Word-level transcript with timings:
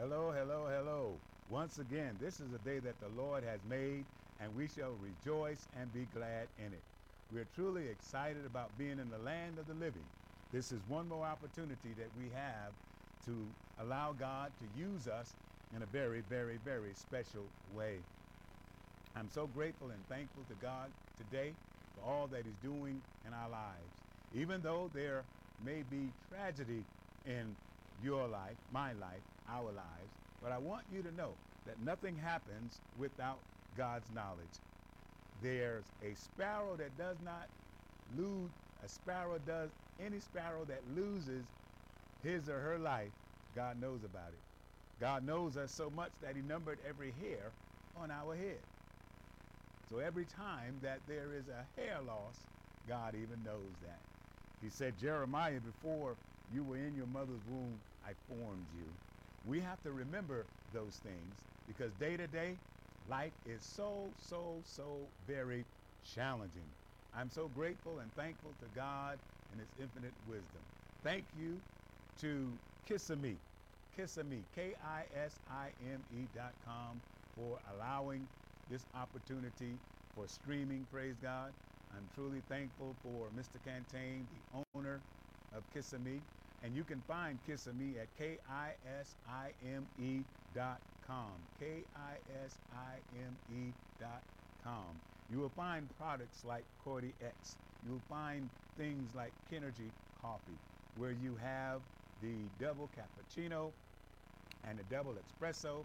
Hello, 0.00 0.30
hello, 0.30 0.68
hello. 0.70 1.12
Once 1.50 1.80
again, 1.80 2.16
this 2.20 2.38
is 2.38 2.52
a 2.54 2.58
day 2.58 2.78
that 2.78 2.94
the 3.00 3.20
Lord 3.20 3.42
has 3.42 3.58
made, 3.68 4.04
and 4.40 4.54
we 4.54 4.68
shall 4.68 4.94
rejoice 5.02 5.66
and 5.76 5.92
be 5.92 6.06
glad 6.14 6.46
in 6.56 6.66
it. 6.66 6.82
We're 7.32 7.48
truly 7.56 7.88
excited 7.88 8.46
about 8.46 8.70
being 8.78 9.00
in 9.00 9.10
the 9.10 9.18
land 9.18 9.58
of 9.58 9.66
the 9.66 9.74
living. 9.74 10.04
This 10.52 10.70
is 10.70 10.78
one 10.86 11.08
more 11.08 11.26
opportunity 11.26 11.96
that 11.98 12.10
we 12.16 12.30
have 12.32 12.70
to 13.26 13.34
allow 13.82 14.12
God 14.12 14.52
to 14.60 14.80
use 14.80 15.08
us 15.08 15.34
in 15.74 15.82
a 15.82 15.86
very, 15.86 16.22
very, 16.30 16.60
very 16.64 16.94
special 16.94 17.42
way. 17.76 17.96
I'm 19.16 19.28
so 19.34 19.48
grateful 19.48 19.88
and 19.90 20.08
thankful 20.08 20.44
to 20.48 20.54
God 20.64 20.92
today 21.16 21.54
for 21.96 22.08
all 22.08 22.28
that 22.28 22.44
He's 22.44 22.70
doing 22.70 23.02
in 23.26 23.34
our 23.34 23.50
lives. 23.50 23.94
Even 24.32 24.62
though 24.62 24.92
there 24.94 25.24
may 25.64 25.82
be 25.90 26.12
tragedy 26.30 26.84
in 27.26 27.56
your 28.02 28.28
life, 28.28 28.56
my 28.72 28.92
life, 28.94 29.22
our 29.48 29.64
lives, 29.72 30.12
but 30.42 30.52
I 30.52 30.58
want 30.58 30.84
you 30.92 31.02
to 31.02 31.14
know 31.14 31.32
that 31.66 31.80
nothing 31.80 32.16
happens 32.16 32.80
without 32.98 33.38
God's 33.76 34.10
knowledge. 34.14 34.58
There's 35.42 35.84
a 36.02 36.14
sparrow 36.14 36.76
that 36.76 36.96
does 36.96 37.16
not 37.24 37.48
lose, 38.16 38.50
a 38.84 38.88
sparrow 38.88 39.38
does, 39.46 39.70
any 40.04 40.20
sparrow 40.20 40.64
that 40.66 40.82
loses 40.96 41.44
his 42.22 42.48
or 42.48 42.58
her 42.60 42.78
life, 42.78 43.10
God 43.54 43.80
knows 43.80 44.04
about 44.04 44.28
it. 44.28 44.38
God 45.00 45.24
knows 45.24 45.56
us 45.56 45.72
so 45.72 45.90
much 45.90 46.10
that 46.22 46.34
he 46.34 46.42
numbered 46.42 46.78
every 46.88 47.12
hair 47.20 47.50
on 47.96 48.10
our 48.10 48.34
head. 48.34 48.58
So 49.90 49.98
every 49.98 50.24
time 50.24 50.74
that 50.82 50.98
there 51.06 51.32
is 51.36 51.44
a 51.48 51.80
hair 51.80 51.98
loss, 52.06 52.34
God 52.88 53.14
even 53.14 53.42
knows 53.44 53.74
that. 53.82 54.00
He 54.62 54.68
said, 54.68 54.98
Jeremiah, 55.00 55.60
before 55.60 56.16
you 56.50 56.64
were 56.64 56.76
in 56.78 56.94
your 56.94 57.06
mother's 57.06 57.44
womb, 57.44 57.84
I 58.02 58.14
formed 58.14 58.70
you. 58.70 58.98
We 59.44 59.60
have 59.60 59.82
to 59.82 59.92
remember 59.92 60.46
those 60.72 60.98
things 61.00 61.34
because 61.66 61.94
day 61.94 62.16
to 62.16 62.26
day, 62.28 62.58
life 63.06 63.34
is 63.46 63.64
so, 63.64 64.14
so, 64.18 64.62
so 64.64 65.12
very 65.20 65.66
challenging. 66.02 66.76
I'm 67.12 67.30
so 67.30 67.48
grateful 67.48 68.00
and 68.00 68.12
thankful 68.14 68.54
to 68.56 68.68
God 68.68 69.20
and 69.50 69.60
His 69.60 69.72
infinite 69.78 70.14
wisdom. 70.26 70.62
Thank 71.02 71.34
you 71.34 71.62
to 72.16 72.58
Kisime, 72.86 73.40
Kisime, 73.92 74.50
K-I-S-I-M-E 74.52 76.26
dot 76.28 76.60
com 76.60 77.02
for 77.34 77.60
allowing 77.66 78.28
this 78.68 78.86
opportunity 78.94 79.80
for 80.14 80.28
streaming, 80.28 80.86
praise 80.86 81.18
God. 81.18 81.54
I'm 81.90 82.08
truly 82.08 82.40
thankful 82.42 82.94
for 82.94 83.30
Mr. 83.30 83.62
Cantain, 83.62 84.28
the 84.28 84.64
owner 84.74 85.04
of 85.52 85.68
Kisime. 85.70 86.26
And 86.62 86.74
you 86.74 86.84
can 86.84 87.00
find 87.06 87.38
Kisime 87.46 88.00
at 88.00 88.08
K-I-S-I-M-E 88.18 88.74
dot 90.54 90.80
com. 91.06 91.30
K-I-S-I-M-E 91.60 91.82
dot 94.00 94.22
com. 94.64 94.84
You 95.30 95.38
will 95.38 95.50
find 95.50 95.88
products 95.98 96.44
like 96.44 96.64
Cordy 96.82 97.12
X. 97.24 97.54
You'll 97.86 98.02
find 98.08 98.48
things 98.76 99.14
like 99.14 99.30
Kinergy 99.50 99.90
Coffee, 100.20 100.58
where 100.96 101.12
you 101.12 101.36
have 101.36 101.80
the 102.22 102.34
double 102.58 102.90
cappuccino 102.96 103.70
and 104.64 104.78
the 104.78 104.82
double 104.90 105.14
espresso. 105.14 105.84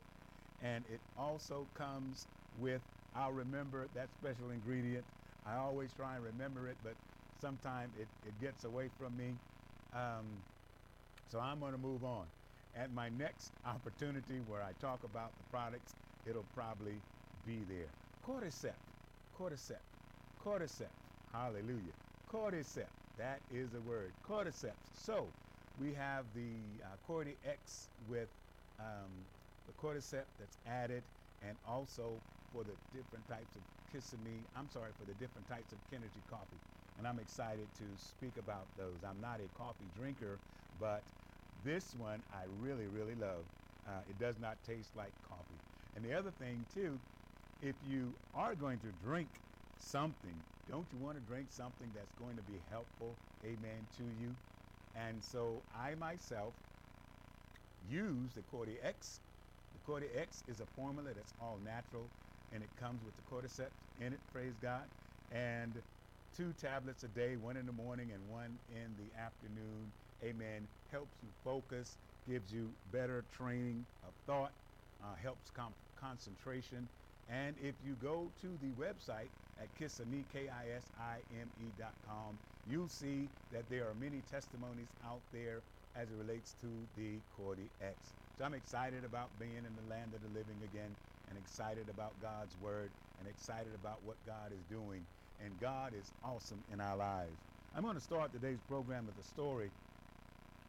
And 0.63 0.83
it 0.91 0.99
also 1.17 1.67
comes 1.75 2.25
with, 2.59 2.81
I'll 3.15 3.31
remember 3.31 3.87
that 3.93 4.09
special 4.19 4.49
ingredient. 4.49 5.05
I 5.45 5.57
always 5.57 5.93
try 5.93 6.15
and 6.15 6.23
remember 6.23 6.67
it, 6.67 6.77
but 6.83 6.95
sometimes 7.41 7.91
it, 7.99 8.07
it 8.25 8.33
gets 8.41 8.63
away 8.63 8.89
from 8.97 9.15
me. 9.17 9.35
Um, 9.93 10.25
so 11.27 11.39
I'm 11.39 11.59
going 11.59 11.73
to 11.73 11.77
move 11.77 12.03
on. 12.03 12.27
At 12.75 12.91
my 12.91 13.09
next 13.09 13.53
opportunity 13.65 14.39
where 14.41 14.61
I 14.63 14.73
talk 14.73 15.03
about 15.03 15.37
the 15.37 15.43
products, 15.43 15.95
it'll 16.25 16.43
probably 16.43 17.01
be 17.45 17.63
there. 17.63 17.93
Cordyceps, 18.23 18.75
cordyceps, 19.33 19.79
cordyceps. 20.39 20.89
Hallelujah. 21.31 21.93
Cordyceps. 22.27 22.89
That 23.17 23.41
is 23.51 23.73
a 23.73 23.81
word. 23.81 24.13
Cordyceps. 24.23 24.93
So 24.93 25.33
we 25.79 25.93
have 25.93 26.33
the 26.33 26.81
uh, 26.83 26.97
Cordy 26.97 27.37
X 27.43 27.89
with 28.07 28.29
um, 28.79 29.27
the 29.67 29.73
cordyceps 29.73 30.35
that's 30.37 30.57
added, 30.65 31.03
and 31.41 31.57
also 31.65 32.21
for 32.51 32.63
the 32.63 32.75
different 32.91 33.27
types 33.27 33.55
of 33.55 33.63
Kisime. 33.91 34.47
I'm 34.55 34.67
sorry 34.69 34.93
for 34.93 35.05
the 35.05 35.13
different 35.15 35.47
types 35.47 35.71
of 35.73 35.79
Kinergy 35.85 36.25
coffee, 36.27 36.59
and 36.97 37.07
I'm 37.07 37.19
excited 37.19 37.73
to 37.75 37.97
speak 37.97 38.37
about 38.37 38.67
those. 38.75 39.03
I'm 39.03 39.21
not 39.21 39.41
a 39.41 39.47
coffee 39.49 39.89
drinker, 39.95 40.39
but 40.83 41.01
this 41.63 41.95
one 41.95 42.21
I 42.33 42.43
really, 42.59 42.87
really 42.87 43.15
love. 43.15 43.45
Uh, 43.87 44.01
it 44.09 44.19
does 44.19 44.35
not 44.37 44.57
taste 44.67 44.89
like 44.97 45.13
coffee. 45.29 45.61
And 45.95 46.03
the 46.03 46.13
other 46.13 46.31
thing 46.31 46.65
too, 46.73 46.99
if 47.61 47.75
you 47.89 48.11
are 48.35 48.53
going 48.53 48.79
to 48.79 48.91
drink 49.01 49.29
something, 49.79 50.35
don't 50.69 50.85
you 50.91 50.99
want 50.99 51.15
to 51.15 51.23
drink 51.23 51.47
something 51.51 51.87
that's 51.95 52.11
going 52.19 52.35
to 52.35 52.43
be 52.43 52.59
helpful, 52.69 53.15
amen, 53.45 53.87
to 53.97 54.03
you? 54.03 54.35
And 54.93 55.23
so 55.23 55.61
I 55.73 55.95
myself 55.95 56.53
use 57.89 58.33
the 58.35 58.41
Cordy 58.51 58.75
X. 58.83 59.21
The 59.71 59.79
Cordy 59.85 60.07
X 60.17 60.43
is 60.49 60.59
a 60.59 60.65
formula 60.75 61.11
that's 61.15 61.33
all 61.41 61.59
natural 61.63 62.09
and 62.53 62.61
it 62.61 62.69
comes 62.75 62.99
with 63.05 63.15
the 63.15 63.23
cordyceps 63.31 63.71
in 64.05 64.11
it, 64.11 64.19
praise 64.33 64.53
God. 64.61 64.83
And 65.31 65.73
two 66.35 66.51
tablets 66.59 67.03
a 67.03 67.07
day, 67.07 67.37
one 67.37 67.55
in 67.55 67.65
the 67.65 67.71
morning 67.71 68.11
and 68.13 68.21
one 68.29 68.59
in 68.75 68.91
the 68.97 69.21
afternoon. 69.21 69.91
Amen. 70.23 70.69
Helps 70.87 71.21
you 71.21 71.33
focus, 71.43 71.97
gives 72.25 72.53
you 72.53 72.77
better 72.85 73.23
training 73.23 73.85
of 74.03 74.15
thought, 74.25 74.53
uh, 75.01 75.15
helps 75.15 75.51
concentration. 75.95 76.89
And 77.27 77.57
if 77.59 77.75
you 77.83 77.95
go 77.95 78.29
to 78.37 78.57
the 78.57 78.71
website 78.71 79.31
at 79.57 79.75
Kisime, 79.75 80.29
K-I-S-I-M-E 80.29 81.71
dot 81.77 82.01
com, 82.01 82.39
you'll 82.65 82.87
see 82.87 83.29
that 83.51 83.67
there 83.67 83.89
are 83.89 83.95
many 83.95 84.21
testimonies 84.21 84.95
out 85.03 85.21
there 85.31 85.65
as 85.93 86.09
it 86.11 86.15
relates 86.15 86.53
to 86.55 86.87
the 86.95 87.21
Cordy 87.29 87.69
X. 87.81 88.13
So 88.37 88.45
I'm 88.45 88.53
excited 88.53 89.03
about 89.03 89.37
being 89.37 89.65
in 89.65 89.75
the 89.75 89.83
land 89.83 90.13
of 90.15 90.21
the 90.21 90.29
living 90.29 90.63
again 90.63 90.97
and 91.27 91.37
excited 91.37 91.89
about 91.89 92.19
God's 92.19 92.57
word 92.57 92.93
and 93.19 93.27
excited 93.27 93.73
about 93.75 94.03
what 94.03 94.23
God 94.23 94.53
is 94.53 94.65
doing. 94.65 95.05
And 95.37 95.59
God 95.59 95.93
is 95.93 96.13
awesome 96.23 96.63
in 96.67 96.79
our 96.79 96.95
lives. 96.95 97.45
I'm 97.73 97.83
going 97.83 97.95
to 97.95 98.01
start 98.01 98.31
today's 98.31 98.61
program 98.61 99.05
with 99.05 99.17
a 99.17 99.23
story. 99.23 99.71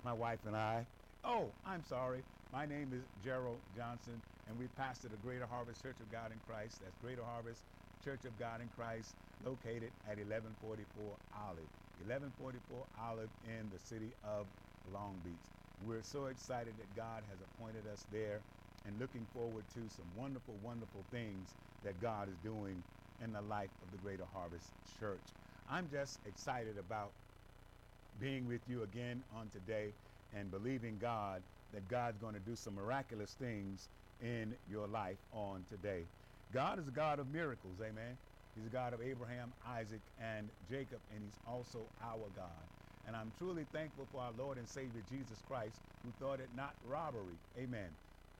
My 0.04 0.12
wife 0.12 0.40
and 0.46 0.54
I. 0.54 0.84
Oh, 1.24 1.48
I'm 1.66 1.82
sorry. 1.82 2.22
My 2.52 2.66
name 2.66 2.92
is 2.92 3.00
Gerald 3.24 3.56
Johnson, 3.74 4.20
and 4.46 4.58
we 4.58 4.66
pastor 4.76 5.08
the 5.08 5.16
Greater 5.24 5.46
Harvest 5.46 5.82
Church 5.82 5.96
of 5.98 6.12
God 6.12 6.30
in 6.30 6.38
Christ. 6.46 6.80
That's 6.84 6.94
Greater 7.00 7.24
Harvest 7.24 7.62
Church 8.04 8.20
of 8.26 8.38
God 8.38 8.60
in 8.60 8.68
Christ, 8.76 9.14
located 9.46 9.88
at 10.04 10.20
1144 10.20 10.84
Olive. 11.48 11.70
1144 12.04 12.84
Olive 13.00 13.30
in 13.48 13.64
the 13.72 13.80
city 13.80 14.12
of 14.28 14.44
Long 14.92 15.16
Beach. 15.24 15.32
We're 15.88 16.04
so 16.04 16.26
excited 16.26 16.74
that 16.76 16.94
God 16.94 17.22
has 17.30 17.40
appointed 17.40 17.88
us 17.90 18.04
there 18.12 18.40
and 18.84 19.00
looking 19.00 19.24
forward 19.32 19.64
to 19.72 19.80
some 19.88 20.04
wonderful, 20.20 20.54
wonderful 20.62 21.00
things 21.10 21.48
that 21.82 21.98
God 22.02 22.28
is 22.28 22.36
doing 22.44 22.76
in 23.24 23.32
the 23.32 23.40
life 23.40 23.72
of 23.80 23.90
the 23.90 23.98
Greater 24.04 24.28
Harvest 24.34 24.68
Church. 25.00 25.24
I'm 25.70 25.88
just 25.88 26.20
excited 26.28 26.76
about 26.76 27.08
being 28.18 28.46
with 28.46 28.68
you 28.68 28.82
again 28.82 29.24
on 29.30 29.50
today 29.50 29.94
and 30.32 30.50
believing 30.50 30.98
God 30.98 31.44
that 31.70 31.88
God's 31.88 32.18
going 32.18 32.34
to 32.34 32.40
do 32.40 32.56
some 32.56 32.74
miraculous 32.74 33.34
things 33.36 33.90
in 34.20 34.58
your 34.66 34.88
life 34.88 35.24
on 35.32 35.64
today. 35.64 36.10
God 36.52 36.78
is 36.78 36.88
a 36.88 36.92
God 36.92 37.20
of 37.20 37.28
miracles, 37.28 37.80
amen. 37.80 38.18
He's 38.54 38.66
a 38.66 38.70
God 38.70 38.94
of 38.94 39.02
Abraham, 39.02 39.54
Isaac, 39.62 40.02
and 40.18 40.52
Jacob, 40.64 41.02
and 41.08 41.24
He's 41.24 41.38
also 41.46 41.92
our 42.00 42.30
God. 42.30 42.70
And 43.04 43.16
I'm 43.16 43.32
truly 43.32 43.64
thankful 43.64 44.06
for 44.06 44.20
our 44.22 44.32
Lord 44.32 44.58
and 44.58 44.68
Savior 44.68 45.02
Jesus 45.02 45.42
Christ, 45.42 45.82
who 46.02 46.12
thought 46.12 46.40
it 46.40 46.52
not 46.52 46.76
robbery, 46.82 47.40
amen, 47.56 47.98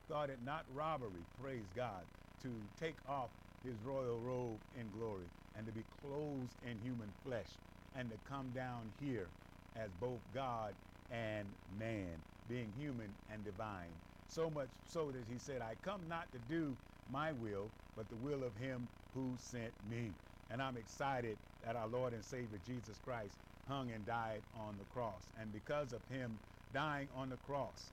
thought 0.09 0.31
it 0.31 0.41
not 0.41 0.69
robbery, 0.71 1.27
praise 1.35 1.73
God, 1.73 2.09
to 2.41 2.71
take 2.77 3.07
off 3.09 3.33
his 3.63 3.83
royal 3.83 4.21
robe 4.21 4.67
in 4.73 4.91
glory 4.91 5.31
and 5.55 5.67
to 5.67 5.73
be 5.73 5.85
clothed 5.85 6.63
in 6.63 6.79
human 6.79 7.13
flesh 7.13 7.59
and 7.95 8.11
to 8.11 8.19
come 8.19 8.53
down 8.53 8.91
here 8.91 9.35
as 9.77 9.91
both 10.01 10.21
God 10.33 10.75
and 11.11 11.47
man, 11.79 12.17
being 12.49 12.73
human 12.79 13.09
and 13.33 13.45
divine. 13.45 13.91
So 14.29 14.51
much 14.51 14.69
so 14.89 15.11
that 15.11 15.25
he 15.31 15.39
said, 15.39 15.63
I 15.63 15.75
come 15.83 16.01
not 16.09 16.27
to 16.33 16.39
do 16.49 16.77
my 17.11 17.33
will, 17.33 17.71
but 17.97 18.09
the 18.09 18.17
will 18.17 18.43
of 18.45 18.57
him 18.57 18.89
who 19.15 19.33
sent 19.39 19.73
me. 19.91 20.11
And 20.51 20.63
I'm 20.63 20.77
excited 20.77 21.37
that 21.65 21.77
our 21.77 21.89
Lord 21.89 22.13
and 22.13 22.25
Savior 22.25 22.59
Jesus 22.67 22.99
Christ 23.05 23.35
hung 23.69 23.91
and 23.93 24.05
died 24.07 24.43
on 24.59 24.75
the 24.79 24.85
cross. 24.93 25.23
And 25.41 25.53
because 25.53 25.93
of 25.93 26.01
him 26.11 26.39
dying 26.73 27.09
on 27.17 27.31
the 27.31 27.37
cross, 27.47 27.91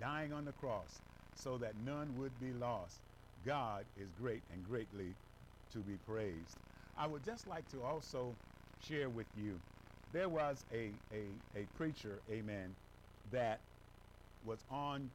dying 0.00 0.32
on 0.32 0.44
the 0.44 0.52
cross 0.52 1.00
so 1.34 1.58
that 1.58 1.74
none 1.84 2.12
would 2.18 2.38
be 2.40 2.52
lost, 2.58 2.98
God 3.44 3.84
is 4.00 4.08
great 4.20 4.42
and 4.52 4.66
greatly 4.66 5.14
to 5.72 5.78
be 5.78 5.96
praised. 6.06 6.56
I 6.98 7.06
would 7.06 7.24
just 7.24 7.46
like 7.46 7.68
to 7.70 7.82
also 7.82 8.34
share 8.82 9.08
with 9.08 9.26
you 9.36 9.60
there 10.12 10.28
was 10.28 10.64
a, 10.72 10.90
a, 11.12 11.60
a 11.60 11.66
preacher, 11.76 12.18
amen, 12.30 12.74
that 13.32 13.60
was 14.44 14.58
on 14.70 15.10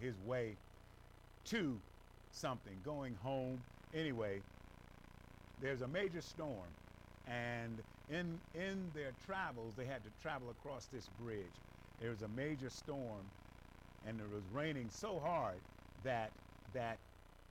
his 0.00 0.14
way 0.26 0.56
to 1.46 1.78
something, 2.32 2.76
going 2.84 3.14
home. 3.22 3.60
Anyway, 3.94 4.40
there's 5.60 5.82
a 5.82 5.88
major 5.88 6.20
storm, 6.20 6.68
and 7.28 7.78
in 8.10 8.40
in 8.54 8.90
their 8.94 9.12
travels, 9.26 9.74
they 9.76 9.84
had 9.84 10.02
to 10.04 10.10
travel 10.22 10.50
across 10.50 10.86
this 10.86 11.08
bridge. 11.20 11.44
There 12.00 12.10
was 12.10 12.22
a 12.22 12.28
major 12.28 12.70
storm, 12.70 13.20
and 14.06 14.20
it 14.20 14.30
was 14.34 14.42
raining 14.52 14.88
so 14.90 15.20
hard 15.20 15.58
that 16.02 16.32
that 16.74 16.98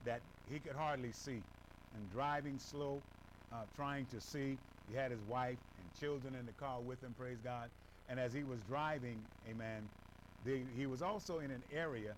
that 0.03 0.21
he 0.51 0.59
could 0.59 0.75
hardly 0.75 1.11
see, 1.11 1.41
and 1.95 2.11
driving 2.11 2.59
slow, 2.59 3.01
uh, 3.53 3.63
trying 3.75 4.05
to 4.07 4.19
see. 4.19 4.57
He 4.89 4.95
had 4.95 5.11
his 5.11 5.21
wife 5.21 5.57
children 5.99 6.35
in 6.35 6.45
the 6.45 6.51
car 6.53 6.79
with 6.79 7.01
him. 7.01 7.13
Praise 7.17 7.39
God. 7.43 7.69
And 8.09 8.19
as 8.19 8.33
he 8.33 8.43
was 8.43 8.59
driving, 8.67 9.17
Amen, 9.49 9.87
the, 10.45 10.61
he 10.77 10.85
was 10.85 11.01
also 11.01 11.39
in 11.39 11.51
an 11.51 11.63
area 11.73 12.13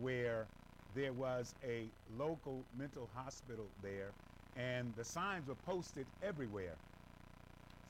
where 0.00 0.46
there 0.94 1.12
was 1.12 1.54
a 1.64 1.84
local 2.18 2.64
mental 2.76 3.08
hospital 3.14 3.66
there, 3.82 4.10
and 4.56 4.92
the 4.96 5.04
signs 5.04 5.46
were 5.46 5.54
posted 5.66 6.06
everywhere. 6.22 6.74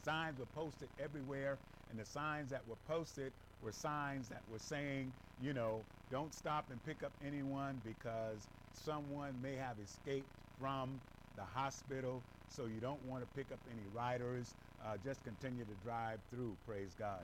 Signs 0.04 0.38
were 0.38 0.46
posted 0.54 0.88
everywhere, 1.02 1.56
and 1.90 1.98
the 1.98 2.04
signs 2.04 2.50
that 2.50 2.66
were 2.68 2.76
posted 2.86 3.32
were 3.62 3.72
signs 3.72 4.28
that 4.28 4.42
were 4.52 4.58
saying, 4.58 5.12
you 5.42 5.52
know, 5.52 5.80
don't 6.10 6.34
stop 6.34 6.64
and 6.70 6.84
pick 6.84 7.02
up 7.02 7.12
anyone 7.26 7.80
because 7.84 8.46
someone 8.72 9.34
may 9.42 9.54
have 9.56 9.76
escaped 9.82 10.28
from 10.60 11.00
the 11.36 11.42
hospital, 11.42 12.22
so 12.48 12.64
you 12.66 12.80
don't 12.80 13.02
want 13.06 13.22
to 13.22 13.36
pick 13.36 13.46
up 13.52 13.58
any 13.70 13.82
riders. 13.94 14.54
Uh, 14.84 14.96
just 15.04 15.22
continue 15.24 15.64
to 15.64 15.74
drive 15.84 16.20
through, 16.30 16.56
praise 16.66 16.94
God. 16.98 17.20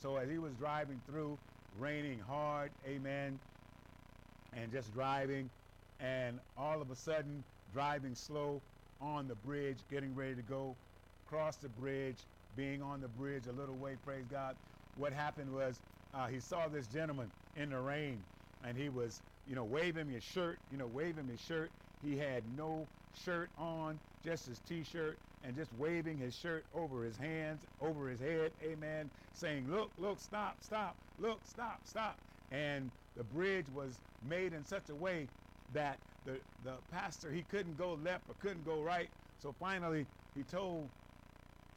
So 0.00 0.16
as 0.16 0.28
he 0.28 0.38
was 0.38 0.52
driving 0.54 1.00
through, 1.06 1.38
raining 1.78 2.18
hard, 2.20 2.70
amen, 2.86 3.38
and 4.52 4.70
just 4.70 4.92
driving, 4.92 5.50
and 6.00 6.38
all 6.56 6.80
of 6.80 6.90
a 6.90 6.96
sudden, 6.96 7.42
driving 7.72 8.14
slow 8.14 8.60
on 9.00 9.26
the 9.26 9.34
bridge, 9.34 9.78
getting 9.90 10.14
ready 10.14 10.34
to 10.34 10.42
go 10.42 10.76
across 11.26 11.56
the 11.56 11.68
bridge, 11.68 12.16
being 12.56 12.82
on 12.82 13.00
the 13.00 13.08
bridge 13.08 13.46
a 13.46 13.52
little 13.52 13.74
way, 13.76 13.96
praise 14.04 14.24
God. 14.30 14.56
What 14.96 15.12
happened 15.12 15.52
was 15.52 15.80
uh, 16.14 16.26
he 16.26 16.40
saw 16.40 16.68
this 16.68 16.86
gentleman 16.86 17.30
in 17.56 17.70
the 17.70 17.78
rain, 17.78 18.22
and 18.64 18.76
he 18.76 18.88
was, 18.88 19.20
you 19.48 19.54
know, 19.54 19.64
waving 19.64 20.08
his 20.08 20.22
shirt, 20.24 20.58
you 20.70 20.78
know, 20.78 20.86
waving 20.86 21.26
his 21.28 21.40
shirt. 21.40 21.70
He 22.04 22.16
had 22.16 22.42
no 22.56 22.86
shirt 23.24 23.50
on, 23.58 23.98
just 24.24 24.46
his 24.46 24.58
t-shirt, 24.60 25.18
and 25.44 25.56
just 25.56 25.70
waving 25.78 26.18
his 26.18 26.34
shirt 26.34 26.64
over 26.74 27.04
his 27.04 27.16
hands, 27.16 27.60
over 27.80 28.08
his 28.08 28.20
head, 28.20 28.52
amen, 28.62 29.10
saying, 29.32 29.70
look, 29.70 29.90
look, 29.98 30.20
stop, 30.20 30.56
stop, 30.60 30.96
look, 31.18 31.40
stop, 31.44 31.80
stop. 31.84 32.18
And 32.50 32.90
the 33.16 33.24
bridge 33.24 33.66
was 33.74 33.98
made 34.28 34.52
in 34.52 34.64
such 34.64 34.88
a 34.90 34.94
way 34.94 35.28
that 35.74 35.98
the, 36.24 36.32
the 36.64 36.74
pastor, 36.90 37.30
he 37.30 37.42
couldn't 37.50 37.78
go 37.78 37.98
left 38.04 38.24
or 38.28 38.34
couldn't 38.40 38.64
go 38.64 38.82
right. 38.82 39.08
So 39.42 39.54
finally, 39.58 40.06
he 40.34 40.42
told 40.42 40.88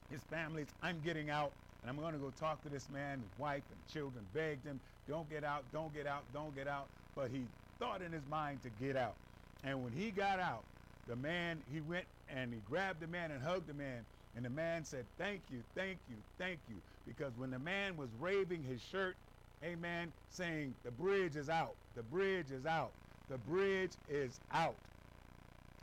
his 0.10 0.22
families, 0.22 0.68
I'm 0.81 1.00
getting 1.04 1.30
out 1.30 1.52
and 1.81 1.90
I'm 1.90 1.98
going 1.98 2.13
to 2.13 2.19
go 2.19 2.31
talk 2.40 2.62
to 2.63 2.69
this 2.69 2.90
man, 2.90 3.19
his 3.19 3.40
wife 3.40 3.63
and 3.72 3.94
children, 3.94 4.24
begged 4.34 4.66
him, 4.66 4.80
don't 5.08 5.30
get 5.30 5.44
out, 5.44 5.63
don't 5.74 5.94
get 5.94 6.06
out, 6.06 6.24
don't 6.34 6.56
get 6.56 6.68
out. 6.68 6.88
But 7.16 7.30
he 7.31 7.42
thought 7.80 8.02
in 8.02 8.12
his 8.12 8.25
mind 8.30 8.60
to 8.63 8.69
get 8.84 8.96
out. 8.96 9.16
And 9.63 9.84
when 9.84 9.92
he 9.94 10.12
got 10.12 10.40
out, 10.40 10.63
the 11.08 11.16
man, 11.16 11.62
he 11.74 11.81
went 11.81 12.06
and 12.36 12.54
he 12.54 12.60
grabbed 12.69 13.01
the 13.01 13.07
man 13.07 13.31
and 13.31 13.42
hugged 13.44 13.68
the 13.68 13.74
man. 13.74 14.06
And 14.36 14.45
the 14.45 14.50
man 14.50 14.86
said, 14.86 15.06
Thank 15.18 15.42
you, 15.51 15.62
thank 15.75 15.98
you, 16.10 16.16
thank 16.38 16.60
you. 16.69 16.75
Because 17.06 17.33
when 17.38 17.51
the 17.51 17.60
man 17.60 17.98
was 17.98 18.10
raving 18.19 18.63
his 18.63 18.81
shirt, 18.81 19.16
amen, 19.63 20.12
saying, 20.30 20.74
The 20.83 20.92
bridge 20.92 21.36
is 21.36 21.50
out, 21.50 21.75
the 21.95 22.04
bridge 22.04 22.51
is 22.51 22.66
out, 22.66 22.92
the 23.30 23.38
bridge 23.38 23.92
is 24.10 24.39
out, 24.51 24.75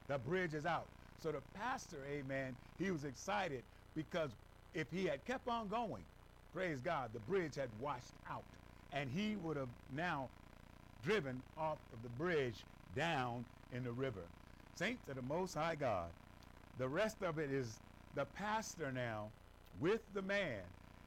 the 0.07 0.19
bridge 0.19 0.55
is 0.55 0.65
out. 0.67 0.87
So 1.23 1.33
the 1.33 1.43
pastor, 1.55 1.99
amen, 2.11 2.57
he 2.79 2.91
was 2.91 3.05
excited 3.05 3.63
because 3.95 4.31
if 4.75 4.91
he 4.91 5.05
had 5.05 5.25
kept 5.25 5.49
on 5.49 5.69
going, 5.69 6.03
praise 6.55 6.81
God, 6.81 7.11
the 7.13 7.21
bridge 7.21 7.57
had 7.57 7.69
washed 7.81 8.13
out. 8.31 8.45
And 8.93 9.11
he 9.11 9.37
would 9.37 9.57
have 9.57 9.69
now 9.95 10.29
driven 11.05 11.43
off 11.59 11.79
of 11.93 12.03
the 12.03 12.09
bridge 12.11 12.65
down 12.97 13.45
in 13.73 13.85
the 13.85 13.93
river. 13.93 14.23
Saints 14.77 15.09
of 15.09 15.17
the 15.17 15.23
Most 15.23 15.55
High 15.55 15.75
God, 15.75 16.09
the 16.79 16.89
rest 16.89 17.23
of 17.23 17.39
it 17.39 17.51
is 17.51 17.79
the 18.15 18.25
pastor 18.25 18.93
now 18.93 19.31
with 19.81 20.01
the 20.15 20.23
man. 20.23 20.63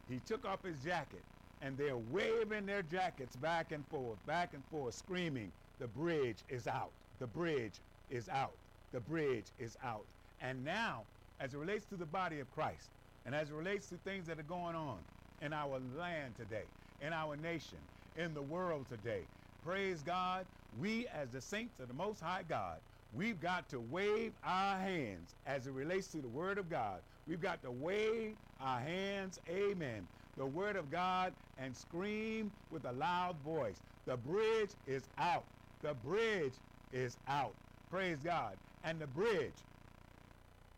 He 0.10 0.20
took 0.20 0.46
off 0.46 0.64
his 0.64 0.84
jacket 0.84 1.24
and 1.62 1.78
they're 1.78 1.98
waving 1.98 2.66
their 2.66 2.82
jackets 2.82 3.36
back 3.36 3.72
and 3.72 3.86
forth, 3.88 4.24
back 4.26 4.54
and 4.54 4.64
forth, 4.66 4.96
screaming, 4.96 5.52
The 5.80 5.88
bridge 5.88 6.38
is 6.50 6.68
out. 6.68 6.92
The 7.20 7.28
bridge 7.28 7.74
is 8.10 8.30
out. 8.30 8.58
The 8.92 9.00
bridge 9.00 9.46
is 9.60 9.78
out. 9.84 10.06
And 10.42 10.64
now, 10.66 11.04
as 11.40 11.54
it 11.54 11.58
relates 11.58 11.86
to 11.86 11.96
the 11.96 12.06
body 12.06 12.40
of 12.40 12.52
Christ, 12.52 12.90
and 13.26 13.36
as 13.36 13.50
it 13.52 13.54
relates 13.54 13.88
to 13.90 13.96
things 13.98 14.26
that 14.28 14.40
are 14.40 14.44
going 14.44 14.76
on 14.76 14.98
in 15.42 15.54
our 15.54 15.80
land 15.98 16.36
today, 16.36 16.66
in 17.02 17.14
our 17.14 17.36
nation, 17.38 17.78
in 18.18 18.34
the 18.34 18.42
world 18.42 18.88
today, 18.90 19.22
praise 19.64 20.02
God, 20.02 20.46
we 20.80 21.08
as 21.08 21.30
the 21.30 21.42
saints 21.42 21.80
of 21.80 21.88
the 21.88 21.94
Most 21.94 22.20
High 22.20 22.44
God, 22.44 22.80
we've 23.14 23.40
got 23.40 23.70
to 23.70 23.80
wave 23.80 24.34
our 24.44 24.78
hands 24.78 25.36
as 25.46 25.68
it 25.68 25.72
relates 25.72 26.08
to 26.10 26.22
the 26.22 26.28
Word 26.28 26.58
of 26.58 26.70
God. 26.70 27.02
We've 27.28 27.42
got 27.42 27.62
to 27.64 27.72
wave 27.72 28.38
our 28.60 28.80
hands, 28.80 29.40
amen, 29.50 30.08
the 30.38 30.46
Word 30.46 30.76
of 30.76 30.90
God, 30.90 31.34
and 31.58 31.76
scream 31.76 32.52
with 32.72 32.86
a 32.86 32.92
loud 32.92 33.36
voice. 33.38 33.82
The 34.06 34.18
bridge 34.18 34.72
is 34.88 35.10
out. 35.18 35.46
The 35.82 35.94
bridge 35.94 36.54
is 36.92 37.18
out. 37.28 37.56
Praise 37.90 38.20
God. 38.20 38.58
And 38.84 39.00
the 39.00 39.08
bridge 39.08 39.54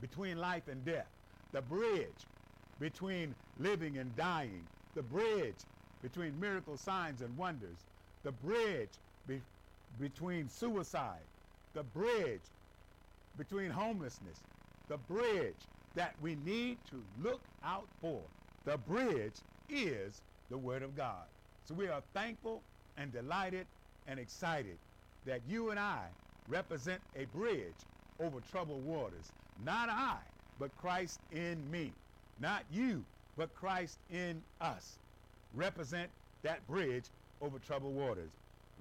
between 0.01 0.37
life 0.37 0.67
and 0.67 0.83
death, 0.83 1.07
the 1.51 1.61
bridge 1.61 2.25
between 2.79 3.35
living 3.59 3.97
and 3.97 4.15
dying, 4.15 4.67
the 4.95 5.03
bridge 5.03 5.55
between 6.01 6.37
miracle 6.39 6.77
signs 6.77 7.21
and 7.21 7.37
wonders, 7.37 7.77
the 8.23 8.31
bridge 8.31 8.89
be- 9.27 9.41
between 9.99 10.49
suicide, 10.49 11.21
the 11.73 11.83
bridge 11.83 12.41
between 13.37 13.71
homelessness, 13.71 14.39
the 14.87 14.97
bridge 14.97 15.55
that 15.95 16.13
we 16.21 16.35
need 16.35 16.77
to 16.89 17.01
look 17.21 17.41
out 17.63 17.87
for. 18.01 18.21
The 18.65 18.77
bridge 18.77 19.33
is 19.69 20.21
the 20.49 20.57
Word 20.57 20.83
of 20.83 20.95
God. 20.95 21.25
So 21.65 21.73
we 21.73 21.87
are 21.87 22.01
thankful 22.13 22.61
and 22.97 23.11
delighted 23.11 23.65
and 24.07 24.19
excited 24.19 24.77
that 25.25 25.41
you 25.47 25.69
and 25.69 25.79
I 25.79 26.05
represent 26.47 27.01
a 27.15 27.25
bridge 27.25 27.73
over 28.19 28.39
troubled 28.51 28.85
waters. 28.85 29.31
Not 29.63 29.89
I, 29.89 30.17
but 30.59 30.75
Christ 30.77 31.19
in 31.31 31.69
me. 31.71 31.91
Not 32.39 32.63
you, 32.71 33.03
but 33.37 33.53
Christ 33.55 33.97
in 34.11 34.41
us. 34.61 34.97
Represent 35.53 36.09
that 36.43 36.65
bridge 36.67 37.05
over 37.41 37.57
troubled 37.59 37.95
waters. 37.95 38.29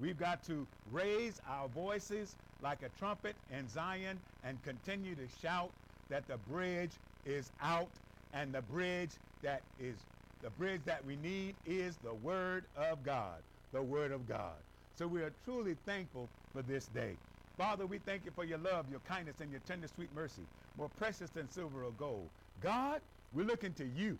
We've 0.00 0.18
got 0.18 0.42
to 0.44 0.66
raise 0.90 1.40
our 1.48 1.68
voices 1.68 2.34
like 2.62 2.82
a 2.82 2.88
trumpet 2.90 3.36
in 3.50 3.68
Zion 3.68 4.22
and 4.42 4.62
continue 4.62 5.16
to 5.16 5.28
shout 5.28 5.74
that 6.08 6.26
the 6.28 6.38
bridge 6.38 7.00
is 7.24 7.52
out 7.60 8.00
and 8.32 8.54
the 8.54 8.62
bridge 8.62 9.18
that 9.42 9.64
is 9.78 10.06
the 10.40 10.50
bridge 10.50 10.84
that 10.84 11.04
we 11.04 11.16
need 11.16 11.56
is 11.64 11.98
the 11.98 12.14
word 12.14 12.66
of 12.76 13.04
God, 13.04 13.44
the 13.72 13.82
word 13.82 14.12
of 14.12 14.26
God. 14.26 14.64
So 14.94 15.08
we 15.08 15.22
are 15.22 15.30
truly 15.30 15.74
thankful 15.74 16.28
for 16.52 16.62
this 16.62 16.88
day. 16.88 17.18
Father, 17.56 17.86
we 17.86 17.98
thank 17.98 18.24
you 18.24 18.32
for 18.32 18.44
your 18.44 18.58
love, 18.58 18.90
your 18.90 19.00
kindness, 19.00 19.40
and 19.40 19.52
your 19.52 19.60
tender, 19.60 19.88
sweet 19.88 20.12
mercy, 20.12 20.48
more 20.76 20.88
precious 20.90 21.30
than 21.30 21.48
silver 21.48 21.84
or 21.84 21.92
gold. 21.92 22.30
God, 22.60 23.02
we're 23.32 23.46
looking 23.46 23.74
to 23.74 23.86
you 23.86 24.18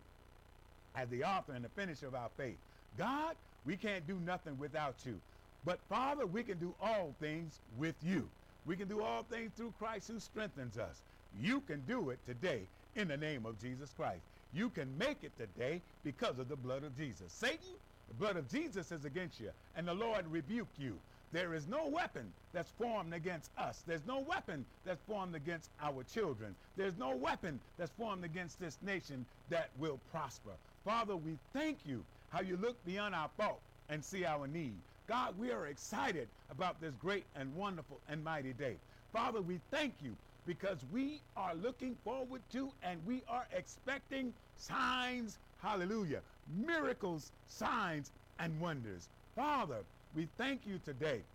as 0.95 1.09
the 1.11 1.25
author 1.25 1.55
and 1.55 1.65
the 1.65 1.71
finisher 1.71 2.09
of 2.09 2.15
our 2.15 2.31
faith. 2.31 2.61
God, 2.97 3.39
we 3.65 3.77
can't 3.79 4.07
do 4.07 4.21
nothing 4.21 4.59
without 4.59 5.07
you. 5.07 5.23
But 5.65 5.79
Father, 5.89 6.27
we 6.27 6.43
can 6.43 6.59
do 6.59 6.75
all 6.81 7.15
things 7.21 7.61
with 7.79 7.95
you. 8.03 8.29
We 8.67 8.77
can 8.77 8.89
do 8.89 9.03
all 9.03 9.23
things 9.23 9.53
through 9.57 9.75
Christ 9.79 10.09
who 10.09 10.19
strengthens 10.21 10.79
us. 10.79 11.01
You 11.41 11.61
can 11.61 11.81
do 11.87 12.11
it 12.11 12.19
today 12.27 12.63
in 12.97 13.09
the 13.09 13.17
name 13.17 13.47
of 13.47 13.61
Jesus 13.61 13.91
Christ. 13.97 14.23
You 14.55 14.69
can 14.71 14.97
make 14.99 15.25
it 15.25 15.33
today 15.39 15.81
because 16.05 16.39
of 16.39 16.49
the 16.49 16.57
blood 16.57 16.85
of 16.85 16.97
Jesus. 16.97 17.33
Satan, 17.33 17.75
the 18.09 18.15
blood 18.15 18.37
of 18.37 18.51
Jesus 18.51 18.93
is 18.93 19.05
against 19.05 19.41
you, 19.41 19.51
and 19.77 19.87
the 19.87 19.95
Lord 19.95 20.27
rebuke 20.31 20.69
you. 20.79 20.99
There 21.33 21.55
is 21.55 21.67
no 21.67 21.89
weapon 21.89 22.31
that's 22.53 22.71
formed 22.73 23.15
against 23.15 23.51
us. 23.57 23.83
There's 23.87 24.05
no 24.07 24.19
weapon 24.19 24.67
that's 24.85 25.01
formed 25.07 25.35
against 25.35 25.71
our 25.81 26.05
children. 26.05 26.55
There's 26.77 26.99
no 26.99 27.17
weapon 27.17 27.59
that's 27.79 27.93
formed 27.93 28.25
against 28.25 28.61
this 28.61 28.77
nation 28.83 29.25
that 29.49 29.71
will 29.79 29.99
prosper. 30.11 30.51
Father, 30.85 31.17
we 31.17 31.39
thank 31.55 31.79
you 31.87 32.05
how 32.31 32.43
you 32.43 32.59
look 32.59 32.77
beyond 32.85 33.15
our 33.15 33.31
fault 33.39 33.61
and 33.89 34.05
see 34.05 34.27
our 34.27 34.47
need. 34.47 34.75
God, 35.07 35.37
we 35.37 35.51
are 35.53 35.67
excited 35.67 36.31
about 36.49 36.81
this 36.81 36.97
great 36.97 37.29
and 37.35 37.55
wonderful 37.57 38.03
and 38.07 38.25
mighty 38.25 38.55
day. 38.55 38.81
Father, 39.13 39.43
we 39.43 39.59
thank 39.59 40.03
you 40.03 40.19
because 40.47 40.85
we 40.85 41.25
are 41.37 41.55
looking 41.55 41.97
forward 41.97 42.49
to 42.51 42.73
and 42.83 43.05
we 43.05 43.25
are 43.25 43.49
expecting 43.53 44.35
signs, 44.55 45.41
hallelujah, 45.59 46.25
miracles, 46.47 47.33
signs, 47.47 48.13
and 48.39 48.61
wonders. 48.61 49.11
Father, 49.35 49.87
we 50.13 50.27
thank 50.27 50.67
you 50.67 50.79
today 50.79 51.27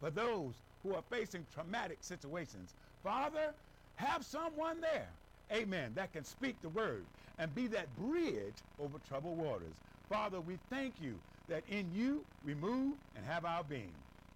for 0.00 0.10
those 0.10 0.62
who 0.82 0.94
are 0.94 1.02
facing 1.02 1.46
traumatic 1.46 2.04
situations. 2.04 2.76
Father, 3.02 3.56
have 3.96 4.24
someone 4.26 4.80
there, 4.80 5.18
amen, 5.52 5.94
that 5.94 6.12
can 6.12 6.24
speak 6.24 6.60
the 6.62 6.70
word 6.70 7.10
and 7.38 7.54
be 7.54 7.68
that 7.68 7.94
bridge 7.96 8.64
over 8.78 8.98
troubled 8.98 9.38
waters. 9.38 9.82
Father, 10.08 10.40
we 10.40 10.56
thank 10.56 11.00
you 11.00 11.22
that 11.48 11.62
in 11.68 11.92
you 11.94 12.24
we 12.44 12.54
move 12.54 12.94
and 13.16 13.24
have 13.24 13.44
our 13.44 13.64
being. 13.64 13.92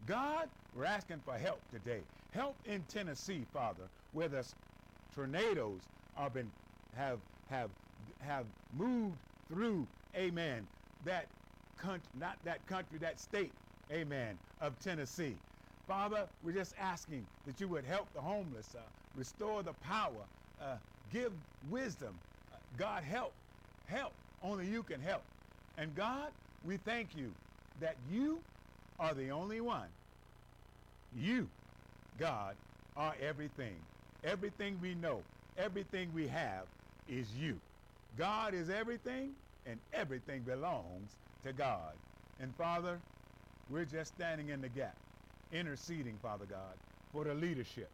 God, 0.07 0.49
we're 0.75 0.85
asking 0.85 1.21
for 1.21 1.37
help 1.39 1.61
today. 1.71 2.03
Help 2.33 2.57
in 2.67 2.83
Tennessee, 2.83 3.45
Father, 3.53 3.89
where 4.13 4.29
the 4.29 4.47
tornadoes 5.15 5.81
been 6.33 6.51
have 6.97 7.21
have 7.49 7.71
have 8.21 8.47
moved 8.77 9.17
through, 9.49 9.87
amen, 10.17 10.67
that 11.05 11.27
country, 11.77 12.09
not 12.19 12.43
that 12.45 12.67
country, 12.67 12.99
that 12.99 13.21
state, 13.21 13.53
amen, 13.93 14.39
of 14.61 14.79
Tennessee. 14.81 15.37
Father, 15.87 16.29
we're 16.43 16.53
just 16.53 16.75
asking 16.79 17.25
that 17.47 17.61
you 17.61 17.69
would 17.69 17.85
help 17.85 18.13
the 18.13 18.21
homeless, 18.21 18.75
uh, 18.75 18.81
restore 19.15 19.63
the 19.63 19.73
power, 19.75 20.25
uh, 20.61 20.77
give 21.13 21.33
wisdom. 21.71 22.19
Uh, 22.53 22.57
God, 22.77 23.05
help, 23.05 23.33
help. 23.87 24.13
Only 24.43 24.67
you 24.67 24.83
can 24.83 25.01
help. 25.01 25.23
And 25.79 25.95
God, 25.95 26.33
we 26.67 26.77
thank 26.77 27.15
you 27.15 27.33
that 27.81 27.97
you 28.11 28.43
are 28.99 29.15
the 29.15 29.31
only 29.31 29.61
one. 29.61 29.91
You, 31.15 31.49
God, 32.19 32.57
are 32.97 33.15
everything. 33.17 33.81
Everything 34.25 34.81
we 34.81 34.95
know, 34.95 35.23
everything 35.57 36.13
we 36.13 36.27
have 36.27 36.69
is 37.07 37.37
you. 37.37 37.61
God 38.17 38.55
is 38.55 38.71
everything, 38.71 39.37
and 39.67 39.81
everything 39.93 40.43
belongs 40.43 41.17
to 41.43 41.53
God. 41.53 41.97
And 42.39 42.55
Father, 42.57 43.01
we're 43.71 43.85
just 43.85 44.15
standing 44.15 44.49
in 44.49 44.61
the 44.61 44.69
gap, 44.69 44.97
interceding, 45.53 46.19
Father 46.19 46.47
God, 46.47 46.79
for 47.13 47.25
the 47.25 47.35
leadership, 47.35 47.91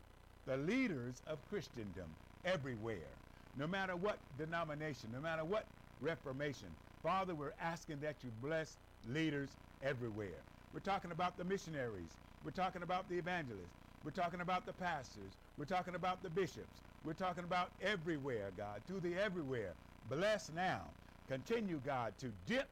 the 0.47 0.57
leaders 0.57 1.23
of 1.26 1.47
Christendom 1.49 2.14
everywhere, 2.45 3.09
no 3.57 3.67
matter 3.67 3.97
what 3.97 4.19
denomination, 4.38 5.12
no 5.12 5.21
matter 5.21 5.45
what 5.45 5.67
reformation. 6.00 6.75
Father, 7.02 7.35
we're 7.35 7.52
asking 7.61 7.99
that 8.00 8.14
you 8.23 8.30
bless 8.40 8.76
leaders 9.09 9.49
everywhere. 9.82 10.38
We're 10.73 10.80
talking 10.80 11.11
about 11.11 11.37
the 11.37 11.42
missionaries. 11.42 12.11
We're 12.44 12.52
talking 12.52 12.85
about 12.85 13.09
the 13.09 13.18
evangelists. 13.18 13.75
We're 14.04 14.12
talking 14.12 14.40
about 14.40 14.66
the 14.66 14.73
pastors. 14.73 15.32
We're 15.59 15.64
talking 15.64 15.97
about 15.97 16.23
the 16.23 16.30
bishops. 16.30 16.80
We're 17.04 17.14
talking 17.14 17.42
about 17.42 17.71
everywhere, 17.82 18.52
God, 18.56 18.82
to 18.87 19.00
the 19.00 19.21
everywhere. 19.21 19.73
Bless 20.09 20.52
now. 20.52 20.82
Continue, 21.28 21.80
God, 21.85 22.16
to 22.18 22.30
dip 22.47 22.68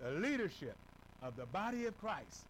the 0.00 0.10
leadership 0.10 0.76
of 1.22 1.36
the 1.36 1.46
body 1.46 1.86
of 1.86 1.96
Christ, 2.00 2.46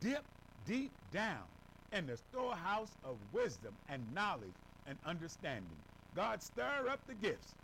dip 0.00 0.24
deep 0.66 0.90
down 1.12 1.44
in 1.92 2.08
the 2.08 2.16
storehouse 2.16 2.90
of 3.04 3.16
wisdom 3.32 3.74
and 3.88 4.02
knowledge 4.12 4.50
and 4.88 4.98
understanding. 5.06 5.78
God, 6.16 6.42
stir 6.42 6.88
up 6.90 7.06
the 7.06 7.14
gifts. 7.14 7.54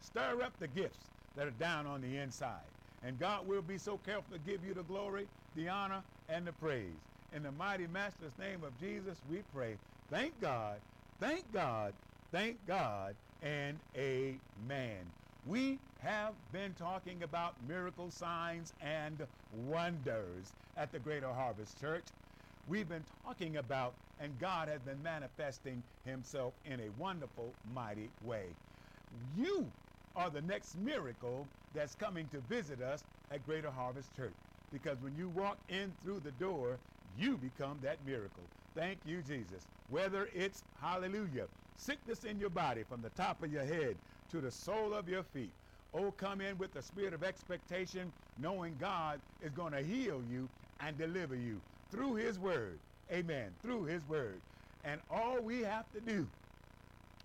Stir 0.00 0.42
up 0.42 0.58
the 0.58 0.66
gifts 0.66 1.09
that 1.36 1.46
are 1.46 1.52
down 1.52 1.86
on 1.86 2.00
the 2.00 2.16
inside. 2.16 2.60
And 3.02 3.18
God 3.18 3.46
will 3.46 3.62
be 3.62 3.78
so 3.78 3.98
careful 3.98 4.36
to 4.36 4.38
give 4.50 4.64
you 4.64 4.74
the 4.74 4.82
glory, 4.82 5.26
the 5.56 5.68
honor, 5.68 6.02
and 6.28 6.46
the 6.46 6.52
praise. 6.52 6.92
In 7.32 7.42
the 7.42 7.52
mighty, 7.52 7.86
matchless 7.86 8.36
name 8.38 8.64
of 8.64 8.78
Jesus, 8.80 9.18
we 9.30 9.42
pray. 9.54 9.76
Thank 10.10 10.38
God, 10.40 10.80
thank 11.20 11.50
God, 11.52 11.94
thank 12.32 12.64
God, 12.66 13.14
and 13.42 13.78
amen. 13.96 15.06
We 15.46 15.78
have 16.00 16.34
been 16.52 16.74
talking 16.74 17.22
about 17.22 17.54
miracle 17.66 18.10
signs 18.10 18.74
and 18.82 19.26
wonders 19.66 20.52
at 20.76 20.92
the 20.92 20.98
Greater 20.98 21.32
Harvest 21.32 21.80
Church. 21.80 22.04
We've 22.68 22.88
been 22.88 23.04
talking 23.24 23.56
about, 23.56 23.94
and 24.20 24.38
God 24.38 24.68
has 24.68 24.80
been 24.82 25.02
manifesting 25.02 25.82
himself 26.04 26.52
in 26.66 26.80
a 26.80 26.90
wonderful, 26.98 27.54
mighty 27.72 28.10
way. 28.24 28.46
You 29.36 29.66
are 30.16 30.30
the 30.30 30.42
next 30.42 30.76
miracle 30.76 31.46
that's 31.72 31.94
coming 31.94 32.28
to 32.28 32.40
visit 32.40 32.80
us 32.80 33.04
at 33.30 33.44
Greater 33.44 33.70
Harvest 33.70 34.14
Church. 34.14 34.34
Because 34.72 34.98
when 35.00 35.16
you 35.16 35.28
walk 35.28 35.58
in 35.68 35.92
through 36.02 36.20
the 36.20 36.32
door, 36.32 36.78
you 37.16 37.36
become 37.36 37.80
that 37.80 38.04
miracle. 38.04 38.44
Thank 38.74 39.04
you, 39.04 39.22
Jesus. 39.22 39.66
Whether 39.88 40.26
it's, 40.26 40.62
hallelujah, 40.78 41.48
sickness 41.76 42.24
in 42.24 42.38
your 42.38 42.50
body 42.50 42.82
from 42.84 43.02
the 43.02 43.10
top 43.10 43.42
of 43.42 43.52
your 43.52 43.64
head 43.64 43.96
to 44.28 44.40
the 44.40 44.50
sole 44.50 44.94
of 44.94 45.08
your 45.08 45.22
feet. 45.22 45.50
Oh, 45.92 46.12
come 46.12 46.40
in 46.40 46.56
with 46.58 46.72
the 46.72 46.82
spirit 46.82 47.14
of 47.14 47.24
expectation, 47.24 48.12
knowing 48.38 48.76
God 48.76 49.20
is 49.40 49.52
going 49.52 49.72
to 49.72 49.82
heal 49.82 50.22
you 50.24 50.48
and 50.78 50.96
deliver 50.96 51.34
you 51.34 51.60
through 51.90 52.14
His 52.14 52.38
Word. 52.38 52.78
Amen. 53.10 53.52
Through 53.60 53.84
His 53.84 54.04
Word. 54.06 54.40
And 54.84 55.00
all 55.10 55.40
we 55.42 55.60
have 55.62 55.90
to 55.92 56.00
do 56.00 56.28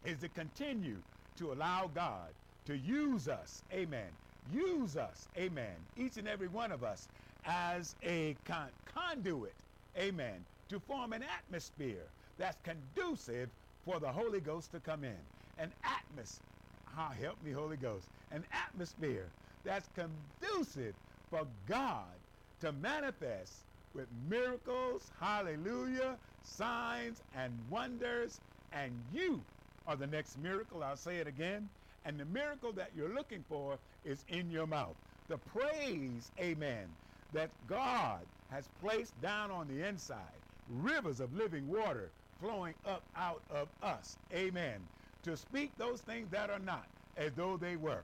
is 0.04 0.20
to 0.22 0.30
continue 0.30 1.04
to 1.36 1.54
allow 1.54 1.88
God 1.88 2.34
to 2.66 2.78
use 2.78 3.28
us. 3.28 3.64
Amen. 3.72 4.18
Use 4.44 4.98
us. 4.98 5.30
Amen. 5.38 5.90
Each 5.96 6.18
and 6.18 6.28
every 6.28 6.48
one 6.50 6.72
of 6.72 6.84
us 6.84 7.10
as 7.46 7.96
a 8.04 8.36
con- 8.46 8.74
conduit. 8.86 9.64
Amen. 9.98 10.46
To 10.70 10.80
form 10.80 11.14
an 11.14 11.24
atmosphere 11.24 12.14
that's 12.38 12.60
conducive 12.60 13.54
for 13.84 14.00
the 14.00 14.12
Holy 14.12 14.42
Ghost 14.42 14.72
to 14.74 14.82
come 14.82 15.04
in. 15.04 15.30
An 15.58 15.74
atmosphere, 15.84 16.46
ah, 16.88 17.12
help 17.12 17.42
me, 17.42 17.52
Holy 17.52 17.78
Ghost, 17.78 18.10
an 18.32 18.46
atmosphere 18.52 19.34
that's 19.64 19.90
conducive 19.90 20.98
for 21.30 21.46
God 21.66 22.22
to 22.60 22.72
manifest 22.74 23.68
with 23.94 24.12
miracles, 24.12 25.10
hallelujah, 25.10 26.20
signs 26.42 27.22
and 27.34 27.70
wonders, 27.70 28.42
and 28.72 29.06
you 29.12 29.48
are 29.86 29.96
the 29.96 30.08
next 30.08 30.38
miracle. 30.38 30.84
I'll 30.84 30.98
say 30.98 31.20
it 31.20 31.28
again. 31.28 31.70
And 32.06 32.20
the 32.20 32.26
miracle 32.26 32.72
that 32.74 32.96
you're 32.96 33.14
looking 33.14 33.44
for 33.44 33.80
is 34.06 34.24
in 34.30 34.52
your 34.52 34.68
mouth. 34.68 34.96
The 35.28 35.40
praise, 35.40 36.32
amen, 36.40 36.90
that 37.34 37.50
God 37.68 38.28
has 38.52 38.70
placed 38.80 39.20
down 39.22 39.52
on 39.52 39.68
the 39.68 39.88
inside, 39.88 40.42
rivers 40.70 41.20
of 41.20 41.34
living 41.34 41.68
water 41.68 42.12
flowing 42.40 42.76
up 42.86 43.04
out 43.16 43.44
of 43.50 43.70
us. 43.82 44.18
Amen. 44.34 44.88
To 45.24 45.36
speak 45.36 45.76
those 45.78 46.02
things 46.02 46.30
that 46.30 46.52
are 46.52 46.60
not 46.60 46.88
as 47.18 47.34
though 47.34 47.58
they 47.58 47.76
were, 47.76 48.04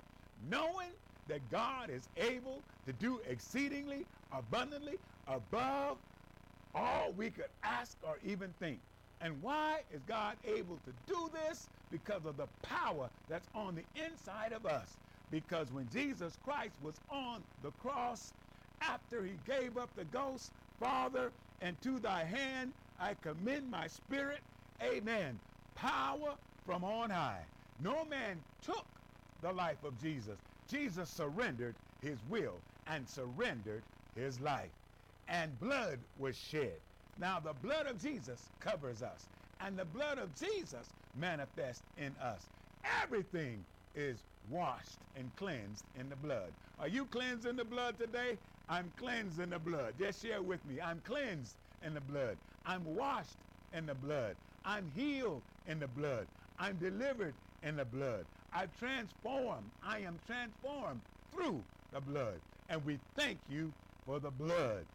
knowing 0.49 0.93
that 1.27 1.47
God 1.51 1.91
is 1.91 2.09
able 2.17 2.63
to 2.85 2.93
do 2.93 3.19
exceedingly 3.19 4.07
abundantly 4.31 4.99
above 5.27 5.99
all 6.73 7.11
we 7.13 7.29
could 7.29 7.51
ask 7.63 7.97
or 8.03 8.17
even 8.23 8.53
think. 8.53 8.79
And 9.21 9.41
why 9.41 9.81
is 9.93 10.01
God 10.07 10.35
able 10.45 10.79
to 10.85 10.91
do 11.07 11.29
this? 11.33 11.69
Because 11.91 12.25
of 12.25 12.37
the 12.37 12.47
power 12.63 13.09
that's 13.29 13.47
on 13.53 13.75
the 13.75 14.03
inside 14.03 14.51
of 14.51 14.65
us. 14.65 14.97
Because 15.29 15.71
when 15.71 15.87
Jesus 15.93 16.37
Christ 16.43 16.73
was 16.81 16.95
on 17.09 17.43
the 17.63 17.71
cross, 17.71 18.33
after 18.81 19.23
he 19.23 19.33
gave 19.45 19.77
up 19.77 19.89
the 19.95 20.05
ghost, 20.05 20.51
Father, 20.79 21.31
and 21.61 21.79
to 21.81 21.99
thy 21.99 22.23
hand 22.23 22.73
I 22.99 23.13
commend 23.15 23.69
my 23.69 23.87
spirit. 23.87 24.41
Amen. 24.81 25.39
Power 25.75 26.33
from 26.65 26.83
on 26.83 27.09
high. 27.09 27.43
No 27.79 28.05
man 28.05 28.39
took 28.63 28.85
the 29.41 29.51
life 29.51 29.83
of 29.83 29.99
Jesus. 30.01 30.37
Jesus 30.69 31.09
surrendered 31.09 31.75
his 32.01 32.17
will 32.29 32.55
and 32.87 33.07
surrendered 33.07 33.83
his 34.15 34.39
life. 34.39 34.69
And 35.27 35.59
blood 35.59 35.99
was 36.19 36.35
shed. 36.35 36.79
Now, 37.21 37.39
the 37.39 37.53
blood 37.53 37.85
of 37.85 38.01
Jesus 38.01 38.49
covers 38.59 39.03
us, 39.03 39.27
and 39.59 39.77
the 39.77 39.85
blood 39.85 40.17
of 40.17 40.35
Jesus 40.35 40.89
manifests 41.19 41.83
in 41.95 42.15
us. 42.19 42.47
Everything 43.03 43.63
is 43.95 44.17
washed 44.49 44.97
and 45.15 45.29
cleansed 45.35 45.85
in 45.99 46.09
the 46.09 46.15
blood. 46.15 46.51
Are 46.79 46.87
you 46.87 47.05
cleansed 47.05 47.45
in 47.45 47.57
the 47.57 47.63
blood 47.63 47.99
today? 47.99 48.39
I'm 48.67 48.91
cleansed 48.97 49.39
in 49.39 49.51
the 49.51 49.59
blood. 49.59 49.93
Just 49.99 50.23
share 50.23 50.41
with 50.41 50.65
me. 50.65 50.81
I'm 50.81 50.99
cleansed 51.01 51.53
in 51.85 51.93
the 51.93 52.01
blood. 52.01 52.37
I'm 52.65 52.83
washed 52.95 53.37
in 53.71 53.85
the 53.85 53.93
blood. 53.93 54.35
I'm 54.65 54.89
healed 54.95 55.43
in 55.67 55.79
the 55.79 55.87
blood. 55.89 56.25
I'm 56.57 56.77
delivered 56.77 57.35
in 57.61 57.75
the 57.75 57.85
blood. 57.85 58.25
I 58.51 58.65
transform. 58.79 59.63
I 59.85 59.99
am 59.99 60.17
transformed 60.25 61.01
through 61.31 61.61
the 61.93 62.01
blood. 62.01 62.41
And 62.69 62.83
we 62.83 62.97
thank 63.15 63.37
you 63.47 63.71
for 64.07 64.19
the 64.19 64.31
blood. 64.31 64.85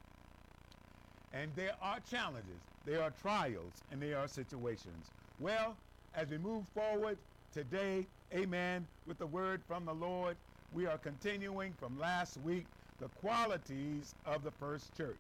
And 1.32 1.54
there 1.54 1.76
are 1.80 2.00
challenges, 2.00 2.60
there 2.84 3.02
are 3.02 3.10
trials, 3.10 3.82
and 3.90 4.00
there 4.00 4.18
are 4.18 4.28
situations. 4.28 5.12
Well, 5.38 5.76
as 6.14 6.30
we 6.30 6.38
move 6.38 6.68
forward 6.68 7.18
today, 7.52 8.06
amen, 8.32 8.88
with 9.06 9.18
the 9.18 9.26
word 9.26 9.62
from 9.64 9.84
the 9.84 9.94
Lord, 9.94 10.36
we 10.72 10.86
are 10.86 10.98
continuing 10.98 11.72
from 11.74 11.98
last 11.98 12.36
week 12.38 12.66
the 12.98 13.08
qualities 13.08 14.14
of 14.24 14.42
the 14.42 14.50
first 14.50 14.96
church 14.96 15.18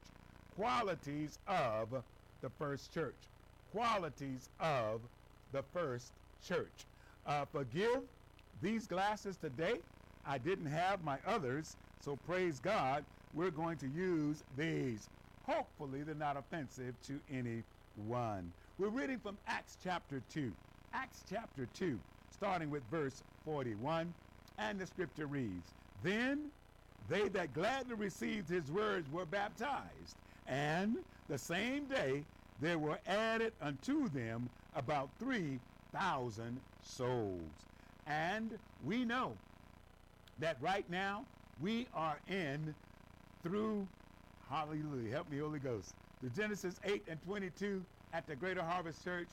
qualities 0.56 1.38
of 1.46 1.90
the 2.40 2.48
first 2.50 2.92
church. 2.92 3.28
Qualities 3.70 4.48
of 4.58 5.02
the 5.52 5.62
first 5.62 6.14
church. 6.40 6.86
Uh, 7.26 7.44
forgive 7.44 8.08
these 8.62 8.86
glasses 8.86 9.36
today. 9.36 9.82
I 10.24 10.38
didn't 10.38 10.66
have 10.66 11.04
my 11.04 11.20
others, 11.26 11.76
so 12.00 12.16
praise 12.16 12.58
God, 12.58 13.04
we're 13.34 13.50
going 13.50 13.76
to 13.78 13.88
use 13.88 14.42
these. 14.56 15.10
Hopefully 15.46 16.02
they're 16.02 16.14
not 16.14 16.36
offensive 16.36 16.94
to 17.06 17.20
anyone. 17.30 18.52
We're 18.78 18.88
reading 18.88 19.18
from 19.18 19.38
Acts 19.46 19.78
chapter 19.82 20.22
2. 20.32 20.52
Acts 20.92 21.22
chapter 21.28 21.66
2, 21.74 21.98
starting 22.30 22.70
with 22.70 22.82
verse 22.90 23.22
41, 23.44 24.12
and 24.58 24.78
the 24.78 24.86
scripture 24.86 25.26
reads, 25.26 25.72
Then 26.02 26.50
they 27.08 27.28
that 27.28 27.54
gladly 27.54 27.94
received 27.94 28.48
his 28.48 28.70
words 28.70 29.10
were 29.12 29.24
baptized, 29.26 30.16
and 30.46 30.96
the 31.28 31.38
same 31.38 31.84
day 31.84 32.24
there 32.60 32.78
were 32.78 32.98
added 33.06 33.52
unto 33.60 34.08
them 34.08 34.48
about 34.74 35.10
3,000 35.18 36.60
souls. 36.82 37.40
And 38.06 38.58
we 38.84 39.04
know 39.04 39.32
that 40.38 40.56
right 40.60 40.88
now 40.90 41.24
we 41.60 41.86
are 41.94 42.18
in 42.28 42.74
through, 43.42 43.86
hallelujah, 44.48 45.10
help 45.10 45.30
me, 45.30 45.38
Holy 45.38 45.58
Ghost, 45.58 45.94
the 46.22 46.30
Genesis 46.30 46.80
8 46.84 47.04
and 47.08 47.22
22 47.22 47.84
at 48.12 48.26
the 48.26 48.36
Greater 48.36 48.62
Harvest 48.62 49.02
Church 49.04 49.28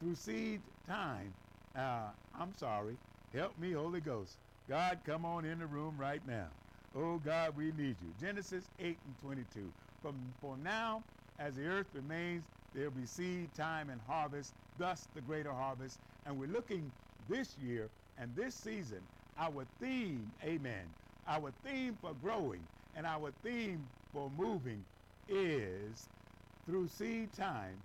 through 0.00 0.14
seed 0.14 0.60
time. 0.86 1.32
Uh, 1.74 2.10
I'm 2.34 2.54
sorry. 2.54 2.96
Help 3.32 3.58
me, 3.58 3.72
Holy 3.72 4.00
Ghost. 4.00 4.38
God, 4.68 4.98
come 5.04 5.24
on 5.24 5.44
in 5.44 5.58
the 5.58 5.66
room 5.66 5.96
right 5.98 6.26
now. 6.26 6.48
Oh, 6.94 7.18
God, 7.18 7.56
we 7.56 7.66
need 7.72 7.96
you. 8.00 8.14
Genesis 8.20 8.64
8 8.78 8.96
and 9.04 9.18
22. 9.22 9.72
From 10.00 10.14
for 10.40 10.56
now, 10.56 11.02
as 11.38 11.54
the 11.54 11.66
earth 11.66 11.86
remains, 11.92 12.44
there'll 12.74 12.90
be 12.90 13.06
seed 13.06 13.52
time 13.54 13.90
and 13.90 14.00
harvest, 14.06 14.54
thus 14.78 15.06
the 15.14 15.20
greater 15.20 15.52
harvest. 15.52 15.98
And 16.24 16.38
we're 16.38 16.48
looking 16.48 16.90
this 17.28 17.56
year 17.58 17.88
and 18.18 18.34
this 18.34 18.54
season, 18.54 19.02
our 19.38 19.66
theme, 19.80 20.30
amen, 20.42 20.94
our 21.26 21.52
theme 21.64 21.96
for 22.00 22.14
growing 22.14 22.66
and 22.96 23.06
our 23.06 23.30
theme 23.44 23.86
for 24.12 24.30
moving 24.38 24.82
is 25.28 26.08
through 26.64 26.88
seed 26.88 27.32
time. 27.34 27.76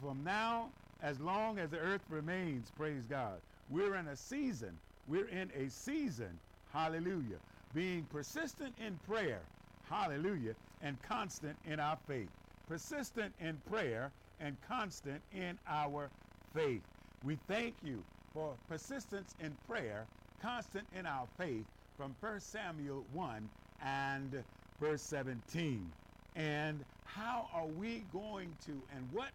From 0.00 0.22
now, 0.22 0.68
as 1.02 1.18
long 1.20 1.58
as 1.58 1.70
the 1.70 1.78
earth 1.78 2.02
remains, 2.08 2.70
praise 2.76 3.02
God, 3.08 3.40
we're 3.70 3.96
in 3.96 4.08
a 4.08 4.16
season, 4.16 4.76
we're 5.08 5.28
in 5.28 5.50
a 5.56 5.68
season, 5.70 6.38
hallelujah, 6.72 7.38
being 7.74 8.04
persistent 8.12 8.74
in 8.78 8.98
prayer, 9.08 9.40
hallelujah, 9.88 10.54
and 10.82 11.00
constant 11.02 11.56
in 11.66 11.80
our 11.80 11.96
faith. 12.06 12.28
Persistent 12.68 13.32
in 13.40 13.56
prayer 13.70 14.10
and 14.40 14.56
constant 14.68 15.20
in 15.34 15.58
our 15.68 16.08
faith. 16.54 16.82
We 17.24 17.36
thank 17.48 17.74
you 17.82 18.02
for 18.32 18.54
persistence 18.68 19.34
in 19.42 19.56
prayer, 19.68 20.06
constant 20.40 20.86
in 20.96 21.06
our 21.06 21.26
faith, 21.38 21.64
from 21.96 22.14
1 22.20 22.40
Samuel 22.40 23.04
1 23.12 23.48
and 23.82 24.42
verse 24.80 25.02
17. 25.02 25.90
And 26.36 26.84
how 27.04 27.48
are 27.52 27.66
we 27.66 28.04
going 28.12 28.54
to, 28.66 28.72
and 28.94 29.06
what 29.12 29.30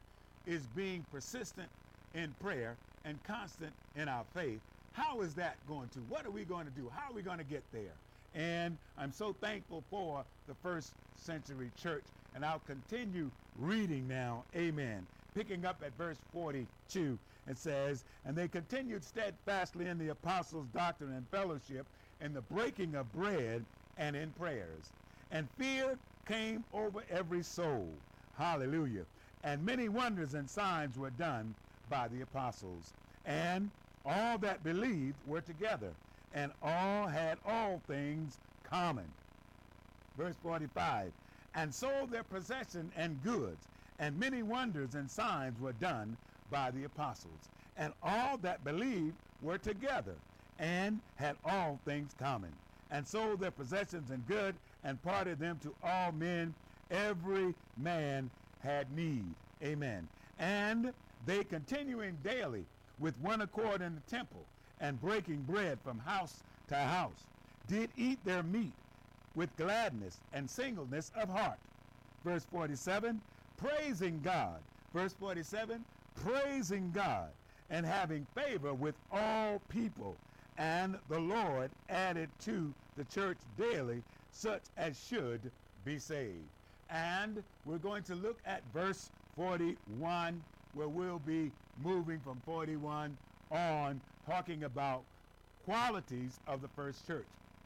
is 0.45 0.65
being 0.75 1.05
persistent 1.11 1.69
in 2.13 2.33
prayer 2.41 2.75
and 3.05 3.21
constant 3.23 3.73
in 3.95 4.07
our 4.07 4.23
faith? 4.33 4.59
How 4.93 5.21
is 5.21 5.35
that 5.35 5.55
going 5.67 5.89
to? 5.89 5.99
What 6.09 6.25
are 6.25 6.31
we 6.31 6.43
going 6.43 6.65
to 6.65 6.71
do? 6.71 6.89
How 6.89 7.11
are 7.11 7.13
we 7.13 7.21
going 7.21 7.37
to 7.37 7.43
get 7.43 7.63
there? 7.71 7.93
And 8.33 8.77
I'm 8.97 9.11
so 9.11 9.33
thankful 9.33 9.83
for 9.89 10.23
the 10.47 10.55
first 10.55 10.93
century 11.15 11.71
church. 11.81 12.03
And 12.35 12.45
I'll 12.45 12.59
continue 12.59 13.29
reading 13.59 14.07
now. 14.07 14.43
Amen. 14.55 15.05
Picking 15.33 15.65
up 15.65 15.81
at 15.85 15.95
verse 15.97 16.17
42, 16.33 17.17
it 17.47 17.57
says, 17.57 18.03
And 18.25 18.35
they 18.35 18.47
continued 18.47 19.03
steadfastly 19.03 19.87
in 19.87 19.97
the 19.97 20.09
apostles' 20.09 20.67
doctrine 20.73 21.13
and 21.13 21.27
fellowship, 21.29 21.85
in 22.21 22.33
the 22.33 22.41
breaking 22.41 22.95
of 22.95 23.11
bread, 23.13 23.63
and 23.97 24.15
in 24.15 24.31
prayers. 24.31 24.91
And 25.31 25.47
fear 25.57 25.97
came 26.25 26.63
over 26.73 27.03
every 27.09 27.43
soul. 27.43 27.87
Hallelujah. 28.37 29.05
And 29.43 29.65
many 29.65 29.89
wonders 29.89 30.33
and 30.33 30.49
signs 30.49 30.97
were 30.97 31.09
done 31.11 31.55
by 31.89 32.07
the 32.07 32.21
apostles. 32.21 32.93
And 33.25 33.69
all 34.05 34.37
that 34.39 34.63
believed 34.63 35.15
were 35.25 35.41
together 35.41 35.93
and 36.33 36.51
all 36.61 37.07
had 37.07 37.37
all 37.45 37.81
things 37.87 38.37
common. 38.63 39.05
Verse 40.17 40.35
45 40.43 41.11
And 41.55 41.73
sold 41.73 42.11
their 42.11 42.23
possession 42.23 42.91
and 42.95 43.21
goods, 43.23 43.67
and 43.99 44.17
many 44.19 44.43
wonders 44.43 44.95
and 44.95 45.09
signs 45.09 45.59
were 45.59 45.73
done 45.73 46.17
by 46.51 46.71
the 46.71 46.83
apostles. 46.83 47.49
And 47.77 47.93
all 48.03 48.37
that 48.37 48.63
believed 48.63 49.15
were 49.41 49.57
together, 49.57 50.15
and 50.59 50.99
had 51.15 51.35
all 51.45 51.79
things 51.85 52.13
common, 52.17 52.51
and 52.91 53.07
sold 53.07 53.39
their 53.39 53.51
possessions 53.51 54.11
and 54.11 54.25
good, 54.27 54.55
and 54.83 55.01
parted 55.03 55.39
them 55.39 55.59
to 55.63 55.73
all 55.83 56.11
men. 56.11 56.53
Every 56.89 57.53
man 57.77 58.29
had 58.59 58.91
need. 58.95 59.33
Amen. 59.63 60.07
And 60.39 60.93
they 61.25 61.43
continuing 61.43 62.17
daily 62.23 62.65
with 62.99 63.19
one 63.19 63.41
accord 63.41 63.81
in 63.81 63.95
the 63.95 64.01
temple 64.15 64.45
and 64.79 65.01
breaking 65.01 65.41
bread 65.41 65.79
from 65.83 65.99
house 65.99 66.43
to 66.69 66.75
house, 66.75 67.25
did 67.67 67.89
eat 67.97 68.23
their 68.23 68.43
meat 68.43 68.73
with 69.35 69.55
gladness 69.57 70.17
and 70.33 70.49
singleness 70.49 71.11
of 71.15 71.29
heart. 71.29 71.59
Verse 72.23 72.45
47, 72.51 73.21
praising 73.57 74.21
God. 74.23 74.59
Verse 74.93 75.13
47, 75.19 75.83
praising 76.23 76.91
God 76.91 77.29
and 77.69 77.85
having 77.85 78.25
favor 78.35 78.73
with 78.73 78.95
all 79.11 79.61
people. 79.69 80.15
And 80.57 80.97
the 81.09 81.19
Lord 81.19 81.69
added 81.89 82.29
to 82.45 82.73
the 82.97 83.03
church 83.05 83.37
daily 83.57 84.01
such 84.31 84.63
as 84.75 84.99
should 85.07 85.51
be 85.85 85.99
saved. 85.99 86.49
And 86.89 87.43
we're 87.65 87.77
going 87.77 88.03
to 88.03 88.15
look 88.15 88.37
at 88.45 88.61
verse 88.73 89.09
41, 89.35 90.43
where 90.73 90.87
we'll 90.87 91.19
be 91.19 91.51
moving 91.83 92.19
from 92.19 92.41
41 92.45 93.15
on 93.51 94.01
talking 94.25 94.63
about 94.63 95.03
qualities 95.65 96.39
of 96.47 96.61
the 96.61 96.67
first 96.69 97.05
church. 97.05 97.25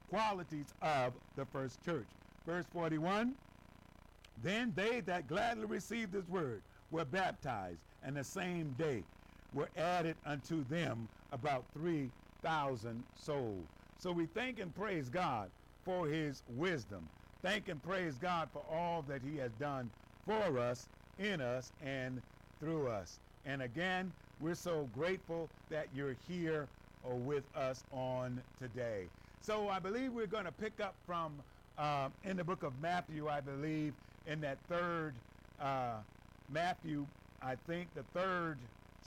Qualities 0.09 0.73
of 0.81 1.13
the 1.35 1.45
first 1.45 1.83
church. 1.85 2.07
Verse 2.45 2.65
41 2.73 3.33
Then 4.43 4.73
they 4.75 4.99
that 5.01 5.27
gladly 5.27 5.65
received 5.65 6.13
his 6.13 6.27
word 6.27 6.61
were 6.89 7.05
baptized, 7.05 7.79
and 8.03 8.17
the 8.17 8.23
same 8.23 8.75
day 8.77 9.03
were 9.53 9.69
added 9.77 10.15
unto 10.25 10.65
them 10.65 11.07
about 11.31 11.63
3,000 11.73 12.11
souls. 12.43 13.67
So 13.97 14.11
we 14.11 14.25
thank 14.25 14.59
and 14.59 14.73
praise 14.75 15.09
God 15.09 15.49
for 15.85 16.07
his 16.07 16.43
wisdom. 16.57 17.07
Thank 17.41 17.69
and 17.69 17.81
praise 17.83 18.17
God 18.17 18.49
for 18.51 18.63
all 18.71 19.01
that 19.03 19.21
he 19.21 19.37
has 19.37 19.51
done 19.53 19.89
for 20.25 20.59
us, 20.59 20.87
in 21.19 21.41
us, 21.41 21.71
and 21.83 22.21
through 22.59 22.87
us. 22.87 23.19
And 23.45 23.61
again, 23.61 24.11
we're 24.39 24.55
so 24.55 24.87
grateful 24.93 25.49
that 25.69 25.87
you're 25.95 26.15
here 26.27 26.67
uh, 27.09 27.15
with 27.15 27.43
us 27.55 27.83
on 27.91 28.41
today. 28.59 29.07
So 29.41 29.69
I 29.69 29.79
believe 29.79 30.13
we're 30.13 30.27
going 30.27 30.45
to 30.45 30.51
pick 30.51 30.79
up 30.79 30.95
from 31.05 31.33
uh, 31.77 32.09
in 32.23 32.37
the 32.37 32.43
book 32.43 32.63
of 32.63 32.79
Matthew, 32.81 33.27
I 33.27 33.41
believe, 33.41 33.93
in 34.27 34.41
that 34.41 34.57
third 34.69 35.13
uh, 35.59 35.97
Matthew, 36.49 37.05
I 37.41 37.55
think 37.55 37.93
the 37.95 38.03
third 38.13 38.57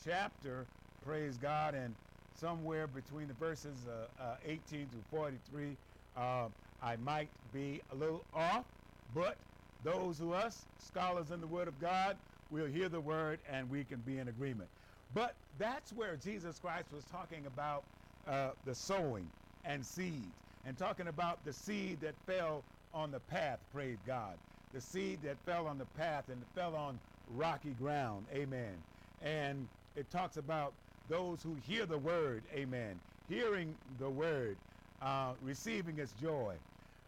chapter, 0.04 0.66
praise 1.04 1.36
God, 1.36 1.74
and 1.74 1.94
somewhere 2.34 2.86
between 2.86 3.28
the 3.28 3.34
verses 3.34 3.76
uh, 3.86 4.06
uh, 4.22 4.36
18 4.44 4.88
to 4.88 4.96
43, 5.10 5.76
uh, 6.16 6.48
I 6.82 6.96
might 6.96 7.28
be 7.52 7.80
a 7.92 7.94
little 7.94 8.24
off, 8.34 8.66
but 9.14 9.36
those 9.82 10.18
who 10.18 10.32
us, 10.32 10.64
scholars 10.78 11.30
in 11.30 11.40
the 11.40 11.46
Word 11.46 11.68
of 11.68 11.78
God, 11.80 12.16
will 12.50 12.66
hear 12.66 12.88
the 12.88 13.00
Word 13.00 13.38
and 13.48 13.68
we 13.70 13.84
can 13.84 14.00
be 14.00 14.18
in 14.18 14.28
agreement. 14.28 14.68
But 15.14 15.34
that's 15.58 15.92
where 15.92 16.16
Jesus 16.16 16.58
Christ 16.58 16.92
was 16.92 17.04
talking 17.04 17.46
about 17.46 17.84
uh, 18.26 18.50
the 18.64 18.74
sowing 18.74 19.30
and 19.64 19.84
seed, 19.84 20.30
and 20.66 20.76
talking 20.76 21.08
about 21.08 21.44
the 21.44 21.52
seed 21.52 22.00
that 22.00 22.14
fell 22.26 22.62
on 22.92 23.10
the 23.10 23.20
path, 23.20 23.60
praise 23.72 23.98
God. 24.06 24.38
The 24.72 24.80
seed 24.80 25.22
that 25.22 25.36
fell 25.38 25.66
on 25.66 25.78
the 25.78 25.86
path 25.86 26.28
and 26.28 26.42
fell 26.54 26.74
on 26.74 26.98
rocky 27.30 27.70
ground, 27.70 28.26
amen. 28.32 28.82
And 29.22 29.68
it 29.96 30.10
talks 30.10 30.36
about 30.36 30.74
those 31.08 31.42
who 31.42 31.56
hear 31.66 31.86
the 31.86 31.98
word, 31.98 32.42
amen, 32.54 32.98
hearing 33.28 33.74
the 33.98 34.08
word, 34.08 34.56
uh, 35.02 35.32
receiving 35.42 35.98
its 35.98 36.12
joy. 36.20 36.54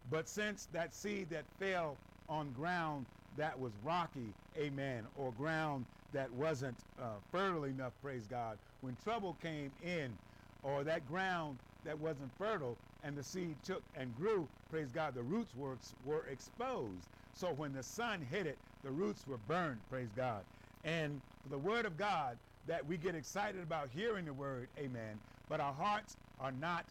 But 0.09 0.27
since 0.27 0.67
that 0.71 0.93
seed 0.93 1.29
that 1.29 1.45
fell 1.59 1.97
on 2.29 2.51
ground 2.51 3.05
that 3.37 3.59
was 3.59 3.71
rocky, 3.83 4.33
amen, 4.57 5.05
or 5.17 5.31
ground 5.33 5.85
that 6.13 6.31
wasn't 6.33 6.77
uh, 7.01 7.05
fertile 7.31 7.65
enough, 7.65 7.93
praise 8.01 8.25
God, 8.27 8.57
when 8.81 8.95
trouble 9.03 9.35
came 9.41 9.71
in, 9.83 10.17
or 10.63 10.83
that 10.83 11.07
ground 11.07 11.57
that 11.85 11.97
wasn't 11.99 12.31
fertile 12.37 12.75
and 13.03 13.15
the 13.15 13.23
seed 13.23 13.55
took 13.63 13.83
and 13.95 14.15
grew, 14.17 14.47
praise 14.71 14.91
God, 14.91 15.13
the 15.13 15.23
roots 15.23 15.53
were, 15.55 15.77
were 16.05 16.25
exposed. 16.31 17.07
So 17.33 17.47
when 17.53 17.73
the 17.73 17.83
sun 17.83 18.25
hit 18.31 18.47
it, 18.47 18.57
the 18.83 18.89
roots 18.91 19.25
were 19.27 19.37
burned, 19.47 19.79
praise 19.89 20.09
God. 20.15 20.43
And 20.83 21.21
the 21.49 21.57
word 21.57 21.85
of 21.85 21.97
God, 21.97 22.37
that 22.67 22.85
we 22.85 22.97
get 22.97 23.15
excited 23.15 23.61
about 23.63 23.89
hearing 23.93 24.25
the 24.25 24.33
word, 24.33 24.67
amen, 24.77 25.19
but 25.49 25.59
our 25.59 25.73
hearts 25.73 26.15
are 26.39 26.51
not 26.51 26.85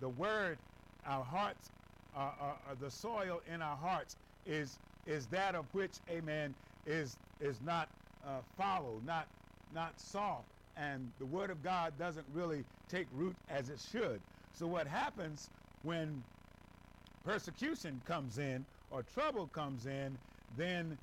the 0.00 0.08
word, 0.08 0.58
our 1.06 1.24
hearts 1.24 1.70
are, 2.14 2.34
are, 2.40 2.56
are 2.68 2.74
the 2.80 2.90
soil 2.90 3.40
in 3.52 3.62
our 3.62 3.76
hearts 3.76 4.16
is 4.46 4.78
is 5.06 5.26
that 5.26 5.54
of 5.54 5.64
which, 5.72 5.92
amen, 6.10 6.54
is 6.86 7.16
is 7.40 7.60
not 7.64 7.88
uh, 8.26 8.38
followed, 8.56 9.04
not 9.06 9.26
not 9.74 9.98
soft, 9.98 10.48
and 10.76 11.10
the 11.18 11.26
word 11.26 11.50
of 11.50 11.62
God 11.62 11.92
doesn't 11.98 12.26
really 12.34 12.64
take 12.88 13.06
root 13.14 13.34
as 13.48 13.68
it 13.70 13.78
should. 13.90 14.20
So 14.52 14.66
what 14.66 14.86
happens 14.86 15.48
when 15.82 16.22
persecution 17.24 18.00
comes 18.04 18.38
in 18.38 18.64
or 18.90 19.02
trouble 19.14 19.46
comes 19.48 19.86
in, 19.86 20.16
then 20.56 20.98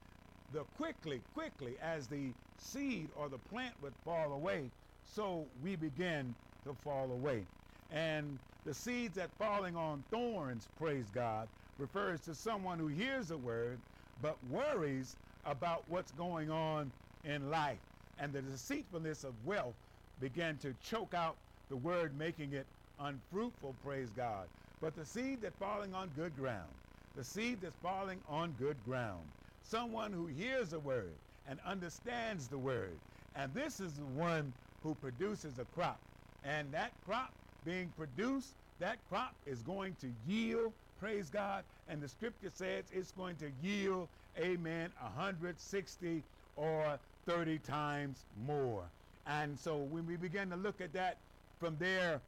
the 0.54 0.64
quickly, 0.78 1.22
quickly 1.34 1.76
as 1.82 2.08
the 2.08 2.32
seed 2.60 3.10
or 3.18 3.30
the 3.30 3.38
plant 3.38 3.74
would 3.82 3.94
fall 4.04 4.34
away, 4.34 4.70
so 5.06 5.46
we 5.64 5.76
begin 5.76 6.36
to 6.66 6.74
fall 6.84 7.12
away. 7.12 7.46
And 7.92 8.38
the 8.66 8.74
seeds 8.74 9.16
that 9.16 9.30
falling 9.38 9.76
on 9.76 10.04
thorns, 10.12 10.68
praise 10.78 11.06
God, 11.14 11.48
refers 11.78 12.20
to 12.22 12.36
someone 12.36 12.78
who 12.78 12.88
hears 12.88 13.30
the 13.30 13.38
word 13.38 13.80
but 14.22 14.38
worries 14.52 15.16
about 15.46 15.84
what's 15.88 16.12
going 16.12 16.52
on 16.52 16.92
in 17.24 17.50
life. 17.50 17.80
And 18.20 18.34
the 18.34 18.42
deceitfulness 18.42 19.24
of 19.24 19.34
wealth 19.46 19.76
began 20.20 20.58
to 20.58 20.74
choke 20.84 21.14
out 21.14 21.38
the 21.70 21.78
word, 21.78 22.18
making 22.18 22.54
it 22.54 22.66
unfruitful, 23.00 23.76
praise 23.84 24.10
God. 24.16 24.48
But 24.82 24.96
the 24.96 25.06
seed 25.06 25.42
that's 25.42 25.56
falling 25.56 25.94
on 25.94 26.10
good 26.16 26.36
ground, 26.36 26.70
the 27.16 27.24
seed 27.24 27.60
that's 27.62 27.76
falling 27.82 28.20
on 28.28 28.54
good 28.60 28.78
ground, 28.86 29.24
someone 29.64 30.12
who 30.12 30.28
hears 30.28 30.70
the 30.70 30.80
word 30.80 31.14
and 31.50 31.60
understands 31.62 32.50
the 32.50 32.60
word. 32.60 33.02
And 33.36 33.56
this 33.56 33.82
is 33.82 33.98
the 33.98 34.06
one 34.06 34.56
who 34.82 34.96
produces 34.96 35.60
a 35.60 35.66
crop. 35.66 36.06
And 36.44 36.74
that 36.76 37.02
crop 37.02 37.36
being 37.64 37.92
produced, 37.94 38.58
that 38.80 39.06
crop 39.06 39.42
is 39.48 39.64
going 39.64 39.98
to 39.98 40.10
yield, 40.12 40.76
praise 40.98 41.32
God. 41.32 41.66
And 41.88 42.04
the 42.04 42.10
scripture 42.10 42.52
says 42.52 42.92
it's 42.92 43.12
going 43.12 43.38
to 43.40 43.52
yield, 43.52 44.12
amen, 44.38 44.94
160 45.00 46.26
or 46.56 47.02
30 47.26 47.60
times 47.60 48.28
more. 48.36 48.94
And 49.26 49.60
so 49.60 49.84
when 49.84 50.06
we 50.06 50.18
begin 50.18 50.52
to 50.52 50.58
look 50.58 50.82
at 50.82 50.94
that 50.94 51.26
from 51.60 51.80
there, 51.80 52.24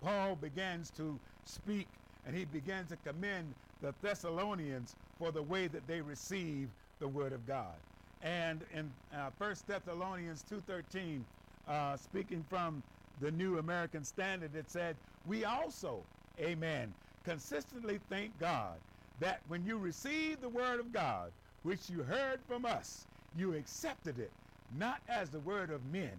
Paul 0.00 0.36
begins 0.36 0.92
to 0.92 1.22
speak 1.44 2.00
and 2.24 2.36
he 2.36 2.46
begins 2.46 2.90
to 2.90 2.98
commend 2.98 3.56
the 3.80 3.92
Thessalonians 3.92 4.96
for 5.18 5.32
the 5.32 5.42
way 5.44 5.68
that 5.68 5.88
they 5.88 6.02
receive 6.02 6.76
the 6.98 7.08
word 7.08 7.34
of 7.34 7.46
God. 7.46 7.87
And 8.22 8.64
in 8.74 8.90
uh, 9.14 9.30
1 9.38 9.54
Thessalonians 9.66 10.44
2.13, 10.50 11.22
uh, 11.68 11.96
speaking 11.96 12.44
from 12.48 12.82
the 13.20 13.30
New 13.30 13.58
American 13.58 14.04
Standard, 14.04 14.54
it 14.54 14.70
said, 14.70 14.96
we 15.26 15.44
also, 15.44 16.02
amen, 16.40 16.92
consistently 17.24 18.00
thank 18.08 18.36
God 18.38 18.74
that 19.20 19.40
when 19.48 19.64
you 19.64 19.78
received 19.78 20.40
the 20.40 20.48
word 20.48 20.80
of 20.80 20.92
God, 20.92 21.32
which 21.62 21.90
you 21.90 22.02
heard 22.02 22.40
from 22.46 22.64
us, 22.64 23.06
you 23.36 23.54
accepted 23.54 24.18
it, 24.18 24.30
not 24.78 25.00
as 25.08 25.30
the 25.30 25.40
word 25.40 25.70
of 25.70 25.84
men, 25.92 26.12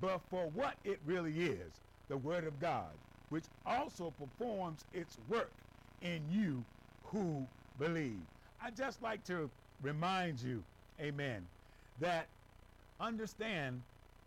but 0.00 0.20
for 0.30 0.46
what 0.50 0.76
it 0.84 0.98
really 1.04 1.40
is, 1.42 1.72
the 2.08 2.16
word 2.16 2.44
of 2.44 2.58
God, 2.60 2.90
which 3.28 3.44
also 3.66 4.12
performs 4.12 4.84
its 4.92 5.18
work 5.28 5.52
in 6.02 6.22
you 6.30 6.64
who 7.04 7.46
believe. 7.78 8.20
I 8.62 8.70
just 8.70 9.02
like 9.02 9.24
to 9.24 9.50
remind 9.82 10.40
you, 10.40 10.62
amen, 11.00 11.46
that 12.00 12.26
understand 12.98 13.82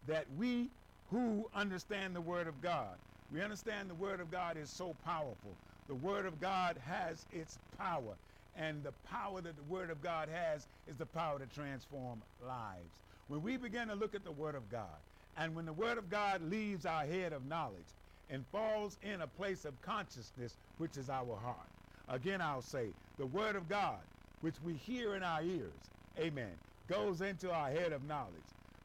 that 0.08 0.26
we 0.38 0.70
who 1.10 1.50
understand 1.54 2.16
the 2.16 2.22
word 2.22 2.48
of 2.48 2.62
God, 2.62 2.98
we 3.32 3.42
understand 3.42 3.90
the 3.90 3.96
word 3.96 4.20
of 4.20 4.32
God 4.32 4.58
is 4.58 4.70
so 4.70 4.94
powerful. 5.06 5.52
The 5.88 5.96
word 5.96 6.26
of 6.26 6.40
God 6.40 6.78
has 6.78 7.26
its 7.34 7.58
power. 7.78 8.16
And 8.56 8.84
the 8.84 8.92
power 9.10 9.42
that 9.42 9.56
the 9.56 9.64
word 9.64 9.90
of 9.90 10.02
God 10.02 10.30
has 10.30 10.68
is 10.88 10.98
the 10.98 11.06
power 11.06 11.40
to 11.40 11.46
transform 11.48 12.22
lives. 12.46 13.04
When 13.28 13.42
we 13.42 13.58
begin 13.58 13.88
to 13.88 13.96
look 13.96 14.14
at 14.14 14.24
the 14.24 14.32
word 14.32 14.56
of 14.56 14.70
God, 14.70 14.98
and 15.38 15.56
when 15.56 15.66
the 15.66 15.74
word 15.74 15.98
of 15.98 16.10
God 16.10 16.42
leaves 16.44 16.86
our 16.86 17.06
head 17.06 17.34
of 17.34 17.46
knowledge 17.48 17.88
and 18.30 18.46
falls 18.48 18.98
in 19.02 19.22
a 19.22 19.28
place 19.28 19.66
of 19.66 19.82
consciousness, 19.82 20.56
which 20.78 20.98
is 20.98 21.10
our 21.10 21.36
heart. 21.36 21.68
Again, 22.08 22.42
I'll 22.42 22.62
say, 22.62 22.90
the 23.18 23.26
word 23.26 23.56
of 23.56 23.68
God, 23.68 24.00
which 24.42 24.56
we 24.64 24.74
hear 24.74 25.16
in 25.16 25.24
our 25.24 25.42
ears, 25.42 25.72
amen, 26.18 26.60
goes 26.88 27.22
into 27.22 27.52
our 27.52 27.70
head 27.70 27.94
of 27.94 28.04
knowledge, 28.04 28.34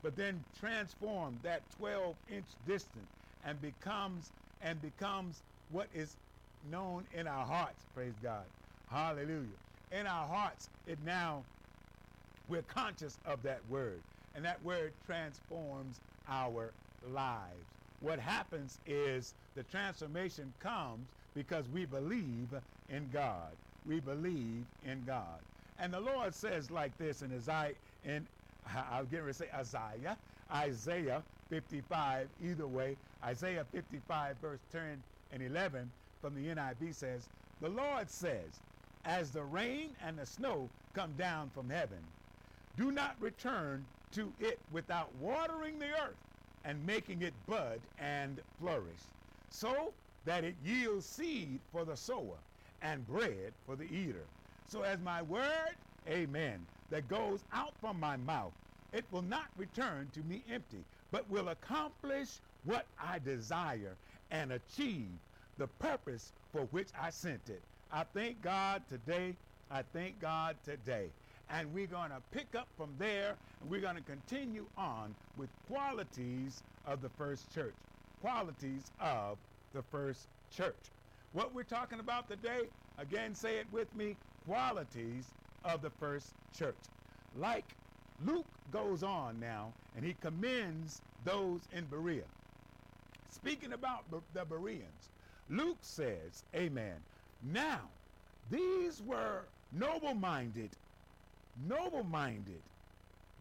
but 0.03 0.17
then 0.17 0.45
transform 0.59 1.39
that 1.43 1.69
12 1.71 2.17
inch 2.29 2.47
distance 2.67 3.13
and 3.45 3.61
becomes 3.61 4.33
and 4.61 4.81
becomes 4.81 5.43
what 5.71 5.89
is 5.95 6.17
known 6.71 7.07
in 7.13 7.27
our 7.27 7.47
hearts, 7.47 7.85
praise 7.95 8.15
God. 8.23 8.47
Hallelujah. 8.89 9.59
In 9.93 10.07
our 10.07 10.27
hearts, 10.27 10.71
it 10.87 11.01
now 11.01 11.45
we're 12.49 12.63
conscious 12.63 13.19
of 13.25 13.43
that 13.43 13.67
word. 13.69 14.03
And 14.35 14.45
that 14.45 14.63
word 14.63 14.95
transforms 15.05 16.01
our 16.27 16.73
lives. 17.03 17.67
What 18.01 18.19
happens 18.19 18.81
is 18.87 19.35
the 19.55 19.63
transformation 19.65 20.53
comes 20.61 21.09
because 21.35 21.69
we 21.69 21.85
believe 21.85 22.55
in 22.89 23.11
God. 23.11 23.57
We 23.87 24.01
believe 24.01 24.67
in 24.85 25.05
God. 25.05 25.41
And 25.79 25.93
the 25.95 26.01
Lord 26.01 26.35
says 26.35 26.71
like 26.71 26.97
this 26.99 27.23
in 27.23 27.33
Isaiah, 27.33 27.75
in 28.05 28.27
I'll 28.67 29.07
get 29.07 29.19
ready 29.19 29.33
to 29.33 29.35
say 29.35 29.51
Isaiah, 29.55 30.19
Isaiah 30.51 31.23
55, 31.49 32.29
either 32.43 32.67
way, 32.67 32.97
Isaiah 33.23 33.65
55, 33.65 34.37
verse 34.39 34.61
10 34.73 35.03
and 35.33 35.43
11 35.43 35.91
from 36.21 36.35
the 36.35 36.47
NIV 36.49 36.95
says, 36.95 37.29
The 37.61 37.69
Lord 37.69 38.11
says, 38.11 38.61
As 39.05 39.31
the 39.33 39.45
rain 39.45 39.97
and 40.03 40.19
the 40.19 40.27
snow 40.27 40.69
come 40.95 41.13
down 41.17 41.51
from 41.51 41.71
heaven, 41.71 42.05
do 42.77 42.91
not 42.91 43.21
return 43.21 43.87
to 44.13 44.33
it 44.41 44.59
without 44.73 45.15
watering 45.15 45.79
the 45.79 45.91
earth 46.01 46.17
and 46.65 46.85
making 46.87 47.23
it 47.23 47.35
bud 47.47 47.81
and 47.99 48.41
flourish, 48.59 49.01
so 49.51 49.95
that 50.25 50.45
it 50.45 50.57
yields 50.65 51.07
seed 51.07 51.61
for 51.73 51.85
the 51.85 51.97
sower 51.97 52.37
and 52.83 53.07
bread 53.07 53.53
for 53.67 53.77
the 53.77 53.85
eater. 53.85 54.27
So 54.69 54.83
as 54.83 55.01
my 55.01 55.23
word, 55.23 55.77
amen, 56.07 56.67
that 56.91 57.09
goes 57.09 57.43
out 57.53 57.75
from 57.81 57.99
my 57.99 58.19
mouth, 58.19 58.53
it 58.93 59.11
will 59.11 59.23
not 59.23 59.49
return 59.57 60.11
to 60.11 60.21
me 60.21 60.45
empty, 60.47 60.85
but 61.11 61.27
will 61.31 61.49
accomplish 61.49 62.41
what 62.65 62.87
I 62.99 63.19
desire 63.19 63.97
and 64.31 64.53
achieve 64.53 65.09
the 65.57 65.69
purpose 65.69 66.35
for 66.53 66.67
which 66.67 66.91
I 66.95 67.09
sent 67.09 67.49
it. 67.49 67.63
I 67.91 68.05
thank 68.05 68.43
God 68.43 68.87
today. 68.91 69.37
I 69.71 69.83
thank 69.83 70.21
God 70.21 70.63
today. 70.63 71.09
And 71.49 71.73
we're 71.73 71.87
going 71.87 72.11
to 72.11 72.21
pick 72.31 72.55
up 72.55 72.69
from 72.77 72.95
there 72.99 73.39
and 73.61 73.71
we're 73.71 73.81
going 73.81 73.97
to 73.97 74.03
continue 74.03 74.67
on 74.77 75.15
with 75.39 75.49
qualities 75.67 76.63
of 76.85 77.01
the 77.01 77.09
first 77.09 77.51
church. 77.55 77.75
Qualities 78.21 78.93
of 79.01 79.39
the 79.73 79.83
first 79.83 80.29
church. 80.51 80.93
What 81.33 81.55
we're 81.55 81.63
talking 81.65 82.01
about 82.01 82.29
today, 82.29 82.69
again, 82.99 83.35
say 83.35 83.59
it 83.59 83.71
with 83.73 83.95
me 83.95 84.17
qualities 84.49 85.27
of 85.65 85.83
the 85.83 85.91
first 85.91 86.33
church. 86.57 86.75
Like 87.37 87.67
Luke 88.25 88.47
goes 88.73 89.03
on 89.03 89.39
now 89.39 89.75
and 89.95 90.03
he 90.03 90.15
commends 90.15 91.03
those 91.23 91.61
in 91.75 91.85
Berea. 91.85 92.25
Speaking 93.29 93.75
about 93.75 94.05
the 94.33 94.45
Bereans, 94.47 95.11
Luke 95.51 95.77
says, 95.83 96.45
Amen. 96.55 96.97
Now, 97.43 97.83
these 98.51 99.03
were 99.03 99.43
noble 99.71 100.15
minded, 100.15 100.71
noble 101.67 102.03
minded. 102.05 102.63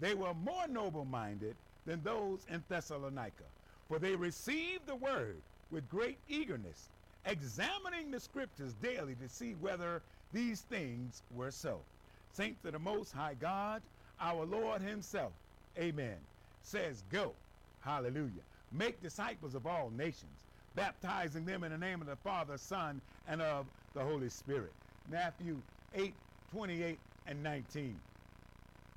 They 0.02 0.14
were 0.14 0.34
more 0.34 0.68
noble 0.68 1.06
minded 1.06 1.56
than 1.86 2.04
those 2.04 2.46
in 2.50 2.62
Thessalonica, 2.68 3.46
for 3.88 3.98
they 3.98 4.16
received 4.16 4.86
the 4.86 4.96
word 4.96 5.38
with 5.72 5.90
great 5.90 6.18
eagerness, 6.28 6.90
examining 7.26 8.12
the 8.12 8.20
scriptures 8.20 8.74
daily 8.74 9.16
to 9.16 9.30
see 9.30 9.54
whether 9.54 10.02
these 10.32 10.64
things 10.64 11.24
were 11.32 11.52
so. 11.52 11.86
Saints 12.30 12.66
of 12.66 12.74
the 12.74 12.80
Most 12.80 13.14
High 13.14 13.36
God, 13.36 13.84
our 14.20 14.46
Lord 14.46 14.82
Himself, 14.82 15.34
amen, 15.78 16.28
says, 16.62 17.04
Go, 17.04 17.38
hallelujah, 17.82 18.46
make 18.72 19.02
disciples 19.02 19.56
of 19.56 19.66
all 19.68 19.90
nations 19.92 20.46
baptizing 20.76 21.46
them 21.46 21.64
in 21.64 21.72
the 21.72 21.78
name 21.78 22.02
of 22.02 22.08
the 22.08 22.18
Father, 22.18 22.58
Son, 22.58 23.02
and 23.26 23.42
of 23.42 23.72
the 23.94 24.04
Holy 24.04 24.30
Spirit. 24.30 24.76
Matthew 25.08 25.64
8, 25.94 26.16
28 26.48 27.00
and 27.28 27.44
19. 27.44 28.04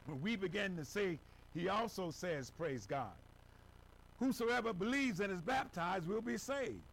When 0.07 0.21
we 0.23 0.37
begin 0.37 0.77
to 0.77 0.85
say, 0.85 1.21
he 1.55 1.69
also 1.69 2.11
says, 2.11 2.51
praise 2.51 2.87
God, 2.87 3.19
whosoever 4.19 4.73
believes 4.75 5.21
and 5.21 5.33
is 5.33 5.43
baptized 5.43 6.09
will 6.09 6.23
be 6.23 6.39
saved, 6.39 6.85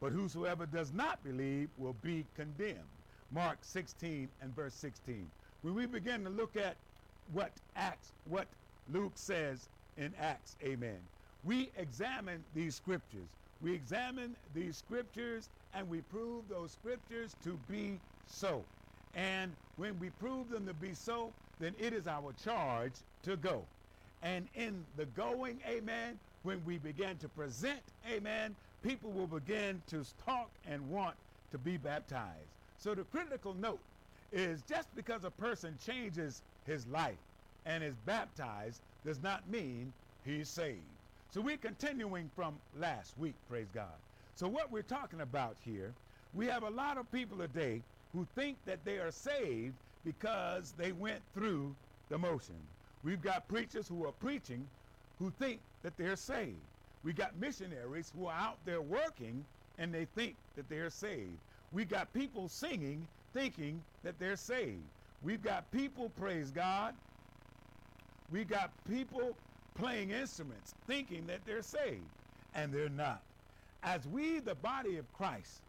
but 0.00 0.12
whosoever 0.12 0.66
does 0.66 0.92
not 0.92 1.24
believe 1.24 1.76
will 1.78 1.94
be 1.94 2.24
condemned. 2.34 2.95
Mark 3.30 3.64
16 3.64 4.30
and 4.40 4.54
verse 4.54 4.74
16. 4.74 5.32
When 5.62 5.74
we 5.74 5.86
begin 5.86 6.24
to 6.24 6.30
look 6.30 6.56
at 6.56 6.78
what 7.26 7.60
Acts, 7.74 8.14
what 8.24 8.48
Luke 8.86 9.18
says 9.18 9.70
in 9.96 10.14
Acts, 10.14 10.56
amen, 10.62 11.10
we 11.42 11.70
examine 11.76 12.44
these 12.52 12.76
scriptures 12.76 13.28
we 13.60 13.74
examine 13.74 14.36
these 14.52 14.76
scriptures 14.76 15.50
and 15.72 15.88
we 15.88 16.02
prove 16.02 16.48
those 16.48 16.72
scriptures 16.72 17.34
to 17.36 17.56
be 17.58 18.00
so. 18.26 18.68
And 19.14 19.56
when 19.76 19.98
we 19.98 20.10
prove 20.10 20.48
them 20.50 20.66
to 20.66 20.74
be 20.74 20.94
so, 20.94 21.34
then 21.58 21.74
it 21.78 21.92
is 21.92 22.06
our 22.06 22.32
charge 22.34 23.04
to 23.22 23.36
go. 23.36 23.66
And 24.20 24.48
in 24.54 24.86
the 24.96 25.06
going, 25.06 25.62
amen, 25.62 26.20
when 26.42 26.64
we 26.64 26.78
begin 26.78 27.18
to 27.18 27.28
present, 27.28 27.94
amen, 28.06 28.56
people 28.82 29.12
will 29.12 29.26
begin 29.26 29.82
to 29.86 30.04
talk 30.16 30.58
and 30.64 30.90
want 30.90 31.18
to 31.50 31.58
be 31.58 31.78
baptized. 31.78 32.55
So 32.78 32.94
the 32.94 33.04
critical 33.04 33.54
note 33.54 33.80
is 34.32 34.62
just 34.62 34.94
because 34.94 35.24
a 35.24 35.30
person 35.30 35.76
changes 35.84 36.42
his 36.66 36.86
life 36.86 37.18
and 37.64 37.82
is 37.82 37.94
baptized 38.04 38.80
does 39.04 39.22
not 39.22 39.48
mean 39.48 39.92
he's 40.24 40.48
saved. 40.48 40.80
So 41.30 41.40
we're 41.40 41.56
continuing 41.56 42.30
from 42.34 42.54
last 42.78 43.18
week, 43.18 43.34
praise 43.48 43.66
God. 43.74 43.92
So 44.34 44.48
what 44.48 44.70
we're 44.70 44.82
talking 44.82 45.20
about 45.20 45.56
here, 45.64 45.92
we 46.34 46.46
have 46.46 46.62
a 46.62 46.70
lot 46.70 46.98
of 46.98 47.10
people 47.10 47.38
today 47.38 47.82
who 48.12 48.26
think 48.34 48.56
that 48.66 48.84
they 48.84 48.98
are 48.98 49.10
saved 49.10 49.74
because 50.04 50.72
they 50.78 50.92
went 50.92 51.20
through 51.34 51.74
the 52.08 52.18
motion. 52.18 52.54
We've 53.02 53.22
got 53.22 53.48
preachers 53.48 53.88
who 53.88 54.04
are 54.06 54.12
preaching 54.12 54.66
who 55.18 55.30
think 55.30 55.60
that 55.82 55.96
they're 55.96 56.16
saved. 56.16 56.56
We 57.04 57.12
got 57.12 57.36
missionaries 57.38 58.12
who 58.16 58.26
are 58.26 58.38
out 58.38 58.58
there 58.64 58.82
working 58.82 59.44
and 59.78 59.92
they 59.92 60.06
think 60.16 60.36
that 60.56 60.68
they're 60.68 60.90
saved. 60.90 61.38
We 61.76 61.84
got 61.84 62.10
people 62.14 62.48
singing 62.48 63.06
thinking 63.34 63.82
that 64.02 64.18
they're 64.18 64.36
saved. 64.36 64.80
We've 65.22 65.42
got 65.42 65.70
people, 65.72 66.10
praise 66.18 66.50
God, 66.50 66.94
We've 68.32 68.48
got 68.48 68.70
people 68.88 69.36
playing 69.76 70.10
instruments 70.10 70.74
thinking 70.86 71.26
that 71.26 71.44
they're 71.46 71.62
saved, 71.62 72.02
and 72.54 72.72
they're 72.72 72.88
not. 72.88 73.20
As 73.82 74.06
we, 74.08 74.40
the 74.40 74.54
body 74.54 74.96
of 74.96 75.04
Christ, 75.16 75.60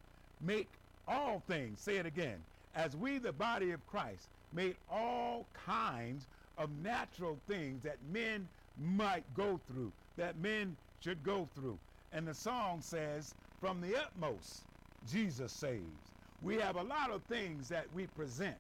make 0.42 0.70
all 1.08 1.44
things, 1.48 1.82
say 1.82 1.98
it 1.98 2.06
again, 2.06 2.42
as 2.76 2.96
we, 2.96 3.18
the 3.18 3.34
body 3.34 3.72
of 3.72 3.86
Christ, 3.88 4.30
made 4.54 4.78
all 4.90 5.46
kinds 5.66 6.26
of 6.58 6.70
natural 6.84 7.38
things 7.48 7.84
that 7.84 7.98
men 8.12 8.48
might 8.82 9.26
go 9.36 9.60
through, 9.70 9.92
that 10.16 10.38
men 10.40 10.78
should 11.02 11.24
go 11.24 11.48
through. 11.54 11.78
And 12.14 12.28
the 12.28 12.34
song 12.34 12.82
says, 12.82 13.36
From 13.60 13.82
the 13.82 13.96
utmost, 13.98 14.64
Jesus 15.06 15.52
saves. 15.52 16.12
We 16.42 16.56
have 16.56 16.76
a 16.76 16.84
lot 16.84 17.12
of 17.12 17.24
things 17.24 17.70
that 17.70 17.92
we 17.94 18.08
present 18.08 18.58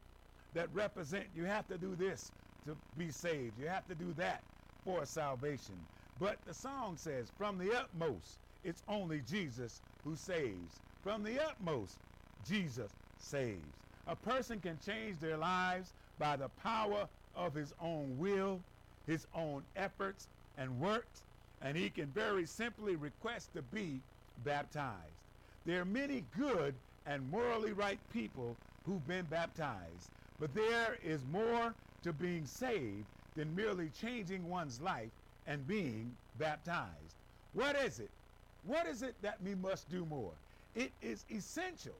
that 0.53 0.73
represent 0.73 1.27
you 1.35 1.45
have 1.45 1.67
to 1.67 1.77
do 1.77 1.95
this 1.95 2.31
to 2.65 2.75
be 2.97 3.11
saved, 3.11 3.59
you 3.59 3.67
have 3.67 3.87
to 3.87 3.95
do 3.95 4.13
that 4.13 4.43
for 4.83 5.05
salvation. 5.05 5.75
But 6.19 6.43
the 6.45 6.53
song 6.53 6.97
says, 6.97 7.29
From 7.37 7.57
the 7.57 7.77
utmost, 7.77 8.39
it's 8.63 8.83
only 8.87 9.21
Jesus 9.21 9.81
who 10.03 10.15
saves. 10.15 10.79
From 11.03 11.23
the 11.23 11.43
utmost, 11.43 11.99
Jesus 12.45 12.91
saves. 13.19 13.61
A 14.07 14.15
person 14.15 14.59
can 14.59 14.79
change 14.79 15.19
their 15.19 15.37
lives 15.37 15.93
by 16.17 16.35
the 16.35 16.49
power 16.49 17.07
of 17.35 17.53
his 17.53 17.73
own 17.79 18.17
will, 18.17 18.61
his 19.05 19.27
own 19.35 19.63
efforts 19.75 20.27
and 20.57 20.79
works, 20.79 21.23
and 21.61 21.77
he 21.77 21.89
can 21.89 22.07
very 22.07 22.45
simply 22.45 22.95
request 22.95 23.53
to 23.53 23.61
be 23.61 24.01
baptized. 24.43 25.16
There 25.67 25.81
are 25.81 25.85
many 25.85 26.21
good 26.21 26.75
and 27.05 27.29
morally 27.29 27.73
right 27.73 27.99
people 28.09 28.55
who've 28.85 29.05
been 29.05 29.25
baptized, 29.25 30.11
but 30.39 30.53
there 30.53 30.93
is 31.03 31.25
more 31.25 31.75
to 32.03 32.13
being 32.13 32.45
saved 32.45 33.05
than 33.35 33.53
merely 33.53 33.89
changing 33.89 34.47
one's 34.47 34.79
life 34.79 35.11
and 35.45 35.67
being 35.67 36.15
baptized. 36.39 37.17
What 37.51 37.75
is 37.75 37.99
it? 37.99 38.09
What 38.63 38.87
is 38.87 39.01
it 39.01 39.21
that 39.21 39.41
we 39.41 39.55
must 39.55 39.89
do 39.89 40.05
more? 40.05 40.31
It 40.73 40.93
is 41.01 41.25
essential. 41.29 41.95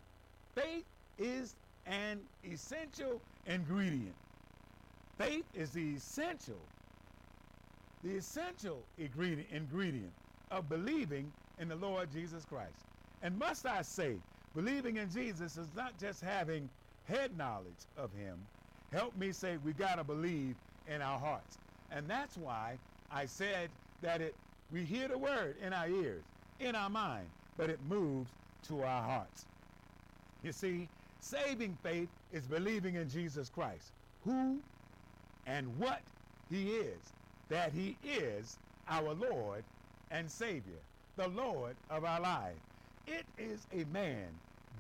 Faith 0.56 0.86
is 1.17 1.58
an 1.86 2.25
essential 2.45 3.21
ingredient. 3.47 4.15
Faith 5.17 5.45
is 5.53 5.71
the 5.71 5.95
essential, 5.95 6.62
the 8.01 8.15
essential 8.15 8.82
ingredient, 8.97 9.51
ingredient 9.51 10.13
of 10.51 10.69
believing 10.69 11.34
in 11.60 11.67
the 11.67 11.75
Lord 11.75 12.10
Jesus 12.13 12.45
Christ. 12.45 12.87
And 13.23 13.38
must 13.38 13.65
I 13.65 13.82
say, 13.82 14.15
believing 14.56 14.97
in 14.97 15.10
Jesus 15.10 15.58
is 15.58 15.67
not 15.75 15.97
just 15.99 16.21
having 16.21 16.69
head 17.08 17.38
knowledge 17.38 17.86
of 17.97 18.12
him. 18.13 18.38
Help 18.91 19.15
me 19.17 19.32
say 19.32 19.58
we 19.58 19.73
got 19.73 19.95
to 19.95 20.03
believe 20.03 20.56
in 20.88 21.01
our 21.01 21.19
hearts. 21.19 21.58
And 21.91 22.08
that's 22.08 22.38
why 22.38 22.77
I 23.12 23.25
said 23.25 23.69
that 24.01 24.21
it 24.21 24.36
we 24.71 24.84
hear 24.84 25.08
the 25.08 25.17
word 25.17 25.56
in 25.62 25.71
our 25.71 25.88
ears, 25.88 26.23
in 26.60 26.75
our 26.75 26.89
mind, 26.89 27.27
but 27.58 27.69
it 27.69 27.80
moves 27.88 28.30
to 28.67 28.84
our 28.84 29.01
hearts. 29.01 29.45
You 30.43 30.51
see, 30.51 30.89
saving 31.21 31.77
faith 31.82 32.10
is 32.34 32.43
believing 32.43 32.95
in 32.95 33.10
Jesus 33.10 33.49
Christ, 33.49 33.91
who 34.25 34.60
and 35.45 35.67
what 35.80 36.01
he 36.49 36.71
is, 36.71 36.99
that 37.49 37.71
he 37.71 37.95
is 38.03 38.58
our 38.89 39.13
Lord 39.13 39.63
and 40.12 40.30
Savior, 40.30 40.80
the 41.15 41.30
Lord 41.30 41.75
of 41.89 42.03
our 42.03 42.19
life. 42.19 42.56
It 43.08 43.26
is 43.38 43.65
a 43.72 43.86
man 43.86 44.28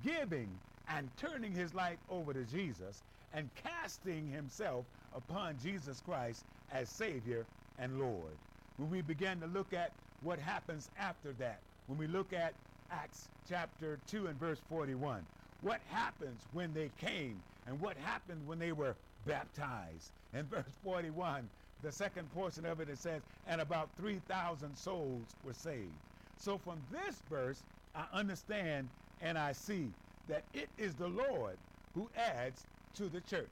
giving 0.03 0.49
and 0.89 1.09
turning 1.17 1.53
his 1.53 1.73
life 1.73 1.97
over 2.09 2.33
to 2.33 2.43
Jesus 2.43 3.01
and 3.33 3.49
casting 3.55 4.27
himself 4.27 4.85
upon 5.15 5.57
Jesus 5.63 6.01
Christ 6.01 6.43
as 6.71 6.89
Savior 6.89 7.45
and 7.79 7.99
Lord. 7.99 8.33
When 8.77 8.89
we 8.89 9.01
begin 9.01 9.39
to 9.39 9.47
look 9.47 9.73
at 9.73 9.91
what 10.23 10.39
happens 10.39 10.89
after 10.99 11.31
that, 11.33 11.59
when 11.87 11.97
we 11.97 12.07
look 12.07 12.33
at 12.33 12.53
Acts 12.91 13.29
chapter 13.49 13.97
2 14.07 14.27
and 14.27 14.37
verse 14.39 14.59
41, 14.69 15.25
what 15.61 15.79
happens 15.89 16.41
when 16.51 16.73
they 16.73 16.91
came 16.99 17.41
and 17.65 17.79
what 17.79 17.95
happened 17.97 18.45
when 18.45 18.59
they 18.59 18.73
were 18.73 18.95
baptized. 19.25 20.11
In 20.33 20.45
verse 20.45 20.71
41, 20.83 21.47
the 21.81 21.91
second 21.91 22.31
portion 22.33 22.65
of 22.65 22.81
it, 22.81 22.89
it 22.89 22.97
says, 22.97 23.21
and 23.47 23.61
about 23.61 23.89
3,000 23.97 24.75
souls 24.77 25.23
were 25.45 25.53
saved. 25.53 25.93
So 26.37 26.57
from 26.57 26.79
this 26.91 27.21
verse, 27.29 27.63
I 27.97 28.05
understand 28.13 28.87
and 29.21 29.39
I 29.39 29.53
see 29.53 29.91
that 30.27 30.43
it 30.53 30.69
is 30.77 30.93
the 30.93 31.07
Lord 31.07 31.57
who 31.95 32.07
adds 32.15 32.67
to 32.93 33.09
the 33.09 33.21
church. 33.21 33.49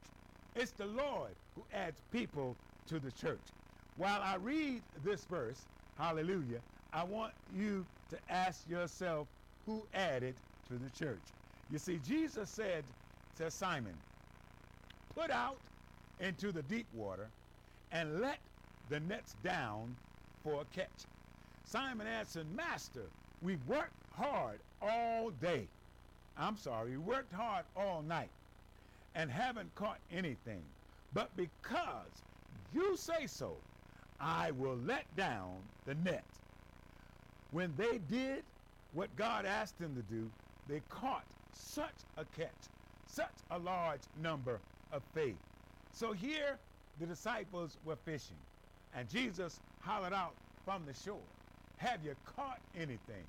It's 0.56 0.72
the 0.72 0.86
Lord 0.86 1.32
who 1.56 1.64
adds 1.74 2.00
people 2.12 2.56
to 2.88 3.00
the 3.00 3.12
church. 3.12 3.42
While 3.98 4.22
I 4.22 4.36
read 4.36 4.84
this 5.04 5.26
verse, 5.26 5.66
hallelujah, 5.98 6.62
I 6.94 7.04
want 7.04 7.34
you 7.56 7.88
to 8.12 8.20
ask 8.30 8.70
yourself 8.70 9.28
who 9.66 9.82
added 9.96 10.36
to 10.68 10.78
the 10.78 10.92
church. 10.92 11.24
You 11.72 11.80
see, 11.80 12.00
Jesus 12.06 12.50
said 12.50 12.84
to 13.38 13.50
Simon, 13.50 13.96
Put 15.16 15.32
out 15.32 15.58
into 16.20 16.52
the 16.52 16.62
deep 16.64 16.86
water 16.94 17.28
and 17.92 18.22
let 18.22 18.38
the 18.90 19.00
nets 19.00 19.36
down 19.44 19.96
for 20.44 20.62
a 20.62 20.66
catch. 20.66 21.06
Simon 21.64 22.06
answered, 22.06 22.46
Master, 22.56 23.10
we've 23.42 23.66
worked 23.68 24.05
hard 24.16 24.60
all 24.82 25.30
day. 25.30 25.68
I'm 26.38 26.58
sorry, 26.58 26.98
worked 26.98 27.34
hard 27.34 27.66
all 27.76 28.02
night 28.02 28.30
and 29.16 29.32
haven't 29.32 29.74
caught 29.76 30.00
anything. 30.12 30.64
But 31.14 31.36
because 31.38 32.24
you 32.74 32.98
say 32.98 33.28
so, 33.28 33.56
I 34.20 34.52
will 34.52 34.78
let 34.78 35.14
down 35.16 35.56
the 35.86 35.96
net. 35.96 36.26
When 37.52 37.74
they 37.78 38.00
did 38.10 38.44
what 38.94 39.16
God 39.16 39.46
asked 39.46 39.80
them 39.80 39.96
to 39.96 40.02
do, 40.02 40.30
they 40.68 40.82
caught 40.90 41.26
such 41.54 41.96
a 42.18 42.26
catch, 42.26 42.70
such 43.08 43.34
a 43.52 43.60
large 43.60 44.02
number 44.22 44.60
of 44.92 45.04
faith. 45.14 45.38
So 45.92 46.12
here 46.12 46.58
the 47.00 47.06
disciples 47.06 47.78
were 47.86 47.96
fishing, 47.96 48.38
and 48.94 49.10
Jesus 49.10 49.60
hollered 49.80 50.14
out 50.14 50.36
from 50.66 50.86
the 50.86 50.94
shore, 50.94 51.22
Have 51.78 52.04
you 52.04 52.16
caught 52.26 52.60
anything? 52.76 53.24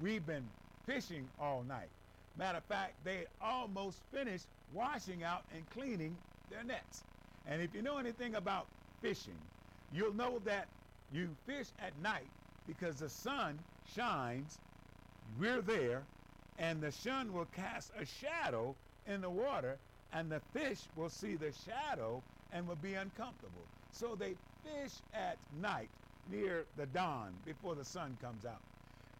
We've 0.00 0.24
been 0.24 0.44
fishing 0.86 1.28
all 1.40 1.64
night. 1.64 1.88
Matter 2.36 2.58
of 2.58 2.64
fact, 2.64 2.94
they 3.04 3.16
had 3.16 3.26
almost 3.40 3.98
finished 4.12 4.46
washing 4.72 5.24
out 5.24 5.42
and 5.54 5.68
cleaning 5.70 6.16
their 6.50 6.62
nets. 6.62 7.02
And 7.48 7.60
if 7.60 7.74
you 7.74 7.82
know 7.82 7.98
anything 7.98 8.36
about 8.36 8.66
fishing, 9.02 9.36
you'll 9.92 10.14
know 10.14 10.38
that 10.44 10.68
you 11.12 11.28
fish 11.46 11.66
at 11.80 11.92
night 12.00 12.28
because 12.66 12.96
the 12.96 13.08
sun 13.08 13.58
shines, 13.94 14.58
we're 15.40 15.62
there, 15.62 16.02
and 16.58 16.80
the 16.80 16.92
sun 16.92 17.32
will 17.32 17.46
cast 17.46 17.90
a 17.98 18.04
shadow 18.04 18.74
in 19.06 19.20
the 19.20 19.30
water, 19.30 19.78
and 20.12 20.30
the 20.30 20.40
fish 20.52 20.80
will 20.96 21.08
see 21.08 21.34
the 21.34 21.52
shadow 21.66 22.22
and 22.52 22.68
will 22.68 22.76
be 22.76 22.94
uncomfortable. 22.94 23.66
So 23.92 24.14
they 24.14 24.34
fish 24.62 24.92
at 25.14 25.38
night 25.60 25.88
near 26.30 26.64
the 26.76 26.86
dawn 26.86 27.32
before 27.44 27.74
the 27.74 27.84
sun 27.84 28.16
comes 28.20 28.44
out. 28.44 28.60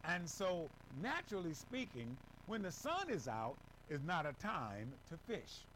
And 0.08 0.28
so, 0.28 0.68
naturally 1.02 1.54
speaking, 1.54 2.16
when 2.46 2.62
the 2.62 2.72
sun 2.72 3.10
is 3.10 3.28
out, 3.28 3.56
is 3.90 4.02
not 4.02 4.26
a 4.26 4.32
time 4.34 4.92
to 5.10 5.18
fish. 5.18 5.66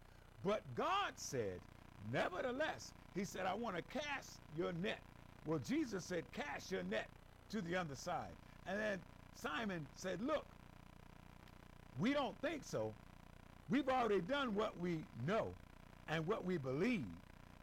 But 0.44 0.62
God 0.74 1.12
said, 1.16 1.60
nevertheless, 2.12 2.92
He 3.14 3.24
said, 3.24 3.46
I 3.46 3.54
want 3.54 3.76
to 3.76 3.82
cast 3.82 4.40
your 4.58 4.72
net. 4.72 5.00
Well, 5.46 5.60
Jesus 5.60 6.04
said, 6.04 6.24
cast 6.32 6.72
your 6.72 6.82
net 6.84 7.08
to 7.50 7.62
the 7.62 7.76
other 7.76 7.96
side. 7.96 8.32
And 8.66 8.80
then 8.80 9.00
Simon 9.34 9.86
said, 9.96 10.22
Look, 10.22 10.46
we 12.00 12.14
don't 12.14 12.36
think 12.40 12.64
so, 12.64 12.94
We've 13.70 13.88
already 13.88 14.20
done 14.20 14.54
what 14.54 14.78
we 14.80 14.98
know 15.26 15.48
and 16.08 16.26
what 16.26 16.44
we 16.44 16.58
believe. 16.58 17.06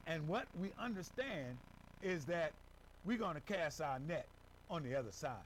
And 0.08 0.28
what 0.28 0.48
we 0.60 0.72
understand 0.80 1.58
is 2.02 2.26
that 2.26 2.54
we're 3.06 3.18
going 3.20 3.36
to 3.36 3.42
cast 3.42 3.82
our 3.82 4.00
net 4.00 4.28
on 4.70 4.84
the 4.84 4.96
other 4.96 5.12
side. 5.12 5.38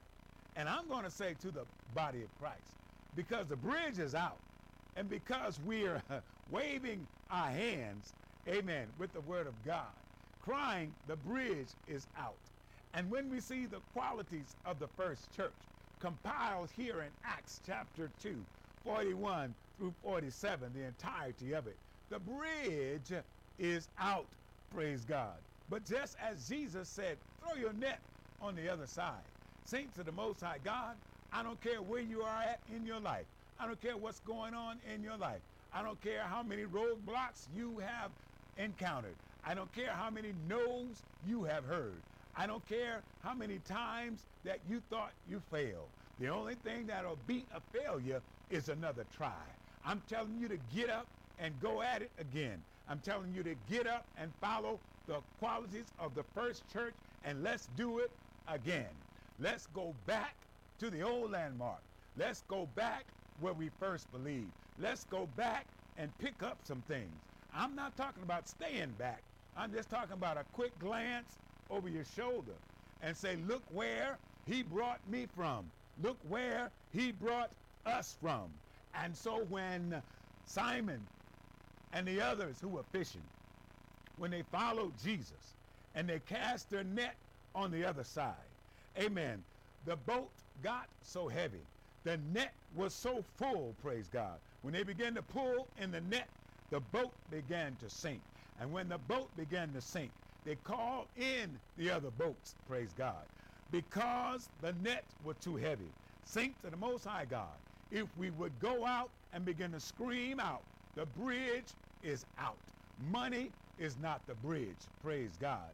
And 0.56 0.68
I'm 0.68 0.88
going 0.88 1.04
to 1.04 1.10
say 1.10 1.34
to 1.34 1.50
the 1.50 1.66
body 1.94 2.22
of 2.22 2.34
Christ, 2.34 2.78
because 3.14 3.48
the 3.48 3.56
bridge 3.56 3.98
is 3.98 4.14
out, 4.14 4.42
and 4.96 5.08
because 5.08 5.60
we're 5.60 6.02
waving 6.50 7.08
our 7.30 7.50
hands, 7.50 8.14
amen, 8.48 8.94
with 8.98 9.12
the 9.12 9.22
word 9.22 9.46
of 9.46 9.62
God, 9.62 9.96
crying, 10.40 10.96
the 11.06 11.16
bridge 11.16 11.76
is 11.86 12.08
out. 12.14 12.52
And 12.92 13.10
when 13.10 13.30
we 13.30 13.40
see 13.40 13.66
the 13.66 13.80
qualities 13.80 14.56
of 14.64 14.78
the 14.78 14.88
first 14.88 15.32
church 15.32 15.70
compiled 16.00 16.70
here 16.70 17.02
in 17.02 17.14
Acts 17.24 17.60
chapter 17.64 18.08
2, 18.08 18.46
41 18.84 19.56
through 19.78 19.92
47, 19.92 20.72
the 20.74 20.84
entirety 20.84 21.52
of 21.54 21.66
it, 21.66 21.80
the 22.10 22.20
bridge 22.20 23.12
is 23.58 23.90
out, 23.98 24.36
praise 24.70 25.04
God. 25.04 25.44
But 25.68 25.84
just 25.84 26.16
as 26.18 26.48
Jesus 26.48 26.90
said, 26.90 27.20
throw 27.40 27.54
your 27.54 27.72
net 27.72 28.02
on 28.40 28.54
the 28.54 28.68
other 28.68 28.86
side. 28.86 29.33
Saints 29.66 29.98
of 29.98 30.04
the 30.04 30.12
Most 30.12 30.42
High 30.42 30.58
God, 30.62 30.94
I 31.32 31.42
don't 31.42 31.60
care 31.62 31.80
where 31.80 32.02
you 32.02 32.22
are 32.22 32.42
at 32.42 32.60
in 32.74 32.84
your 32.84 33.00
life. 33.00 33.24
I 33.58 33.66
don't 33.66 33.80
care 33.80 33.96
what's 33.96 34.20
going 34.20 34.52
on 34.52 34.78
in 34.92 35.02
your 35.02 35.16
life. 35.16 35.40
I 35.72 35.82
don't 35.82 36.00
care 36.02 36.22
how 36.22 36.42
many 36.42 36.64
roadblocks 36.64 37.46
you 37.56 37.78
have 37.78 38.10
encountered. 38.58 39.14
I 39.44 39.54
don't 39.54 39.72
care 39.74 39.90
how 39.90 40.10
many 40.10 40.34
no's 40.48 41.02
you 41.26 41.44
have 41.44 41.64
heard. 41.64 41.96
I 42.36 42.46
don't 42.46 42.66
care 42.68 43.00
how 43.22 43.32
many 43.32 43.58
times 43.60 44.20
that 44.44 44.58
you 44.68 44.82
thought 44.90 45.12
you 45.30 45.40
failed. 45.50 45.88
The 46.20 46.28
only 46.28 46.56
thing 46.56 46.86
that'll 46.86 47.18
beat 47.26 47.46
a 47.54 47.60
failure 47.76 48.20
is 48.50 48.68
another 48.68 49.06
try. 49.16 49.32
I'm 49.84 50.02
telling 50.08 50.38
you 50.38 50.48
to 50.48 50.58
get 50.74 50.90
up 50.90 51.06
and 51.38 51.58
go 51.60 51.80
at 51.80 52.02
it 52.02 52.10
again. 52.18 52.62
I'm 52.88 53.00
telling 53.00 53.32
you 53.34 53.42
to 53.42 53.54
get 53.70 53.86
up 53.86 54.04
and 54.18 54.30
follow 54.40 54.78
the 55.06 55.20
qualities 55.38 55.86
of 55.98 56.14
the 56.14 56.22
first 56.34 56.62
church 56.70 56.94
and 57.24 57.42
let's 57.42 57.68
do 57.76 57.98
it 57.98 58.10
again. 58.46 58.86
Let's 59.40 59.66
go 59.68 59.94
back 60.06 60.34
to 60.78 60.90
the 60.90 61.02
old 61.02 61.32
landmark. 61.32 61.82
Let's 62.16 62.42
go 62.48 62.68
back 62.74 63.04
where 63.40 63.52
we 63.52 63.70
first 63.80 64.10
believed. 64.12 64.52
Let's 64.78 65.04
go 65.04 65.28
back 65.36 65.66
and 65.98 66.16
pick 66.18 66.42
up 66.42 66.58
some 66.64 66.82
things. 66.82 67.12
I'm 67.54 67.74
not 67.74 67.96
talking 67.96 68.22
about 68.22 68.48
staying 68.48 68.92
back. 68.98 69.22
I'm 69.56 69.72
just 69.72 69.90
talking 69.90 70.12
about 70.12 70.36
a 70.36 70.44
quick 70.52 70.76
glance 70.78 71.38
over 71.70 71.88
your 71.88 72.04
shoulder 72.04 72.52
and 73.02 73.16
say, 73.16 73.36
look 73.48 73.62
where 73.72 74.18
he 74.46 74.62
brought 74.62 75.00
me 75.08 75.26
from. 75.34 75.70
Look 76.02 76.18
where 76.28 76.70
he 76.92 77.12
brought 77.12 77.50
us 77.86 78.16
from. 78.20 78.50
And 78.94 79.16
so 79.16 79.44
when 79.48 80.00
Simon 80.46 81.00
and 81.92 82.06
the 82.06 82.20
others 82.20 82.56
who 82.60 82.68
were 82.68 82.82
fishing, 82.92 83.22
when 84.18 84.30
they 84.30 84.42
followed 84.42 84.92
Jesus 85.02 85.54
and 85.94 86.08
they 86.08 86.20
cast 86.20 86.70
their 86.70 86.84
net 86.84 87.14
on 87.54 87.70
the 87.70 87.84
other 87.84 88.04
side, 88.04 88.34
amen, 88.98 89.44
the 89.84 89.96
boat 89.96 90.30
got 90.62 90.88
so 91.02 91.28
heavy. 91.28 91.60
The 92.04 92.16
net 92.18 92.54
was 92.76 92.94
so 92.94 93.22
full, 93.22 93.74
praise 93.82 94.08
God. 94.08 94.40
When 94.62 94.72
they 94.74 94.82
began 94.82 95.14
to 95.14 95.22
pull 95.22 95.68
in 95.78 95.90
the 95.90 96.00
net, 96.02 96.28
the 96.70 96.80
boat 96.80 97.12
began 97.30 97.76
to 97.76 97.88
sink. 97.88 98.22
And 98.60 98.72
when 98.72 98.88
the 98.88 98.98
boat 98.98 99.34
began 99.36 99.72
to 99.72 99.80
sink, 99.80 100.12
they 100.44 100.56
called 100.56 101.08
in 101.16 101.58
the 101.76 101.90
other 101.90 102.10
boats, 102.10 102.54
praise 102.68 102.92
God, 102.92 103.26
because 103.70 104.50
the 104.60 104.72
nets 104.74 105.14
were 105.24 105.34
too 105.34 105.56
heavy. 105.56 105.88
Saints 106.24 106.60
to 106.62 106.70
the 106.70 106.76
Most 106.76 107.04
High 107.04 107.24
God, 107.24 107.58
if 107.90 108.06
we 108.16 108.30
would 108.30 108.58
go 108.60 108.84
out 108.84 109.10
and 109.32 109.44
begin 109.44 109.72
to 109.72 109.80
scream 109.80 110.40
out, 110.40 110.62
the 110.94 111.06
bridge 111.06 111.66
is 112.02 112.26
out. 112.38 112.58
Money 113.10 113.50
is 113.78 113.96
not 113.98 114.26
the 114.26 114.34
bridge, 114.34 114.76
praise 115.02 115.36
God. 115.36 115.70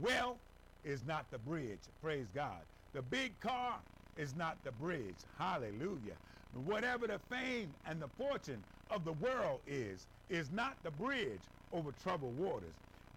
Wealth 0.00 0.38
is 0.86 1.04
not 1.04 1.30
the 1.30 1.38
bridge, 1.38 1.80
praise 2.00 2.26
God. 2.32 2.60
The 2.92 3.02
big 3.02 3.38
car 3.40 3.80
is 4.16 4.34
not 4.34 4.62
the 4.64 4.72
bridge, 4.72 5.16
hallelujah. 5.36 6.14
Whatever 6.54 7.06
the 7.06 7.18
fame 7.18 7.74
and 7.84 8.00
the 8.00 8.08
fortune 8.08 8.62
of 8.90 9.04
the 9.04 9.12
world 9.14 9.60
is, 9.66 10.06
is 10.30 10.50
not 10.50 10.82
the 10.82 10.90
bridge 10.92 11.40
over 11.72 11.92
troubled 11.92 12.38
waters. 12.38 12.72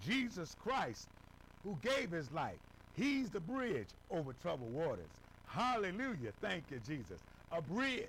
Jesus 0.05 0.55
Christ, 0.55 1.08
who 1.63 1.75
gave 1.82 2.12
his 2.12 2.32
life, 2.32 2.60
he's 2.97 3.29
the 3.29 3.39
bridge 3.39 3.88
over 4.10 4.34
troubled 4.34 4.73
waters. 4.73 5.12
Hallelujah. 5.47 6.34
Thank 6.41 6.71
you, 6.71 6.79
Jesus. 6.79 7.21
A 7.51 7.62
bridge 7.62 8.08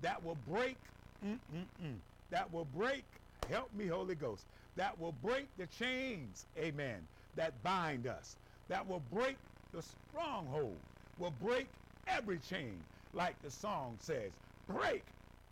that 0.00 0.22
will 0.24 0.38
break, 0.48 0.76
mm-mm-mm, 1.24 1.96
that 2.30 2.50
will 2.52 2.64
break, 2.64 3.04
help 3.48 3.72
me, 3.74 3.86
Holy 3.86 4.14
Ghost, 4.14 4.46
that 4.76 4.98
will 4.98 5.12
break 5.12 5.46
the 5.56 5.66
chains, 5.66 6.46
amen, 6.56 7.06
that 7.36 7.52
bind 7.62 8.06
us, 8.06 8.36
that 8.70 8.88
will 8.88 9.02
break 9.12 9.36
the 9.72 9.82
stronghold, 9.82 10.76
will 11.18 11.34
break 11.42 11.66
every 12.06 12.38
chain, 12.38 12.78
like 13.12 13.40
the 13.42 13.50
song 13.50 13.96
says. 14.00 14.30
Break 14.68 15.04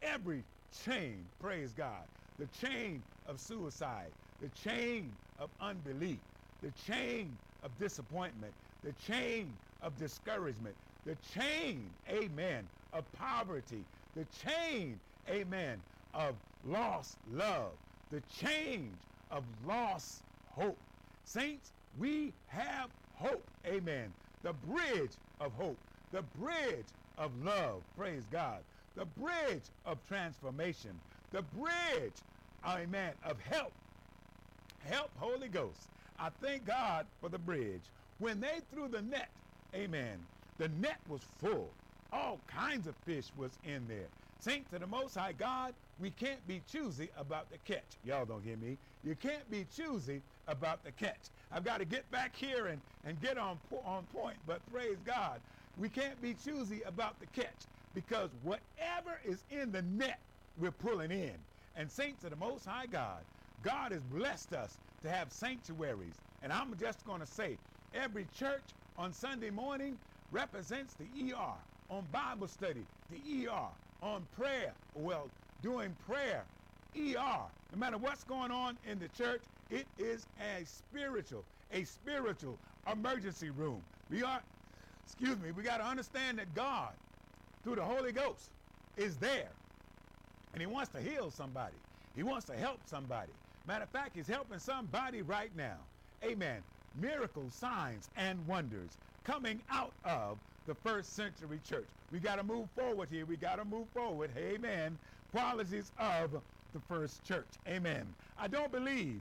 every 0.03 0.45
chain, 0.85 1.25
praise 1.41 1.73
God. 1.77 2.05
The 2.39 2.47
chain 2.65 3.03
of 3.27 3.41
suicide, 3.41 4.13
the 4.41 4.49
chain 4.51 5.13
of 5.41 5.51
unbelief, 5.61 6.21
the 6.63 6.71
chain 6.87 7.37
of 7.65 7.77
disappointment, 7.81 8.53
the 8.85 8.93
chain 9.13 9.53
of 9.83 9.99
discouragement, 9.99 10.77
the 11.05 11.17
chain, 11.35 11.91
amen, 12.09 12.69
of 12.93 13.05
poverty, 13.15 13.85
the 14.15 14.27
chain, 14.45 14.99
amen, 15.29 15.81
of 16.15 16.37
lost 16.65 17.17
love, 17.33 17.73
the 18.13 18.23
chain 18.41 18.93
of 19.33 19.43
lost 19.67 20.23
hope. 20.53 20.79
Saints, 21.25 21.73
we 21.99 22.33
have 22.47 22.91
hope, 23.19 23.45
amen. 23.67 24.13
The 24.43 24.53
bridge 24.53 25.13
of 25.41 25.53
hope, 25.53 25.79
the 26.13 26.23
bridge 26.39 26.87
of 27.19 27.31
love, 27.45 27.83
praise 27.97 28.25
God, 28.31 28.59
the 28.95 29.05
bridge 29.05 29.63
of 29.85 29.99
transformation, 30.09 30.99
the 31.33 31.43
bridge, 31.43 32.15
amen, 32.65 33.13
of 33.25 33.41
help 33.41 33.73
help, 34.89 35.11
Holy 35.19 35.49
Ghost. 35.49 35.89
I 36.19 36.31
thank 36.41 36.65
God 36.67 37.07
for 37.21 37.29
the 37.29 37.39
bridge. 37.39 37.83
When 38.19 38.41
they 38.41 38.61
threw 38.73 38.89
the 38.89 39.03
net, 39.03 39.29
amen, 39.75 40.19
the 40.59 40.69
net 40.69 40.99
was 41.09 41.21
full. 41.39 41.71
All 42.13 42.41
kinds 42.47 42.87
of 42.87 42.97
fish 42.97 43.27
was 43.37 43.53
in 43.65 43.87
there. 43.87 44.09
Saint 44.39 44.71
to 44.71 44.79
the 44.79 44.87
Most 44.87 45.15
High 45.15 45.35
God, 45.35 45.77
we 45.99 46.11
can't 46.13 46.47
be 46.47 46.61
choosy 46.61 47.11
about 47.17 47.51
the 47.51 47.59
catch. 47.59 47.99
Y'all 48.03 48.27
don't 48.27 48.43
hear 48.43 48.57
me. 48.59 48.81
You 49.03 49.17
can't 49.17 49.51
be 49.51 49.65
choosy 49.67 50.25
about 50.47 50.85
the 50.85 50.93
catch. 50.93 51.31
I've 51.51 51.65
got 51.65 51.79
to 51.79 51.87
get 51.87 52.11
back 52.11 52.37
here 52.37 52.69
and, 52.69 52.85
and 53.05 53.21
get 53.21 53.39
on, 53.39 53.61
on 53.73 54.07
point, 54.09 54.47
but 54.47 54.67
praise 54.67 55.03
God, 55.03 55.43
we 55.77 55.91
can't 55.91 56.21
be 56.23 56.35
choosy 56.35 56.83
about 56.83 57.21
the 57.21 57.27
catch 57.29 57.69
because 57.95 58.35
whatever 58.37 59.19
is 59.25 59.45
in 59.51 59.73
the 59.73 59.83
net, 59.83 60.23
we're 60.57 60.73
pulling 60.73 61.13
in. 61.13 61.47
And 61.75 61.91
saints 61.93 62.25
of 62.25 62.31
the 62.31 62.37
Most 62.37 62.65
High 62.67 62.87
God, 62.89 63.27
God 63.61 63.93
has 63.93 64.05
blessed 64.05 64.55
us 64.55 64.81
to 65.03 65.11
have 65.11 65.33
sanctuaries. 65.33 66.21
And 66.43 66.53
I'm 66.53 66.77
just 66.79 67.05
going 67.05 67.21
to 67.21 67.27
say, 67.27 67.61
every 67.93 68.27
church 68.27 68.75
on 68.97 69.13
Sunday 69.13 69.51
morning 69.51 70.01
represents 70.31 70.95
the 70.97 71.33
ER. 71.35 71.67
On 71.89 72.11
Bible 72.11 72.49
study, 72.49 72.89
the 73.09 73.49
ER. 73.49 73.79
On 74.01 74.25
prayer, 74.37 74.73
well, 74.95 75.29
doing 75.63 75.95
prayer, 76.07 76.45
ER. 76.97 77.51
No 77.73 77.79
matter 77.79 77.99
what's 77.99 78.25
going 78.25 78.51
on 78.51 78.79
in 78.87 78.99
the 78.99 79.09
church, 79.09 79.43
it 79.71 79.87
is 79.99 80.27
a 80.41 80.65
spiritual, 80.65 81.45
a 81.73 81.85
spiritual 81.85 82.59
emergency 82.91 83.51
room. 83.51 83.83
We 84.09 84.23
are, 84.23 84.43
excuse 85.05 85.39
me, 85.39 85.51
we 85.51 85.63
got 85.63 85.79
to 85.79 85.85
understand 85.85 86.39
that 86.39 86.55
God, 86.55 86.95
through 87.63 87.77
the 87.77 87.85
Holy 87.85 88.13
Ghost, 88.13 88.51
is 88.97 89.17
there. 89.19 89.51
And 90.53 90.61
He 90.61 90.67
wants 90.67 90.91
to 90.93 91.01
heal 91.01 91.31
somebody. 91.31 91.75
He 92.15 92.23
wants 92.23 92.47
to 92.47 92.57
help 92.57 92.81
somebody. 92.87 93.33
Matter 93.67 93.85
of 93.85 93.91
fact, 93.91 94.17
he's 94.17 94.27
helping 94.27 94.59
somebody 94.59 95.23
right 95.23 95.55
now. 95.55 95.77
Amen. 96.25 96.63
Miracles, 96.95 97.55
signs, 97.55 98.09
and 98.17 98.47
wonders 98.47 98.97
coming 99.25 99.61
out 99.69 99.93
of 100.05 100.39
the 100.69 100.75
first 100.75 101.15
century 101.15 101.59
church. 101.69 101.89
We 102.13 102.21
got 102.21 102.37
to 102.37 102.45
move 102.45 102.71
forward 102.77 103.09
here. 103.11 103.27
We 103.27 103.37
got 103.37 103.57
to 103.57 103.65
move 103.65 103.89
forward. 103.89 104.31
Amen. 104.37 104.99
Qualities 105.33 105.91
of 105.99 106.41
the 106.73 106.81
first 106.81 107.25
church. 107.25 107.49
Amen. 107.67 108.07
I 108.39 108.49
don't 108.49 108.71
believe 108.71 109.21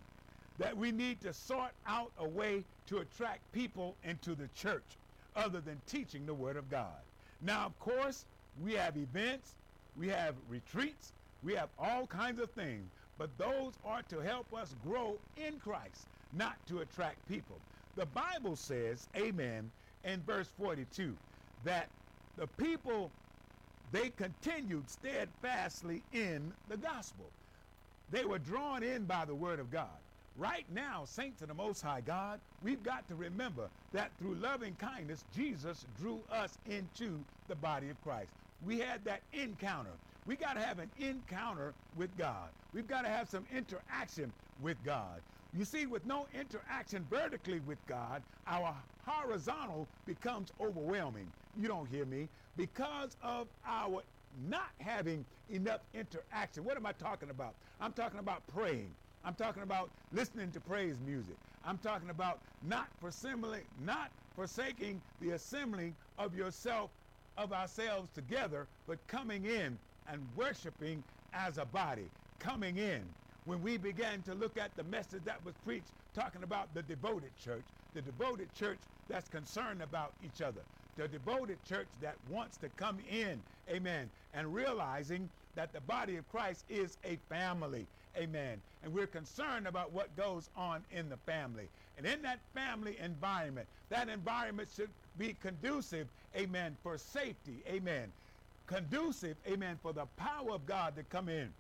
that 0.60 0.78
we 0.78 0.92
need 0.92 1.22
to 1.22 1.34
sort 1.34 1.72
out 1.88 2.12
a 2.20 2.28
way 2.28 2.64
to 2.88 3.00
attract 3.00 3.52
people 3.54 3.96
into 4.04 4.36
the 4.36 4.50
church 4.50 4.84
other 5.36 5.62
than 5.62 5.82
teaching 5.88 6.26
the 6.26 6.34
Word 6.34 6.58
of 6.58 6.70
God. 6.70 7.02
Now, 7.42 7.66
of 7.66 7.80
course, 7.80 8.26
we 8.64 8.74
have 8.74 8.98
events, 8.98 9.56
we 9.98 10.10
have 10.10 10.36
retreats, 10.50 11.14
we 11.44 11.54
have 11.56 11.70
all 11.80 12.06
kinds 12.08 12.40
of 12.42 12.52
things 12.52 12.92
but 13.18 13.36
those 13.38 13.74
are 13.84 14.04
to 14.04 14.20
help 14.20 14.54
us 14.54 14.76
grow 14.84 15.18
in 15.38 15.60
Christ, 15.60 16.08
not 16.34 16.64
to 16.68 16.82
attract 16.82 17.28
people. 17.28 17.60
The 17.96 18.06
Bible 18.06 18.56
says, 18.56 19.08
amen, 19.16 19.72
in 20.04 20.22
verse 20.22 20.50
42, 20.50 21.18
that 21.64 21.90
the 22.36 22.48
people, 22.48 23.12
they 23.92 24.10
continued 24.10 24.90
steadfastly 24.90 26.04
in 26.12 26.56
the 26.68 26.78
gospel. 26.78 27.32
They 28.10 28.26
were 28.26 28.40
drawn 28.40 28.84
in 28.84 29.06
by 29.06 29.26
the 29.26 29.36
word 29.36 29.60
of 29.60 29.70
God. 29.70 30.02
Right 30.36 30.70
now, 30.70 31.06
saints 31.06 31.42
of 31.42 31.48
the 31.48 31.56
Most 31.56 31.82
High 31.82 32.02
God, 32.02 32.42
we've 32.62 32.84
got 32.84 33.08
to 33.08 33.16
remember 33.16 33.72
that 33.92 34.18
through 34.18 34.36
loving 34.36 34.76
kindness, 34.76 35.26
Jesus 35.34 35.86
drew 35.96 36.24
us 36.30 36.60
into 36.66 37.26
the 37.48 37.56
body 37.56 37.90
of 37.90 38.00
Christ. 38.02 38.36
We 38.62 38.80
had 38.80 39.04
that 39.06 39.24
encounter. 39.34 40.00
We 40.26 40.36
got 40.38 40.54
to 40.54 40.62
have 40.62 40.80
an 40.80 40.92
encounter 40.98 41.76
with 41.96 42.16
God. 42.18 42.54
We've 42.74 42.88
got 42.88 43.02
to 43.04 43.10
have 43.10 43.30
some 43.30 43.48
interaction 43.48 44.34
with 44.60 44.84
God. 44.84 45.24
You 45.54 45.66
see, 45.66 45.88
with 45.88 46.06
no 46.06 46.28
interaction 46.30 47.06
vertically 47.06 47.60
with 47.62 47.86
God, 47.86 48.24
our 48.46 48.86
horizontal 49.00 49.92
becomes 50.06 50.52
overwhelming. 50.60 51.34
You 51.56 51.68
don't 51.68 51.88
hear 51.88 52.06
me. 52.06 52.30
Because 52.56 53.16
of 53.22 53.50
our 53.64 54.04
not 54.32 54.76
having 54.80 55.26
enough 55.50 55.88
interaction. 55.94 56.64
What 56.66 56.78
am 56.78 56.86
I 56.86 56.94
talking 56.94 57.32
about? 57.32 57.58
I'm 57.80 57.94
talking 57.94 58.20
about 58.20 58.48
praying. 58.48 58.98
I'm 59.24 59.36
talking 59.36 59.64
about 59.64 59.94
listening 60.12 60.52
to 60.54 60.62
praise 60.62 61.00
music. 61.00 61.40
I'm 61.64 61.80
talking 61.80 62.12
about 62.12 62.44
not 62.62 62.94
forsaking, 63.00 63.68
not 63.80 64.14
forsaking 64.36 65.04
the 65.20 65.32
assembling 65.32 65.98
of 66.18 66.36
yourself, 66.36 66.92
of 67.38 67.54
ourselves 67.54 68.12
together, 68.12 68.70
but 68.86 69.08
coming 69.08 69.46
in 69.46 69.80
and 70.06 70.36
worshiping 70.36 71.06
as 71.34 71.58
a 71.58 71.66
body. 71.66 72.12
Coming 72.40 72.78
in. 72.78 73.16
When 73.48 73.62
we 73.62 73.78
began 73.78 74.24
to 74.24 74.36
look 74.36 74.58
at 74.58 74.76
the 74.76 74.84
message 74.84 75.24
that 75.24 75.42
was 75.42 75.56
preached, 75.56 75.94
talking 76.14 76.44
about 76.44 76.74
the 76.74 76.84
devoted 76.84 77.38
church, 77.38 77.72
the 77.94 78.02
devoted 78.02 78.54
church 78.54 78.82
that's 79.08 79.30
concerned 79.30 79.82
about 79.82 80.18
each 80.20 80.42
other, 80.42 80.66
the 80.98 81.08
devoted 81.08 81.64
church 81.64 81.94
that 82.02 82.22
wants 82.26 82.58
to 82.58 82.70
come 82.70 83.00
in, 83.00 83.46
amen, 83.70 84.12
and 84.34 84.54
realizing 84.54 85.32
that 85.56 85.72
the 85.72 85.80
body 85.80 86.18
of 86.18 86.28
Christ 86.28 86.66
is 86.70 86.98
a 87.06 87.16
family, 87.16 87.88
amen, 88.18 88.64
and 88.82 88.94
we're 88.94 89.08
concerned 89.08 89.66
about 89.66 89.94
what 89.94 90.18
goes 90.18 90.50
on 90.54 90.86
in 90.90 91.08
the 91.08 91.18
family. 91.18 91.72
And 91.96 92.06
in 92.06 92.24
that 92.24 92.42
family 92.54 92.98
environment, 92.98 93.70
that 93.88 94.10
environment 94.10 94.70
should 94.70 94.94
be 95.16 95.34
conducive, 95.34 96.12
amen, 96.36 96.76
for 96.84 96.98
safety, 96.98 97.64
amen, 97.66 98.14
conducive, 98.68 99.38
amen, 99.48 99.78
for 99.78 99.94
the 99.94 100.06
power 100.06 100.52
of 100.52 100.66
God 100.66 100.98
to 100.98 101.06
come 101.06 101.30
in, 101.30 101.56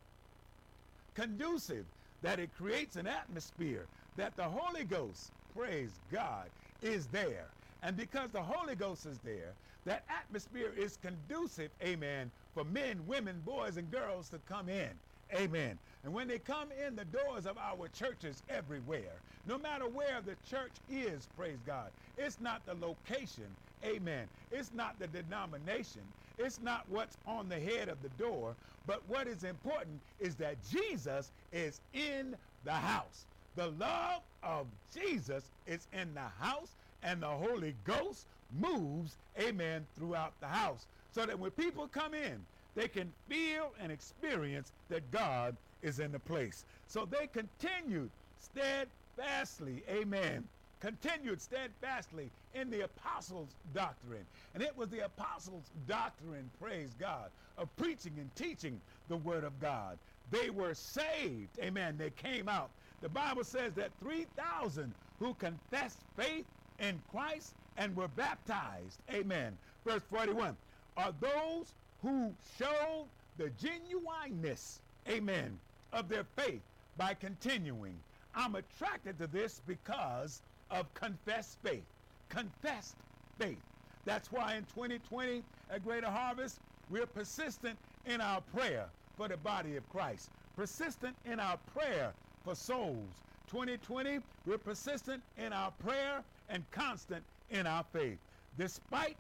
conducive 1.18 1.88
that 2.22 2.40
it 2.40 2.54
creates 2.54 2.98
an 2.98 3.08
atmosphere 3.08 3.90
that 4.18 4.38
the 4.38 4.50
Holy 4.50 4.86
Ghost, 4.86 5.34
praise 5.50 6.00
God, 6.10 6.54
is 6.82 7.10
there 7.10 7.56
and 7.82 7.98
because 7.98 8.32
the 8.32 8.44
Holy 8.44 8.76
Ghost 8.76 9.06
is 9.08 9.22
there, 9.22 9.58
that 9.86 10.06
atmosphere 10.10 10.74
is 10.74 10.98
conducive, 10.98 11.74
amen, 11.84 12.32
for 12.54 12.66
men, 12.66 13.08
women, 13.08 13.42
boys, 13.42 13.78
and 13.78 13.92
girls 13.92 14.30
to 14.32 14.40
come 14.40 14.70
in. 14.70 15.02
Amen. 15.36 15.82
And 16.04 16.14
when 16.14 16.30
they 16.30 16.40
come 16.40 16.72
in 16.72 16.96
the 16.96 17.06
doors 17.06 17.48
of 17.48 17.58
our 17.58 17.90
churches 17.90 18.44
everywhere, 18.50 19.24
no 19.46 19.58
matter 19.60 19.90
where 19.90 20.22
the 20.22 20.38
church 20.38 20.82
is, 20.88 21.28
praise 21.28 21.64
God, 21.64 21.94
it's 22.18 22.40
not 22.40 22.66
the 22.66 22.76
location, 22.76 23.58
amen. 23.84 24.32
It's 24.52 24.72
not 24.74 25.00
the 25.00 25.10
denomination. 25.10 26.16
It's 26.38 26.60
not 26.60 26.88
what's 26.90 27.18
on 27.26 27.50
the 27.50 27.60
head 27.60 27.90
of 27.90 28.02
the 28.02 28.10
door. 28.10 28.56
But 28.86 29.08
what 29.08 29.28
is 29.28 29.44
important 29.44 30.02
is 30.20 30.36
that 30.38 30.62
Jesus 30.62 31.32
is 31.52 31.82
in 31.94 32.38
the 32.64 32.74
house. 32.74 33.28
The 33.56 33.72
love 33.72 34.24
of 34.44 34.68
Jesus 34.94 35.52
is 35.66 35.88
in 35.92 36.14
the 36.14 36.22
house 36.22 36.78
and 37.02 37.22
the 37.22 37.28
Holy 37.30 37.74
Ghost 37.84 38.28
moves, 38.52 39.18
amen, 39.40 39.88
throughout 39.96 40.40
the 40.40 40.48
house. 40.48 40.88
So 41.12 41.26
that 41.26 41.38
when 41.40 41.52
people 41.52 41.88
come 41.88 42.14
in, 42.14 42.46
they 42.76 42.88
can 42.88 43.12
feel 43.28 43.74
and 43.80 43.92
experience 43.92 44.72
that 44.90 45.10
God 45.12 45.58
is 45.82 46.00
in 46.00 46.12
the 46.12 46.20
place. 46.20 46.66
So 46.86 47.06
they 47.06 47.28
continued 47.28 48.12
steadfastly, 48.38 49.84
amen, 49.90 50.50
continued 50.80 51.42
steadfastly 51.42 52.30
in 52.54 52.70
the 52.70 52.82
apostles' 52.82 53.56
doctrine. 53.74 54.26
And 54.54 54.64
it 54.64 54.76
was 54.78 54.90
the 54.90 55.06
apostles' 55.06 55.72
doctrine, 55.88 56.50
praise 56.60 56.94
God, 57.00 57.30
of 57.58 57.76
preaching 57.78 58.14
and 58.18 58.34
teaching 58.36 58.80
the 59.10 59.18
word 59.18 59.44
of 59.44 59.60
God. 59.60 59.98
They 60.32 60.50
were 60.50 60.74
saved, 60.74 61.58
amen. 61.62 61.98
They 61.98 62.10
came 62.12 62.50
out. 62.50 62.70
The 63.02 63.10
Bible 63.10 63.44
says 63.44 63.74
that 63.74 63.92
3,000 64.02 64.94
who 65.20 65.34
confessed 65.36 66.00
faith 66.16 66.46
in 66.80 67.00
Christ 67.12 67.54
and 67.78 67.96
were 67.96 68.10
baptized. 68.10 69.00
Amen. 69.12 69.58
Verse 69.86 70.04
41 70.10 70.56
are 70.98 71.14
those 71.20 71.74
who 72.02 72.34
showed 72.58 73.06
the 73.38 73.52
genuineness, 73.62 74.80
amen, 75.08 75.58
of 75.94 76.10
their 76.10 76.24
faith 76.36 76.62
by 76.98 77.14
continuing. 77.14 77.94
I'm 78.36 78.56
attracted 78.56 79.18
to 79.20 79.28
this 79.28 79.62
because 79.68 80.42
of 80.72 80.94
confessed 80.94 81.58
faith. 81.64 81.86
Confessed 82.30 82.96
faith. 83.40 83.62
That's 84.06 84.32
why 84.32 84.56
in 84.56 84.64
2020 84.66 85.44
at 85.70 85.84
Greater 85.84 86.10
Harvest, 86.10 86.60
we're 86.90 87.06
persistent 87.06 87.78
in 88.06 88.22
our 88.22 88.42
prayer 88.42 88.86
for 89.18 89.28
the 89.28 89.38
body 89.38 89.76
of 89.76 89.88
Christ, 89.90 90.30
persistent 90.56 91.16
in 91.26 91.40
our 91.40 91.58
prayer 91.74 92.14
for 92.44 92.56
souls. 92.56 93.10
2020, 93.50 94.20
we're 94.46 94.58
persistent 94.58 95.22
in 95.38 95.54
our 95.54 95.72
prayer 95.72 96.24
and 96.50 96.64
constant 96.72 97.24
in 97.50 97.68
our 97.68 97.84
faith. 97.92 98.18
Despite 98.58 99.18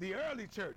the 0.00 0.14
early 0.14 0.46
church, 0.46 0.76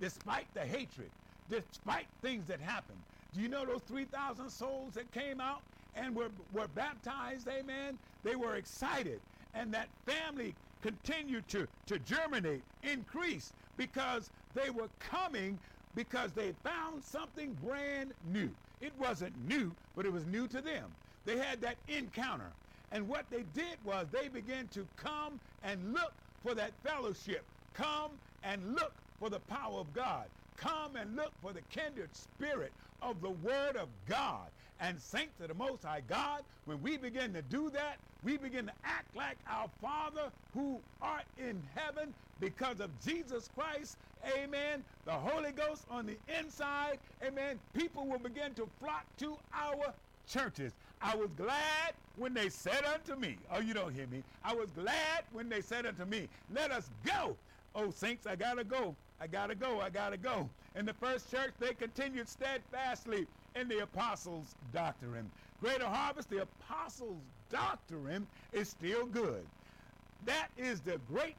despite 0.00 0.52
the 0.54 0.60
hatred, 0.60 1.10
despite 1.50 2.06
things 2.22 2.46
that 2.46 2.60
happened. 2.60 2.98
Do 3.34 3.40
you 3.40 3.48
know 3.48 3.64
those 3.64 3.82
3,000 3.88 4.48
souls 4.50 4.94
that 4.94 5.10
came 5.12 5.40
out 5.40 5.62
and 5.96 6.14
were, 6.14 6.30
were 6.52 6.68
baptized? 6.68 7.48
Amen. 7.48 7.98
They 8.22 8.36
were 8.36 8.56
excited. 8.56 9.20
And 9.54 9.72
that 9.74 9.88
family 10.06 10.54
continued 10.82 11.48
to, 11.48 11.66
to 11.86 11.98
germinate, 12.00 12.62
increase, 12.82 13.52
because 13.76 14.30
they 14.54 14.70
were 14.70 14.88
coming 14.98 15.58
because 15.94 16.32
they 16.32 16.52
found 16.64 17.02
something 17.02 17.54
brand 17.54 18.12
new. 18.32 18.50
It 18.80 18.92
wasn't 18.98 19.32
new, 19.48 19.72
but 19.94 20.04
it 20.06 20.12
was 20.12 20.26
new 20.26 20.48
to 20.48 20.60
them. 20.60 20.92
They 21.24 21.38
had 21.38 21.60
that 21.62 21.76
encounter. 21.88 22.50
And 22.90 23.08
what 23.08 23.28
they 23.30 23.44
did 23.54 23.82
was 23.84 24.06
they 24.10 24.28
began 24.28 24.68
to 24.68 24.86
come 24.96 25.40
and 25.62 25.94
look 25.94 26.12
for 26.42 26.54
that 26.54 26.72
fellowship. 26.82 27.44
Come 27.72 28.10
and 28.42 28.74
look 28.74 28.92
for 29.18 29.30
the 29.30 29.40
power 29.40 29.78
of 29.80 29.92
God. 29.94 30.26
Come 30.56 30.96
and 30.96 31.16
look 31.16 31.32
for 31.40 31.52
the 31.52 31.62
kindred 31.62 32.14
spirit 32.14 32.72
of 33.02 33.20
the 33.20 33.30
Word 33.30 33.76
of 33.76 33.88
God. 34.06 34.48
And 34.84 35.00
saints 35.00 35.40
of 35.40 35.48
the 35.48 35.54
Most 35.54 35.82
High 35.82 36.02
God, 36.02 36.44
when 36.66 36.82
we 36.82 36.98
begin 36.98 37.32
to 37.32 37.40
do 37.40 37.70
that, 37.70 37.96
we 38.22 38.36
begin 38.36 38.66
to 38.66 38.72
act 38.84 39.16
like 39.16 39.38
our 39.48 39.66
Father 39.80 40.30
who 40.52 40.78
art 41.00 41.24
in 41.38 41.58
heaven 41.74 42.12
because 42.38 42.80
of 42.80 42.90
Jesus 43.02 43.48
Christ. 43.48 43.96
Amen. 44.36 44.84
The 45.06 45.12
Holy 45.12 45.52
Ghost 45.52 45.86
on 45.90 46.04
the 46.04 46.18
inside. 46.38 46.98
Amen. 47.22 47.58
People 47.72 48.04
will 48.06 48.18
begin 48.18 48.52
to 48.56 48.68
flock 48.78 49.06
to 49.16 49.38
our 49.54 49.94
churches. 50.28 50.74
I 51.00 51.16
was 51.16 51.30
glad 51.30 51.94
when 52.18 52.34
they 52.34 52.50
said 52.50 52.84
unto 52.84 53.16
me, 53.16 53.38
oh, 53.50 53.60
you 53.60 53.72
don't 53.72 53.94
hear 53.94 54.06
me. 54.06 54.22
I 54.44 54.54
was 54.54 54.70
glad 54.70 55.24
when 55.32 55.48
they 55.48 55.62
said 55.62 55.86
unto 55.86 56.04
me, 56.04 56.28
let 56.52 56.70
us 56.70 56.90
go. 57.06 57.38
Oh, 57.74 57.90
saints, 57.90 58.26
I 58.26 58.36
got 58.36 58.58
to 58.58 58.64
go. 58.64 58.94
I 59.18 59.28
got 59.28 59.46
to 59.46 59.54
go. 59.54 59.80
I 59.80 59.88
got 59.88 60.10
to 60.10 60.18
go. 60.18 60.50
In 60.74 60.84
the 60.84 60.92
first 60.92 61.30
church, 61.30 61.54
they 61.58 61.72
continued 61.72 62.28
steadfastly 62.28 63.26
in 63.54 63.68
the 63.68 63.82
apostles' 63.82 64.54
doctrine. 64.72 65.30
Greater 65.60 65.86
harvest, 65.86 66.30
the 66.30 66.42
apostles' 66.42 67.22
doctrine 67.50 68.26
is 68.52 68.68
still 68.68 69.06
good. 69.06 69.44
That 70.26 70.48
is 70.58 70.80
the 70.80 70.98
great 71.08 71.36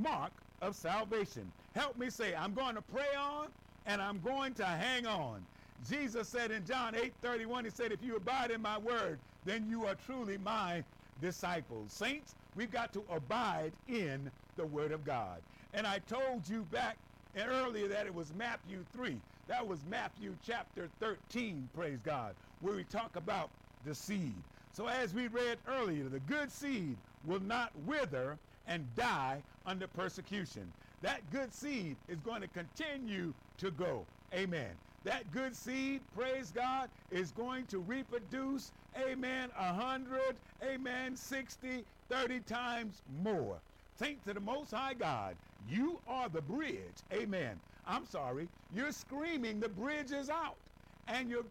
mark 0.00 0.32
of 0.62 0.74
salvation. 0.76 1.50
Help 1.74 1.96
me 1.98 2.10
say, 2.10 2.34
I'm 2.34 2.54
going 2.54 2.74
to 2.74 2.82
pray 2.82 3.14
on 3.18 3.48
and 3.86 4.00
I'm 4.00 4.20
going 4.20 4.54
to 4.54 4.66
hang 4.66 5.06
on. 5.06 5.44
Jesus 5.88 6.28
said 6.28 6.50
in 6.50 6.64
John 6.64 6.94
8 6.94 7.12
31, 7.20 7.64
He 7.64 7.70
said, 7.70 7.92
If 7.92 8.02
you 8.02 8.16
abide 8.16 8.50
in 8.50 8.62
my 8.62 8.78
word, 8.78 9.18
then 9.44 9.68
you 9.68 9.84
are 9.84 9.94
truly 10.06 10.38
my 10.38 10.82
disciples. 11.20 11.92
Saints, 11.92 12.34
we've 12.54 12.70
got 12.70 12.92
to 12.94 13.02
abide 13.10 13.72
in 13.88 14.30
the 14.56 14.66
word 14.66 14.92
of 14.92 15.04
God. 15.04 15.40
And 15.74 15.86
I 15.86 15.98
told 16.00 16.48
you 16.48 16.62
back 16.72 16.96
earlier 17.36 17.88
that 17.88 18.06
it 18.06 18.14
was 18.14 18.32
Matthew 18.34 18.84
3. 18.94 19.20
That 19.46 19.66
was 19.66 19.84
Matthew 19.84 20.36
chapter 20.42 20.88
13, 21.00 21.68
praise 21.74 22.00
God, 22.02 22.34
where 22.60 22.74
we 22.74 22.84
talk 22.84 23.16
about 23.16 23.50
the 23.84 23.94
seed. 23.94 24.34
So 24.72 24.86
as 24.88 25.14
we 25.14 25.28
read 25.28 25.58
earlier, 25.68 26.08
the 26.08 26.20
good 26.20 26.50
seed 26.50 26.96
will 27.24 27.40
not 27.40 27.72
wither 27.86 28.38
and 28.66 28.84
die 28.96 29.42
under 29.64 29.86
persecution. 29.86 30.72
That 31.02 31.30
good 31.30 31.52
seed 31.52 31.96
is 32.08 32.18
going 32.20 32.40
to 32.42 32.48
continue 32.48 33.32
to 33.58 33.70
go. 33.70 34.04
Amen 34.34 34.76
that 35.06 35.30
good 35.30 35.54
seed, 35.54 36.02
praise 36.16 36.50
God, 36.50 36.90
is 37.12 37.30
going 37.30 37.64
to 37.66 37.78
reproduce, 37.78 38.72
amen, 38.98 39.50
a 39.56 39.72
hundred, 39.72 40.34
amen, 40.64 41.14
60, 41.14 41.84
30 42.08 42.40
times 42.40 43.02
more. 43.22 43.60
Thank 43.98 44.24
to 44.24 44.34
the 44.34 44.40
Most 44.40 44.72
High 44.72 44.94
God, 44.94 45.36
you 45.70 46.00
are 46.08 46.28
the 46.28 46.42
bridge, 46.42 46.96
amen. 47.12 47.60
I'm 47.86 48.04
sorry, 48.04 48.48
you're 48.74 48.92
screaming 48.92 49.60
the 49.60 49.68
bridge 49.68 50.12
is 50.12 50.28
out, 50.28 50.56
and 51.08 51.30
you're 51.30 51.44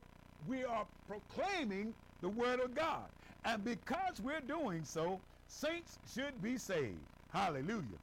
we 0.48 0.64
are 0.64 0.86
proclaiming 1.08 1.94
the 2.22 2.30
word 2.30 2.60
of 2.60 2.76
God. 2.76 3.06
And 3.46 3.64
because 3.64 4.22
we're 4.22 4.42
doing 4.42 4.84
so, 4.84 5.20
saints 5.48 5.98
should 6.14 6.40
be 6.42 6.58
saved. 6.58 7.00
Hallelujah. 7.32 8.00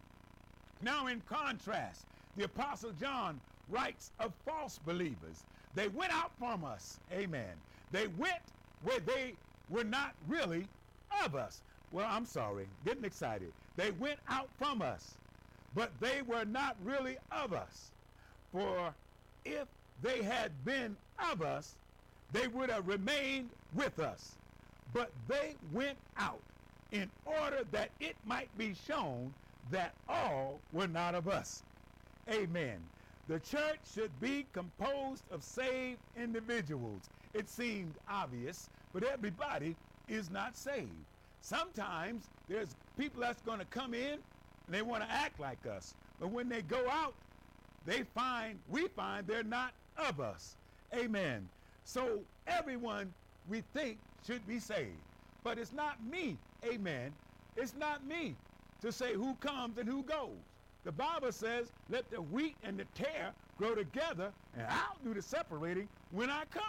Now, 0.81 1.07
in 1.07 1.21
contrast, 1.23 2.07
the 2.37 2.45
Apostle 2.45 2.93
John 3.01 3.41
writes 3.69 4.11
of 4.19 4.33
false 4.45 4.79
believers. 4.79 5.45
They 5.75 5.89
went 5.89 6.13
out 6.13 6.33
from 6.39 6.65
us. 6.65 6.99
Amen. 7.13 7.55
They 7.93 8.09
went 8.09 8.43
where 8.83 9.01
they 9.01 9.35
were 9.71 9.85
not 9.85 10.15
really 10.27 10.67
of 11.25 11.37
us. 11.37 11.63
Well, 11.93 12.09
I'm 12.11 12.27
sorry, 12.27 12.67
getting 12.85 13.05
excited. 13.05 13.53
They 13.77 13.93
went 13.93 14.19
out 14.29 14.49
from 14.59 14.83
us, 14.83 15.15
but 15.75 15.93
they 16.01 16.23
were 16.23 16.45
not 16.45 16.77
really 16.85 17.19
of 17.31 17.53
us. 17.53 17.92
For 18.53 18.95
if 19.45 19.67
they 20.03 20.23
had 20.23 20.65
been 20.65 20.97
of 21.19 21.43
us, 21.43 21.75
they 22.33 22.49
would 22.49 22.71
have 22.71 22.87
remained 22.87 23.51
with 23.75 23.99
us. 23.99 24.37
But 24.93 25.11
they 25.27 25.57
went 25.73 25.99
out 26.17 26.43
in 26.91 27.11
order 27.25 27.65
that 27.65 27.91
it 27.99 28.17
might 28.27 28.57
be 28.59 28.75
shown 28.75 29.35
that 29.71 29.95
all 30.09 30.61
were 30.73 30.87
not 30.87 31.15
of 31.15 31.29
us. 31.29 31.63
Amen. 32.29 32.91
The 33.27 33.41
church 33.41 33.79
should 33.91 34.21
be 34.21 34.45
composed 34.53 35.25
of 35.31 35.43
saved 35.43 36.01
individuals. 36.17 37.09
It 37.33 37.49
seemed 37.49 37.95
obvious, 38.07 38.69
but 38.93 39.03
everybody 39.05 39.77
is 40.09 40.31
not 40.31 40.57
saved. 40.57 41.07
Sometimes 41.41 42.29
there's 42.49 42.77
people 42.99 43.23
that's 43.23 43.41
going 43.41 43.61
to 43.61 43.65
come 43.65 43.95
in 43.95 44.23
and 44.67 44.75
they 44.75 44.83
want 44.83 45.03
to 45.03 45.11
act 45.11 45.41
like 45.41 45.67
us. 45.67 45.95
But 46.21 46.29
when 46.29 46.49
they 46.49 46.63
go 46.63 46.89
out, 46.91 47.15
they 47.85 48.03
find, 48.15 48.59
we 48.69 48.89
find 48.89 49.27
they're 49.27 49.43
not 49.43 49.73
of 49.97 50.21
us. 50.21 50.57
Amen. 50.95 51.49
So 51.85 52.21
everyone 52.47 53.13
we 53.49 53.63
think 53.73 53.99
should 54.27 54.47
be 54.47 54.59
saved. 54.59 54.91
But 55.43 55.59
it's 55.59 55.73
not 55.73 56.03
me, 56.05 56.37
amen. 56.65 57.13
It's 57.57 57.75
not 57.75 58.07
me 58.07 58.35
to 58.81 58.93
say 58.93 59.15
who 59.15 59.35
comes 59.37 59.79
and 59.79 59.89
who 59.89 60.03
goes. 60.03 60.31
The 60.85 60.93
Bible 60.93 61.33
says, 61.33 61.71
let 61.91 62.09
the 62.11 62.21
wheat 62.21 62.57
and 62.65 62.79
the 62.79 62.85
tare 62.95 63.33
grow 63.57 63.75
together, 63.75 64.33
and 64.57 64.67
I'll 64.67 64.97
do 65.05 65.15
the 65.15 65.23
separating 65.23 65.89
when 66.11 66.31
I 66.31 66.45
come. 66.51 66.63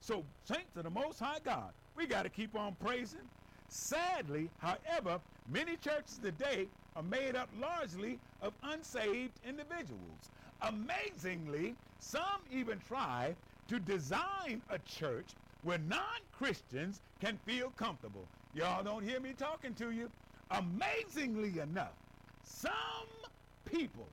So, 0.00 0.24
saints 0.44 0.76
of 0.76 0.84
the 0.84 0.90
Most 0.90 1.18
High 1.20 1.38
God, 1.44 1.72
we 1.96 2.06
got 2.06 2.22
to 2.22 2.28
keep 2.28 2.56
on 2.56 2.74
praising. 2.76 3.20
Sadly, 3.68 4.50
however, 4.58 5.20
many 5.48 5.76
churches 5.76 6.18
today 6.18 6.66
are 6.96 7.02
made 7.02 7.36
up 7.36 7.48
largely 7.60 8.18
of 8.42 8.52
unsaved 8.64 9.32
individuals. 9.46 10.30
Amazingly, 10.62 11.74
some 11.98 12.40
even 12.50 12.78
try 12.80 13.34
to 13.68 13.78
design 13.78 14.62
a 14.70 14.78
church 14.78 15.34
where 15.62 15.78
non-Christians 15.78 17.00
can 17.20 17.38
feel 17.38 17.70
comfortable. 17.70 18.26
Y'all 18.54 18.82
don't 18.82 19.04
hear 19.04 19.20
me 19.20 19.32
talking 19.32 19.74
to 19.74 19.90
you. 19.90 20.10
Amazingly 20.50 21.60
enough, 21.60 21.94
some 22.42 22.80
people 23.64 24.08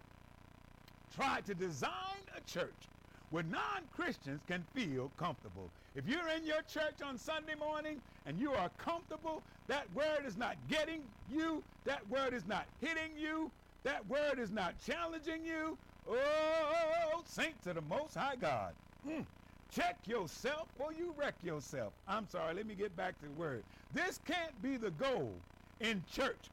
try 1.15 1.41
to 1.41 1.55
design 1.55 2.21
a 2.35 2.41
church 2.41 2.89
where 3.31 3.43
non-Christians 3.43 4.41
can 4.47 4.63
feel 4.73 5.09
comfortable. 5.17 5.69
If 5.95 6.07
you're 6.07 6.29
in 6.29 6.45
your 6.45 6.61
church 6.61 7.01
on 7.01 7.17
Sunday 7.17 7.55
morning 7.55 8.01
and 8.25 8.39
you 8.39 8.53
are 8.53 8.69
comfortable, 8.77 9.41
that 9.67 9.91
word 9.93 10.25
is 10.25 10.37
not 10.37 10.55
getting 10.69 11.01
you, 11.29 11.63
that 11.85 12.07
word 12.09 12.33
is 12.33 12.45
not 12.45 12.67
hitting 12.79 13.17
you, 13.17 13.51
that 13.83 14.05
word 14.07 14.39
is 14.39 14.51
not 14.51 14.75
challenging 14.85 15.43
you. 15.43 15.77
Oh, 16.07 17.23
saints 17.25 17.63
to 17.63 17.73
the 17.73 17.81
Most 17.81 18.15
High 18.15 18.35
God. 18.35 18.75
Mm. 19.05 19.25
Check 19.69 20.07
yourself 20.07 20.69
or 20.79 20.93
you 20.93 21.11
wreck 21.13 21.35
yourself. 21.43 21.93
I'm 22.07 22.27
sorry, 22.27 22.53
let 22.53 22.65
me 22.65 22.75
get 22.75 22.95
back 22.95 23.19
to 23.19 23.25
the 23.25 23.31
word. 23.31 23.63
This 23.91 24.17
can't 24.19 24.59
be 24.61 24.77
the 24.77 24.91
goal 24.91 25.33
in 25.79 26.03
church 26.05 26.49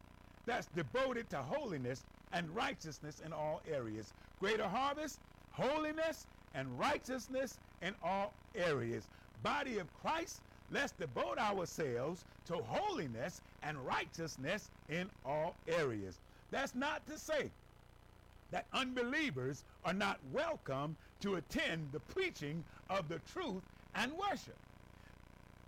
that's 0.47 0.67
devoted 0.69 1.31
to 1.31 1.43
holiness 1.43 2.05
and 2.33 2.51
righteousness 2.51 3.21
in 3.21 3.33
all 3.33 3.63
areas. 3.67 4.13
Greater 4.41 4.69
harvest, 4.69 5.21
holiness, 5.53 6.27
and 6.55 6.79
righteousness 6.79 7.59
in 7.83 7.95
all 8.03 8.35
areas. 8.55 9.09
Body 9.43 9.79
of 9.79 9.93
Christ, 9.95 10.43
let's 10.71 10.93
devote 10.93 11.39
ourselves 11.39 12.25
to 12.47 12.57
holiness 12.57 13.43
and 13.63 13.79
righteousness 13.87 14.71
in 14.89 15.11
all 15.25 15.55
areas. 15.69 16.21
That's 16.51 16.75
not 16.75 17.07
to 17.07 17.19
say 17.19 17.51
that 18.55 18.67
unbelievers 18.73 19.65
are 19.85 19.93
not 19.93 20.21
welcome 20.33 20.97
to 21.19 21.35
attend 21.35 21.91
the 21.91 21.99
preaching 21.99 22.63
of 22.89 23.09
the 23.09 23.19
truth 23.33 23.65
and 23.97 24.13
worship. 24.13 24.57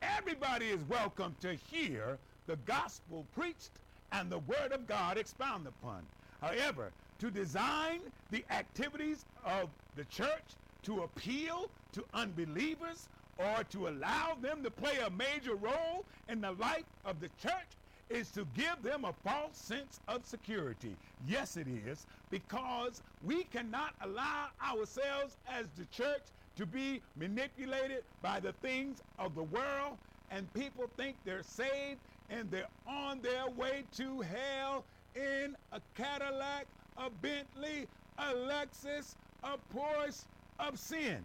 Everybody 0.01 0.67
is 0.67 0.79
welcome 0.85 1.35
to 1.41 1.55
hear 1.55 2.17
the 2.47 2.55
gospel 2.59 3.27
preached 3.35 3.73
and 4.13 4.31
the 4.31 4.39
word 4.39 4.71
of 4.71 4.87
God 4.87 5.19
expounded 5.19 5.73
upon. 5.83 6.07
However, 6.41 6.93
to 7.19 7.29
design 7.29 8.03
the 8.31 8.45
activities 8.51 9.25
of 9.45 9.69
the 9.97 10.05
church 10.05 10.45
to 10.85 11.01
appeal 11.03 11.69
to 11.91 12.05
unbelievers 12.15 13.09
or 13.37 13.65
to 13.65 13.89
allow 13.89 14.37
them 14.41 14.63
to 14.63 14.71
play 14.71 14.99
a 14.99 15.11
major 15.11 15.57
role 15.57 16.05
in 16.29 16.41
the 16.41 16.53
life 16.53 16.85
of 17.05 17.19
the 17.19 17.31
church 17.43 17.67
is 18.09 18.31
to 18.31 18.47
give 18.55 18.83
them 18.83 19.05
a 19.05 19.13
false 19.25 19.57
sense 19.57 20.01
of 20.09 20.25
security. 20.25 20.97
Yes, 21.27 21.57
it 21.57 21.67
is, 21.67 22.07
because 22.31 23.03
we 23.25 23.45
cannot 23.45 23.95
allow 24.01 24.47
ourselves 24.65 25.37
as 25.49 25.67
the 25.77 25.85
church 25.87 26.23
to 26.57 26.67
be 26.67 27.03
manipulated 27.17 28.03
by 28.23 28.41
the 28.41 28.53
things 28.53 29.03
of 29.19 29.35
the 29.35 29.43
world, 29.43 29.99
and 30.31 30.53
people 30.55 30.91
think 30.97 31.17
they're 31.25 31.43
saved 31.43 31.99
and 32.31 32.51
they're 32.51 32.69
on 32.87 33.21
their 33.21 33.49
way 33.51 33.85
to 33.97 34.21
hell 34.23 34.85
in 35.15 35.57
a 35.73 35.81
Cadillac, 35.95 36.67
a 36.97 37.11
Bentley, 37.11 37.87
a 38.19 38.35
Lexus, 38.35 39.15
a 39.45 39.57
Porsche 39.75 40.25
of 40.59 40.79
sin. 40.79 41.19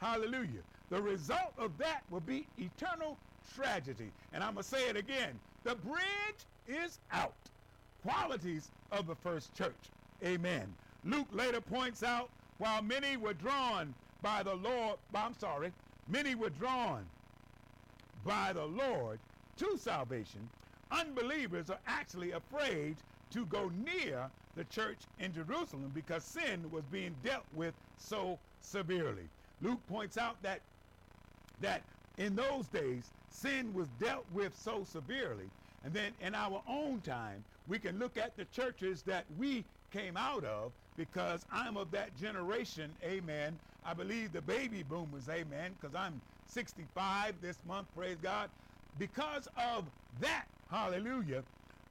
Hallelujah. 0.00 0.62
The 0.90 1.02
result 1.02 1.52
of 1.58 1.76
that 1.78 2.02
will 2.10 2.20
be 2.20 2.46
eternal 2.58 3.18
tragedy. 3.54 4.10
And 4.32 4.42
I'm 4.42 4.54
going 4.54 4.62
to 4.62 4.68
say 4.68 4.88
it 4.88 4.96
again. 4.96 5.38
The 5.64 5.74
bridge 5.74 6.46
is 6.66 6.98
out. 7.10 7.34
Qualities 8.02 8.70
of 8.92 9.06
the 9.06 9.14
first 9.16 9.54
church. 9.54 9.74
Amen. 10.24 10.74
Luke 11.04 11.28
later 11.32 11.60
points 11.60 12.02
out 12.02 12.30
while 12.58 12.82
many 12.82 13.16
were 13.16 13.34
drawn 13.34 13.94
by 14.22 14.42
the 14.42 14.54
Lord, 14.54 14.98
I'm 15.14 15.34
sorry, 15.34 15.72
many 16.08 16.34
were 16.34 16.50
drawn 16.50 17.06
by 18.24 18.52
the 18.52 18.64
Lord 18.64 19.18
to 19.58 19.76
salvation, 19.78 20.48
unbelievers 20.90 21.70
are 21.70 21.78
actually 21.86 22.32
afraid 22.32 22.96
to 23.30 23.46
go 23.46 23.70
near 23.84 24.30
the 24.56 24.64
church 24.64 24.98
in 25.18 25.32
Jerusalem 25.32 25.90
because 25.94 26.24
sin 26.24 26.70
was 26.70 26.84
being 26.86 27.14
dealt 27.22 27.44
with 27.54 27.74
so 27.96 28.38
severely. 28.60 29.28
Luke 29.60 29.80
points 29.88 30.16
out 30.18 30.40
that 30.42 30.60
that 31.60 31.82
in 32.18 32.36
those 32.36 32.68
days 32.68 33.12
sin 33.30 33.74
was 33.74 33.90
dealt 33.92 34.30
with 34.30 34.56
so 34.56 34.84
severely. 34.84 35.50
And 35.84 35.94
then 35.94 36.16
in 36.20 36.34
our 36.34 36.62
own 36.66 37.02
time 37.02 37.44
we 37.68 37.80
can 37.80 37.98
look 37.98 38.18
at 38.18 38.36
the 38.36 38.46
churches 38.46 39.04
that 39.04 39.30
we 39.32 39.66
came 39.90 40.16
out 40.18 40.44
of 40.44 40.74
because 40.96 41.46
I'm 41.50 41.78
of 41.78 41.92
that 41.92 42.16
generation 42.16 42.96
amen. 43.04 43.60
I 43.84 43.94
believe 43.94 44.32
the 44.32 44.42
baby 44.42 44.82
boomers 44.84 45.28
amen 45.30 45.74
because 45.74 45.94
I'm 45.94 46.22
65 46.46 47.40
this 47.40 47.64
month 47.64 47.92
praise 47.94 48.18
God. 48.18 48.50
Because 48.98 49.48
of 49.56 49.90
that 50.20 50.48
hallelujah 50.68 51.44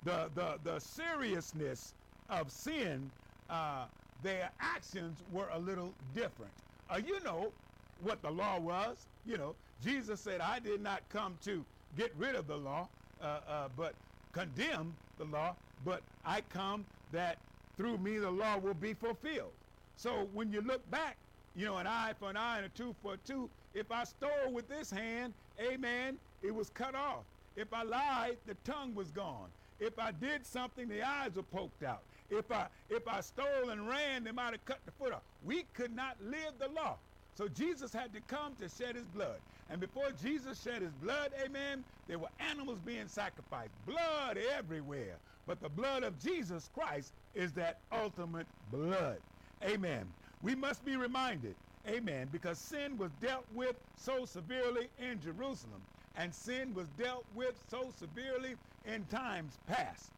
the 0.04 0.30
the 0.30 0.60
the 0.64 0.80
seriousness 0.80 1.96
of 2.30 2.52
sin 2.52 3.12
uh, 3.50 3.90
their 4.22 4.52
actions 4.60 5.24
were 5.32 5.50
a 5.50 5.60
little 5.60 5.96
different. 6.14 6.54
Uh, 6.90 7.02
you 7.04 7.22
know 7.22 7.54
what 8.02 8.22
the 8.22 8.32
law 8.32 8.60
was 8.60 9.08
you 9.26 9.38
know 9.38 9.56
Jesus 9.82 10.22
said 10.22 10.42
I 10.42 10.60
did 10.60 10.82
not 10.82 11.08
come 11.10 11.38
to 11.42 11.66
get 11.96 12.14
rid 12.16 12.36
of 12.36 12.48
the 12.48 12.58
law 12.58 12.90
uh, 13.22 13.42
uh, 13.48 13.70
but 13.70 13.96
condemn 14.32 14.96
the 15.18 15.26
law 15.26 15.56
but 15.86 16.04
I 16.26 16.42
come 16.42 16.86
that 17.12 17.38
through 17.76 17.98
me 17.98 18.18
the 18.18 18.32
law 18.32 18.58
will 18.58 18.74
be 18.74 18.94
fulfilled 18.94 19.54
so 19.96 20.26
when 20.26 20.52
you 20.52 20.62
look 20.62 20.90
back 20.90 21.18
you 21.56 21.66
know 21.66 21.78
an 21.78 21.88
eye 21.88 22.14
for 22.14 22.30
an 22.30 22.38
eye 22.38 22.58
and 22.58 22.66
a 22.66 22.70
tooth 22.70 22.96
for 23.02 23.14
a 23.14 23.18
tooth 23.18 23.50
if 23.74 23.92
I 23.92 24.04
stole 24.04 24.52
with 24.52 24.68
this 24.68 24.90
hand 24.90 25.34
amen 25.60 26.20
it 26.42 26.52
was 26.52 26.70
cut 26.70 26.96
off 26.96 27.26
if 27.56 27.74
I 27.74 27.84
lied 27.84 28.38
the 28.46 28.56
tongue 28.56 28.96
was 28.96 29.12
gone 29.12 29.52
if 29.80 30.00
I 30.00 30.12
did 30.12 30.46
something, 30.46 30.88
the 30.88 31.04
eyes 31.04 31.36
were 31.36 31.44
poked 31.44 31.84
out. 31.84 32.04
If 32.30 32.52
I 32.52 32.70
if 32.90 33.08
I 33.08 33.22
stole 33.22 33.70
and 33.70 33.88
ran, 33.88 34.24
they 34.24 34.32
might 34.32 34.54
have 34.54 34.66
cut 34.66 34.80
the 34.86 34.92
foot 34.92 35.14
off. 35.14 35.24
We 35.46 35.64
could 35.64 35.96
not 35.96 36.22
live 36.22 36.58
the 36.60 36.68
law. 36.70 36.98
So 37.36 37.48
Jesus 37.48 37.94
had 37.94 38.12
to 38.14 38.22
come 38.22 38.56
to 38.58 38.68
shed 38.68 38.96
his 38.96 39.06
blood. 39.08 39.40
And 39.70 39.82
before 39.82 40.12
Jesus 40.12 40.62
shed 40.62 40.82
his 40.82 40.94
blood, 40.94 41.34
amen, 41.44 41.84
there 42.08 42.20
were 42.20 42.30
animals 42.40 42.80
being 42.80 43.08
sacrificed. 43.08 43.74
Blood 43.86 44.38
everywhere. 44.38 45.18
But 45.46 45.60
the 45.60 45.70
blood 45.70 46.04
of 46.04 46.20
Jesus 46.22 46.70
Christ 46.74 47.14
is 47.34 47.54
that 47.54 47.82
ultimate 47.92 48.48
blood. 48.72 49.22
Amen. 49.64 50.14
We 50.42 50.56
must 50.56 50.86
be 50.86 50.96
reminded, 50.96 51.56
Amen. 51.88 52.28
Because 52.32 52.60
sin 52.60 52.98
was 52.98 53.12
dealt 53.14 53.46
with 53.54 53.78
so 53.96 54.26
severely 54.26 54.90
in 55.00 55.22
Jerusalem, 55.22 55.82
and 56.16 56.34
sin 56.34 56.74
was 56.74 56.88
dealt 56.90 57.26
with 57.34 57.64
so 57.70 57.92
severely 57.92 58.58
in 58.86 59.06
times 59.06 59.58
past. 59.68 60.12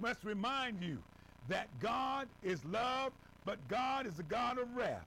Must 0.00 0.24
remind 0.24 0.82
you 0.82 1.02
that 1.48 1.68
God 1.80 2.28
is 2.42 2.64
love, 2.64 3.12
but 3.44 3.66
God 3.68 4.06
is 4.06 4.18
a 4.18 4.24
God 4.24 4.58
of 4.58 4.74
wrath. 4.76 5.06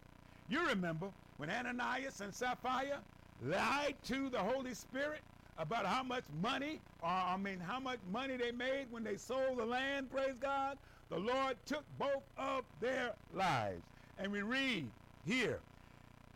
You 0.50 0.66
remember 0.66 1.12
when 1.38 1.50
Ananias 1.50 2.22
and 2.22 2.34
Sapphira 2.34 3.04
lied 3.44 3.96
to 4.06 4.30
the 4.30 4.40
Holy 4.40 4.74
Spirit 4.74 5.22
about 5.58 5.86
how 5.86 6.04
much 6.04 6.24
money, 6.42 6.80
or 7.02 7.10
I 7.10 7.38
mean, 7.38 7.60
how 7.60 7.80
much 7.80 8.00
money 8.12 8.38
they 8.38 8.52
made 8.52 8.92
when 8.92 9.04
they 9.04 9.18
sold 9.18 9.58
the 9.58 9.66
land, 9.66 10.12
praise 10.12 10.36
God. 10.40 10.78
The 11.10 11.18
Lord 11.18 11.58
took 11.66 11.84
both 11.98 12.24
of 12.38 12.66
their 12.80 13.14
lives. 13.34 13.84
And 14.20 14.32
we 14.32 14.42
read 14.42 14.88
here 15.26 15.60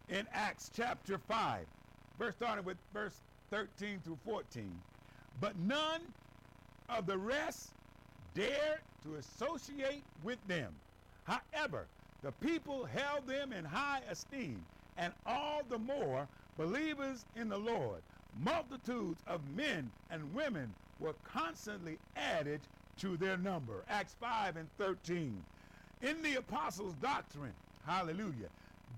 in 0.09 0.27
Acts 0.31 0.71
chapter 0.73 1.17
5, 1.17 1.65
verse 2.17 2.35
starting 2.35 2.65
with 2.65 2.77
verse 2.93 3.21
13 3.49 3.99
through 4.03 4.19
14. 4.25 4.81
But 5.39 5.57
none 5.57 6.01
of 6.89 7.05
the 7.05 7.17
rest 7.17 7.71
dared 8.33 8.79
to 9.03 9.15
associate 9.15 10.03
with 10.23 10.39
them. 10.47 10.73
However, 11.23 11.85
the 12.21 12.31
people 12.33 12.85
held 12.85 13.27
them 13.27 13.51
in 13.51 13.65
high 13.65 14.01
esteem, 14.09 14.63
and 14.97 15.13
all 15.25 15.63
the 15.67 15.79
more 15.79 16.27
believers 16.61 17.25
in 17.35 17.49
the 17.49 17.57
Lord. 17.57 18.01
Multitudes 18.43 19.19
of 19.25 19.41
men 19.55 19.89
and 20.11 20.31
women 20.31 20.71
were 20.99 21.15
constantly 21.23 21.97
added 22.15 22.61
to 22.99 23.17
their 23.17 23.35
number. 23.37 23.83
Acts 23.89 24.15
5 24.19 24.57
and 24.57 24.67
13. 24.77 25.43
In 26.03 26.21
the 26.21 26.35
apostles' 26.35 26.93
doctrine, 27.01 27.53
hallelujah, 27.83 28.49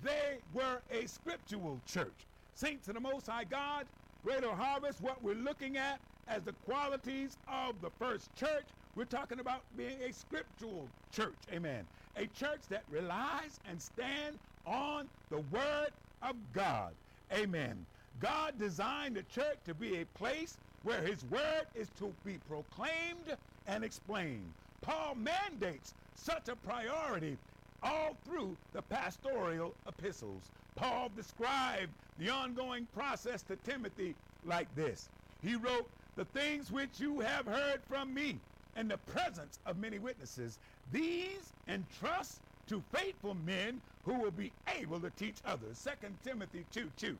they 0.03 0.39
were 0.53 0.81
a 0.91 1.07
scriptural 1.07 1.79
church. 1.87 2.27
Saints 2.53 2.89
of 2.89 2.95
the 2.95 2.99
Most 2.99 3.27
High 3.27 3.45
God, 3.45 3.85
greater 4.25 4.51
harvest, 4.51 4.99
what 5.01 5.23
we're 5.23 5.33
looking 5.33 5.77
at 5.77 6.01
as 6.27 6.43
the 6.43 6.53
qualities 6.65 7.37
of 7.47 7.79
the 7.81 7.89
first 7.91 8.35
church, 8.35 8.65
we're 8.95 9.05
talking 9.05 9.39
about 9.39 9.61
being 9.77 10.01
a 10.01 10.11
scriptural 10.11 10.89
church. 11.13 11.33
Amen. 11.53 11.85
A 12.17 12.25
church 12.27 12.61
that 12.69 12.83
relies 12.91 13.61
and 13.69 13.81
stands 13.81 14.37
on 14.65 15.07
the 15.29 15.39
word 15.39 15.91
of 16.21 16.35
God. 16.53 16.91
Amen. 17.31 17.85
God 18.19 18.57
designed 18.59 19.15
the 19.15 19.23
church 19.23 19.57
to 19.65 19.73
be 19.73 20.01
a 20.01 20.05
place 20.05 20.57
where 20.83 21.01
his 21.01 21.23
word 21.25 21.65
is 21.73 21.89
to 21.91 22.13
be 22.23 22.37
proclaimed 22.37 23.37
and 23.67 23.83
explained. 23.83 24.53
Paul 24.81 25.15
mandates 25.15 25.93
such 26.15 26.49
a 26.49 26.55
priority 26.55 27.37
all 27.81 28.13
through 28.25 28.57
the 28.71 28.81
pastoral 28.81 29.75
epistles. 29.87 30.51
Paul 30.75 31.09
described 31.09 31.91
the 32.17 32.29
ongoing 32.29 32.85
process 32.87 33.43
to 33.43 33.55
Timothy 33.57 34.15
like 34.45 34.73
this. 34.75 35.09
He 35.41 35.55
wrote, 35.55 35.89
The 36.15 36.25
things 36.25 36.71
which 36.71 36.99
you 36.99 37.19
have 37.19 37.45
heard 37.45 37.81
from 37.83 38.13
me 38.13 38.39
in 38.75 38.87
the 38.87 38.97
presence 38.97 39.59
of 39.65 39.77
many 39.77 39.99
witnesses, 39.99 40.59
these 40.91 41.53
entrust 41.67 42.41
to 42.67 42.83
faithful 42.93 43.35
men 43.35 43.81
who 44.05 44.15
will 44.15 44.31
be 44.31 44.51
able 44.79 44.99
to 44.99 45.09
teach 45.11 45.37
others. 45.45 45.77
Second 45.77 46.17
Timothy 46.23 46.65
2 46.71 46.89
2. 46.97 47.17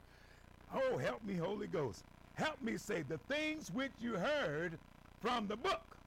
Oh, 0.74 0.98
help 0.98 1.24
me, 1.24 1.36
Holy 1.36 1.68
Ghost. 1.68 2.04
Help 2.36 2.62
me 2.62 2.78
say 2.78 3.04
the 3.04 3.20
things 3.30 3.70
which 3.72 3.92
you 4.00 4.14
heard 4.14 4.78
from 5.22 5.48
the 5.48 5.56
book. 5.56 5.98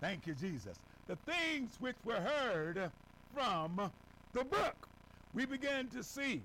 Thank 0.00 0.26
you, 0.26 0.34
Jesus. 0.34 0.78
The 1.06 1.16
things 1.16 1.76
which 1.80 1.96
were 2.04 2.20
heard 2.20 2.90
from 3.34 3.90
the 4.32 4.44
book. 4.44 4.88
We 5.34 5.46
begin 5.46 5.88
to 5.88 6.02
see, 6.02 6.42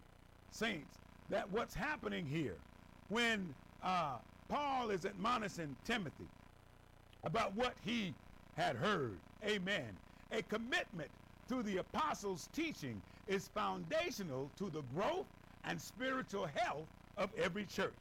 saints, 0.51 0.97
that 1.29 1.49
what's 1.51 1.73
happening 1.73 2.25
here 2.25 2.55
when 3.09 3.53
uh, 3.83 4.17
Paul 4.47 4.89
is 4.91 5.05
admonishing 5.05 5.75
Timothy 5.85 6.27
about 7.23 7.55
what 7.55 7.73
he 7.83 8.13
had 8.55 8.75
heard. 8.75 9.17
Amen. 9.45 9.97
A 10.31 10.41
commitment 10.43 11.09
to 11.49 11.63
the 11.63 11.77
apostles' 11.77 12.49
teaching 12.53 13.01
is 13.27 13.47
foundational 13.49 14.49
to 14.57 14.69
the 14.69 14.81
growth 14.95 15.25
and 15.65 15.81
spiritual 15.81 16.47
health 16.55 16.87
of 17.17 17.29
every 17.37 17.65
church. 17.65 17.93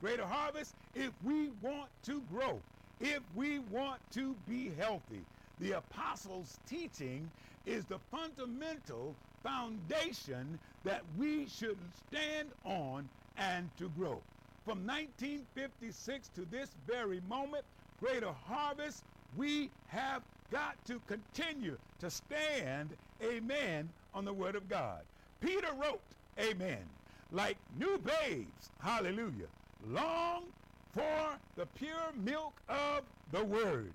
Greater 0.00 0.26
Harvest, 0.26 0.74
if 0.94 1.10
we 1.24 1.50
want 1.62 1.88
to 2.02 2.20
grow, 2.32 2.60
if 3.00 3.20
we 3.34 3.58
want 3.58 4.00
to 4.12 4.34
be 4.48 4.70
healthy, 4.78 5.22
the 5.60 5.72
apostles' 5.72 6.58
teaching 6.68 7.30
is 7.64 7.84
the 7.86 7.98
fundamental 8.10 9.14
foundation 9.42 10.58
that 10.84 11.02
we 11.18 11.46
should 11.46 11.78
stand 12.08 12.48
on 12.64 13.08
and 13.38 13.70
to 13.78 13.88
grow. 13.90 14.20
From 14.64 14.86
1956 14.86 16.28
to 16.34 16.44
this 16.50 16.70
very 16.86 17.20
moment, 17.28 17.64
Greater 18.00 18.32
Harvest, 18.46 19.04
we 19.36 19.70
have 19.88 20.22
got 20.50 20.82
to 20.86 21.00
continue 21.06 21.76
to 22.00 22.10
stand, 22.10 22.90
amen, 23.22 23.88
on 24.14 24.24
the 24.24 24.32
Word 24.32 24.56
of 24.56 24.68
God. 24.68 25.00
Peter 25.40 25.72
wrote, 25.74 26.00
amen, 26.38 26.84
like 27.32 27.56
new 27.78 27.98
babes, 27.98 28.70
hallelujah, 28.80 29.48
long 29.88 30.44
for 30.92 31.38
the 31.56 31.66
pure 31.66 32.12
milk 32.24 32.54
of 32.68 33.04
the 33.32 33.44
Word, 33.44 33.92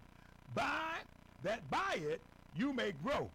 by 0.54 0.98
that 1.44 1.68
by 1.72 1.96
it 1.96 2.22
you 2.56 2.74
may 2.74 2.92
grow 3.04 3.30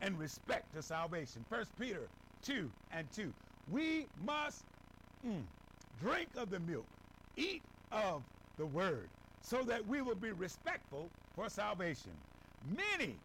and 0.00 0.18
respect 0.18 0.74
to 0.74 0.82
salvation. 0.82 1.44
First 1.48 1.70
Peter 1.78 2.08
2 2.42 2.70
and 2.92 3.10
2. 3.12 3.32
We 3.70 4.06
must 4.24 4.64
mm, 5.26 5.42
drink 6.00 6.28
of 6.36 6.50
the 6.50 6.58
milk, 6.60 6.86
eat 7.36 7.62
of 7.92 8.22
the 8.56 8.66
word, 8.66 9.08
so 9.40 9.62
that 9.62 9.86
we 9.86 10.02
will 10.02 10.16
be 10.16 10.32
respectful 10.32 11.08
for 11.36 11.48
salvation. 11.48 12.12
Many, 12.70 13.16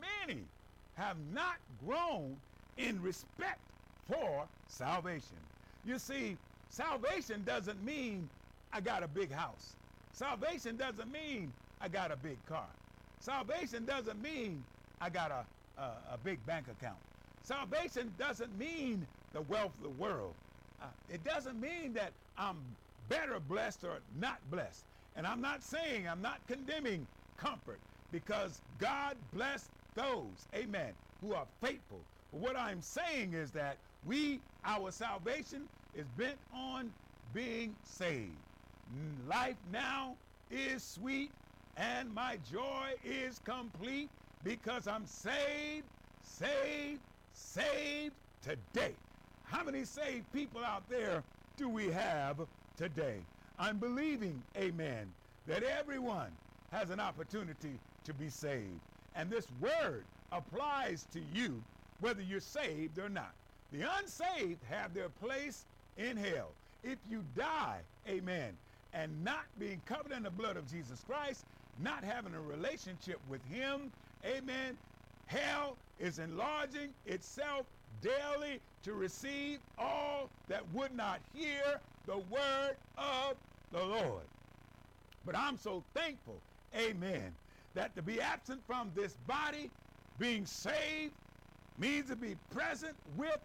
many 0.00 0.40
have 0.94 1.16
not 1.32 1.56
grown 1.84 2.36
in 2.76 3.00
respect 3.02 3.60
for 4.08 4.46
salvation. 4.66 5.36
You 5.84 5.98
see, 5.98 6.36
salvation 6.68 7.42
doesn't 7.44 7.82
mean 7.84 8.28
I 8.72 8.80
got 8.80 9.02
a 9.02 9.08
big 9.08 9.30
house. 9.30 9.76
Salvation 10.12 10.76
doesn't 10.76 11.10
mean 11.10 11.52
I 11.80 11.88
got 11.88 12.10
a 12.10 12.16
big 12.16 12.44
car. 12.46 12.66
Salvation 13.20 13.84
doesn't 13.84 14.20
mean 14.20 14.62
I 15.00 15.10
got 15.10 15.30
a, 15.30 15.80
a, 15.80 16.14
a 16.14 16.18
big 16.22 16.44
bank 16.46 16.66
account. 16.68 16.98
Salvation 17.42 18.12
doesn't 18.18 18.56
mean 18.58 19.06
the 19.32 19.42
wealth 19.42 19.72
of 19.78 19.82
the 19.82 20.02
world. 20.02 20.34
Uh, 20.82 20.86
it 21.08 21.22
doesn't 21.24 21.60
mean 21.60 21.92
that 21.94 22.12
I'm 22.36 22.58
better 23.08 23.40
blessed 23.40 23.84
or 23.84 23.98
not 24.18 24.38
blessed. 24.50 24.84
And 25.16 25.26
I'm 25.26 25.40
not 25.40 25.62
saying, 25.62 26.08
I'm 26.08 26.22
not 26.22 26.40
condemning 26.46 27.06
comfort 27.36 27.78
because 28.10 28.62
God 28.78 29.30
bless 29.30 29.70
those, 29.94 30.48
amen, 30.54 30.98
who 31.20 31.34
are 31.34 31.46
faithful. 31.46 32.08
But 32.30 32.40
what 32.40 32.56
I'm 32.56 32.82
saying 32.82 33.34
is 33.34 33.52
that 33.52 33.80
we, 34.02 34.44
our 34.64 34.92
salvation 34.92 35.70
is 35.92 36.08
bent 36.08 36.42
on 36.52 36.94
being 37.32 37.78
saved. 37.82 38.44
Life 38.86 39.64
now 39.64 40.20
is 40.50 40.86
sweet 40.86 41.34
and 41.76 42.12
my 42.12 42.36
joy 42.38 42.96
is 43.02 43.38
complete 43.38 44.12
because 44.42 44.86
I'm 44.88 45.06
saved, 45.06 45.90
saved, 46.22 47.04
saved 47.32 48.16
today. 48.42 48.96
How 49.44 49.64
many 49.64 49.84
saved 49.84 50.32
people 50.32 50.64
out 50.64 50.88
there 50.88 51.24
do 51.56 51.68
we 51.68 51.88
have 51.90 52.48
today? 52.76 53.26
I'm 53.58 53.78
believing, 53.80 54.46
amen, 54.56 55.16
that 55.46 55.62
everyone 55.62 56.38
has 56.70 56.90
an 56.90 57.00
opportunity 57.00 57.80
to 58.04 58.14
be 58.14 58.28
saved. 58.28 58.80
And 59.14 59.30
this 59.30 59.46
word 59.60 60.04
applies 60.32 61.06
to 61.12 61.20
you 61.34 61.62
whether 62.00 62.22
you're 62.22 62.40
saved 62.40 62.98
or 62.98 63.08
not. 63.08 63.32
The 63.72 63.88
unsaved 63.98 64.62
have 64.68 64.94
their 64.94 65.08
place 65.08 65.64
in 65.96 66.16
hell. 66.16 66.50
If 66.82 66.98
you 67.10 67.22
die, 67.36 67.80
amen, 68.08 68.56
and 68.94 69.24
not 69.24 69.44
being 69.58 69.80
covered 69.86 70.12
in 70.12 70.22
the 70.22 70.30
blood 70.30 70.56
of 70.56 70.70
Jesus 70.70 71.04
Christ, 71.06 71.44
not 71.78 72.02
having 72.02 72.34
a 72.34 72.40
relationship 72.40 73.18
with 73.28 73.44
Him, 73.44 73.92
amen, 74.24 74.76
hell 75.26 75.76
is 75.98 76.18
enlarging 76.18 76.90
itself 77.06 77.66
daily 78.02 78.60
to 78.82 78.94
receive 78.94 79.58
all 79.78 80.30
that 80.48 80.62
would 80.72 80.94
not 80.94 81.20
hear 81.34 81.80
the 82.06 82.16
word 82.16 82.76
of 82.96 83.36
the 83.72 83.84
Lord. 83.84 84.24
But 85.24 85.36
I'm 85.36 85.58
so 85.58 85.84
thankful, 85.94 86.40
amen, 86.74 87.32
that 87.74 87.94
to 87.96 88.02
be 88.02 88.20
absent 88.20 88.60
from 88.66 88.90
this 88.94 89.16
body, 89.26 89.70
being 90.18 90.44
saved, 90.46 91.14
means 91.78 92.08
to 92.08 92.16
be 92.16 92.36
present 92.52 92.94
with 93.16 93.38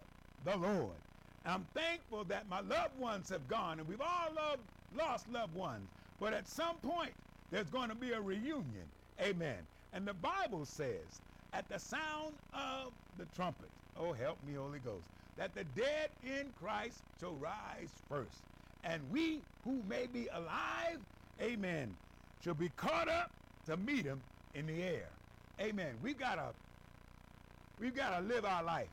the 0.44 0.56
Lord. 0.56 0.96
I'm 1.44 1.66
thankful 1.74 2.24
that 2.24 2.48
my 2.48 2.60
loved 2.60 2.98
ones 2.98 3.28
have 3.30 3.46
gone, 3.48 3.78
and 3.78 3.88
we've 3.88 4.00
all 4.00 4.32
loved, 4.34 4.62
lost 4.96 5.30
loved 5.32 5.54
ones. 5.54 5.88
But 6.18 6.32
at 6.32 6.48
some 6.48 6.76
point, 6.76 7.12
there's 7.50 7.70
going 7.70 7.88
to 7.88 7.94
be 7.94 8.12
a 8.12 8.20
reunion. 8.20 8.84
Amen. 9.20 9.58
And 9.92 10.06
the 10.06 10.14
Bible 10.14 10.64
says, 10.64 11.20
at 11.52 11.68
the 11.68 11.78
sound 11.78 12.34
of 12.52 12.92
the 13.16 13.24
trumpet, 13.36 13.70
oh, 13.98 14.12
help 14.12 14.38
me, 14.46 14.54
Holy 14.54 14.80
Ghost, 14.80 15.06
that 15.36 15.54
the 15.54 15.64
dead 15.80 16.10
in 16.24 16.52
Christ 16.60 16.98
shall 17.20 17.34
rise 17.34 17.90
first. 18.08 18.42
And 18.84 19.00
we 19.10 19.40
who 19.64 19.80
may 19.88 20.06
be 20.06 20.28
alive, 20.32 20.98
amen, 21.40 21.94
shall 22.42 22.54
be 22.54 22.70
caught 22.76 23.08
up 23.08 23.30
to 23.66 23.76
meet 23.76 24.04
him 24.04 24.20
in 24.54 24.66
the 24.66 24.82
air. 24.82 25.08
Amen. 25.60 25.94
We've 26.02 26.18
got 26.18 26.36
to 26.36 26.54
we've 27.78 27.94
got 27.94 28.18
to 28.18 28.24
live 28.26 28.44
our 28.44 28.62
life, 28.62 28.88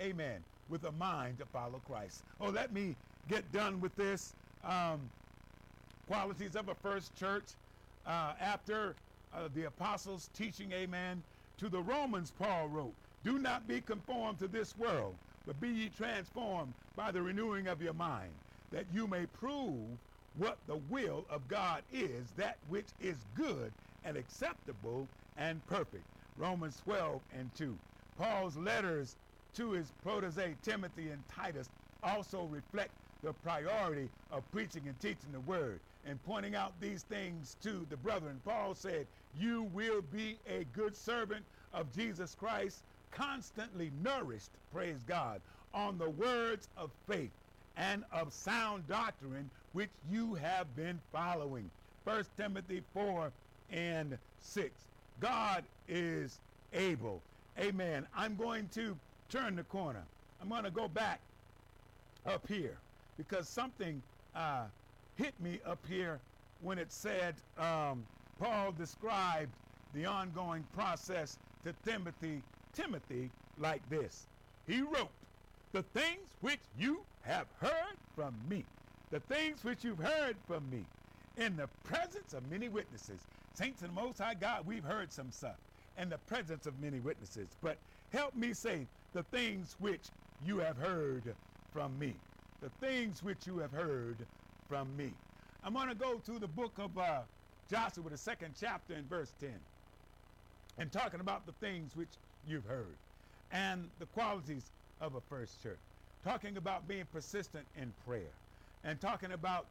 amen, 0.00 0.42
with 0.68 0.84
a 0.84 0.92
mind 0.92 1.38
to 1.38 1.46
follow 1.46 1.80
Christ. 1.86 2.22
Oh, 2.40 2.50
let 2.50 2.72
me 2.72 2.94
get 3.28 3.50
done 3.52 3.80
with 3.80 3.94
this. 3.96 4.34
Um, 4.64 5.00
qualities 6.06 6.56
of 6.56 6.68
a 6.68 6.74
first 6.74 7.14
church. 7.14 7.44
Uh, 8.06 8.34
after 8.40 8.94
uh, 9.34 9.48
the 9.54 9.64
apostles' 9.64 10.30
teaching, 10.34 10.72
amen, 10.72 11.22
to 11.58 11.68
the 11.68 11.80
Romans, 11.80 12.32
Paul 12.38 12.68
wrote, 12.68 12.94
Do 13.24 13.38
not 13.38 13.68
be 13.68 13.80
conformed 13.82 14.38
to 14.38 14.48
this 14.48 14.76
world, 14.78 15.14
but 15.46 15.60
be 15.60 15.68
ye 15.68 15.90
transformed 15.90 16.72
by 16.96 17.12
the 17.12 17.20
renewing 17.20 17.66
of 17.66 17.82
your 17.82 17.92
mind, 17.92 18.32
that 18.70 18.86
you 18.94 19.06
may 19.06 19.26
prove 19.26 19.86
what 20.38 20.56
the 20.66 20.76
will 20.88 21.26
of 21.28 21.46
God 21.48 21.82
is, 21.92 22.30
that 22.36 22.56
which 22.68 22.86
is 23.00 23.16
good 23.34 23.70
and 24.04 24.16
acceptable 24.16 25.06
and 25.36 25.64
perfect. 25.66 26.04
Romans 26.36 26.80
12 26.84 27.20
and 27.38 27.54
2. 27.56 27.76
Paul's 28.16 28.56
letters 28.56 29.16
to 29.54 29.72
his 29.72 29.92
protege 30.02 30.54
Timothy 30.62 31.10
and 31.10 31.22
Titus 31.28 31.68
also 32.02 32.44
reflect 32.44 32.90
the 33.22 33.32
priority 33.32 34.08
of 34.30 34.48
preaching 34.52 34.82
and 34.86 34.98
teaching 35.00 35.32
the 35.32 35.40
word 35.40 35.80
and 36.06 36.22
pointing 36.24 36.54
out 36.54 36.72
these 36.80 37.02
things 37.02 37.56
to 37.62 37.86
the 37.90 37.96
brethren. 37.96 38.40
Paul 38.44 38.74
said, 38.74 39.06
You 39.38 39.64
will 39.74 40.02
be 40.02 40.36
a 40.48 40.64
good 40.74 40.96
servant 40.96 41.44
of 41.72 41.94
Jesus 41.94 42.34
Christ, 42.38 42.82
constantly 43.10 43.90
nourished, 44.02 44.50
praise 44.72 45.02
God, 45.06 45.40
on 45.74 45.98
the 45.98 46.10
words 46.10 46.68
of 46.76 46.90
faith 47.08 47.30
and 47.76 48.04
of 48.12 48.32
sound 48.32 48.86
doctrine 48.88 49.50
which 49.72 49.90
you 50.10 50.34
have 50.34 50.74
been 50.76 51.00
following. 51.12 51.70
1 52.04 52.24
Timothy 52.36 52.82
4 52.94 53.30
and 53.70 54.18
6. 54.40 54.70
God 55.20 55.64
is 55.88 56.40
able. 56.72 57.22
Amen. 57.58 58.06
I'm 58.14 58.36
going 58.36 58.68
to 58.70 58.96
turn 59.28 59.56
the 59.56 59.64
corner. 59.64 60.04
I'm 60.40 60.48
going 60.48 60.64
to 60.64 60.70
go 60.70 60.88
back 60.88 61.20
up 62.24 62.46
here 62.46 62.76
because 63.16 63.48
something 63.48 64.02
uh, 64.34 64.66
hit 65.16 65.38
me 65.40 65.60
up 65.64 65.84
here 65.86 66.20
when 66.62 66.78
it 66.78 66.92
said 66.92 67.34
um, 67.58 68.06
Paul 68.38 68.72
described 68.72 69.52
the 69.94 70.06
ongoing 70.06 70.62
process 70.74 71.38
to 71.64 71.72
Timothy, 71.84 72.42
Timothy 72.72 73.30
like 73.58 73.86
this. 73.88 74.26
He 74.66 74.82
wrote, 74.82 75.10
The 75.72 75.82
things 75.82 76.28
which 76.40 76.60
you 76.78 77.02
have 77.22 77.46
heard 77.60 77.96
from 78.14 78.34
me, 78.48 78.64
the 79.10 79.20
things 79.20 79.64
which 79.64 79.84
you've 79.84 79.98
heard 79.98 80.36
from 80.46 80.68
me, 80.70 80.84
in 81.36 81.56
the 81.56 81.68
presence 81.84 82.34
of 82.34 82.48
many 82.50 82.68
witnesses. 82.68 83.20
Saints 83.58 83.82
and 83.82 83.92
Most 83.92 84.18
High 84.18 84.34
God, 84.34 84.66
we've 84.66 84.84
heard 84.84 85.10
some 85.10 85.32
stuff 85.32 85.58
in 85.96 86.10
the 86.10 86.18
presence 86.18 86.66
of 86.66 86.78
many 86.78 87.00
witnesses. 87.00 87.56
But 87.60 87.76
help 88.12 88.36
me 88.36 88.52
say 88.54 88.86
the 89.12 89.24
things 89.24 89.80
which 89.80 90.12
you 90.38 90.58
have 90.58 90.76
heard 90.76 91.34
from 91.72 91.98
me. 91.98 92.14
The 92.60 92.70
things 92.70 93.20
which 93.20 93.48
you 93.48 93.58
have 93.58 93.72
heard 93.72 94.28
from 94.68 94.96
me. 94.96 95.12
I'm 95.64 95.74
going 95.74 95.88
to 95.88 95.96
go 95.96 96.20
to 96.20 96.38
the 96.38 96.46
book 96.46 96.78
of 96.78 96.96
uh, 96.96 97.24
Joshua, 97.68 98.08
the 98.08 98.16
second 98.16 98.54
chapter, 98.56 98.94
in 98.94 99.08
verse 99.08 99.32
10, 99.40 99.66
and 100.76 100.92
talking 100.92 101.18
about 101.18 101.44
the 101.44 101.52
things 101.54 101.96
which 101.96 102.14
you've 102.46 102.64
heard 102.64 102.94
and 103.50 103.90
the 103.98 104.06
qualities 104.06 104.70
of 105.00 105.16
a 105.16 105.20
first 105.20 105.60
church. 105.60 105.80
Talking 106.22 106.58
about 106.58 106.86
being 106.86 107.06
persistent 107.06 107.66
in 107.74 107.92
prayer 107.92 108.30
and 108.84 109.00
talking 109.00 109.32
about 109.32 109.66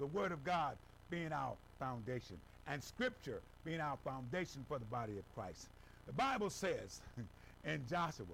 the 0.00 0.06
Word 0.06 0.32
of 0.32 0.42
God 0.42 0.80
being 1.10 1.32
our 1.32 1.56
foundation 1.78 2.42
and 2.66 2.82
Scripture 2.82 3.42
being 3.64 3.80
our 3.80 3.96
foundation 3.96 4.64
for 4.64 4.78
the 4.78 4.84
body 4.86 5.18
of 5.18 5.24
Christ. 5.34 5.68
The 6.06 6.12
Bible 6.12 6.50
says 6.50 7.00
in 7.64 7.86
Joshua, 7.86 8.26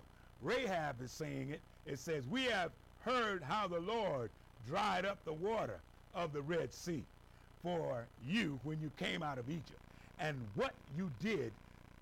Rahab 0.43 1.01
is 1.03 1.13
saying 1.13 1.51
it, 1.51 1.61
it 1.87 1.99
says, 1.99 2.27
We 2.27 2.45
have 2.45 2.73
heard 3.01 3.43
how 3.43 3.69
the 3.69 3.81
Lord 3.81 4.31
dried 4.67 5.05
up 5.05 5.25
the 5.25 5.33
water 5.33 5.81
of 6.15 6.33
the 6.33 6.43
Red 6.43 6.73
Sea 6.73 7.05
for 7.63 8.07
you 8.27 8.61
when 8.63 8.81
you 8.81 8.91
came 8.91 9.23
out 9.23 9.39
of 9.39 9.51
Egypt, 9.51 9.81
and 10.19 10.37
what 10.55 10.75
you 10.97 11.11
did 11.21 11.53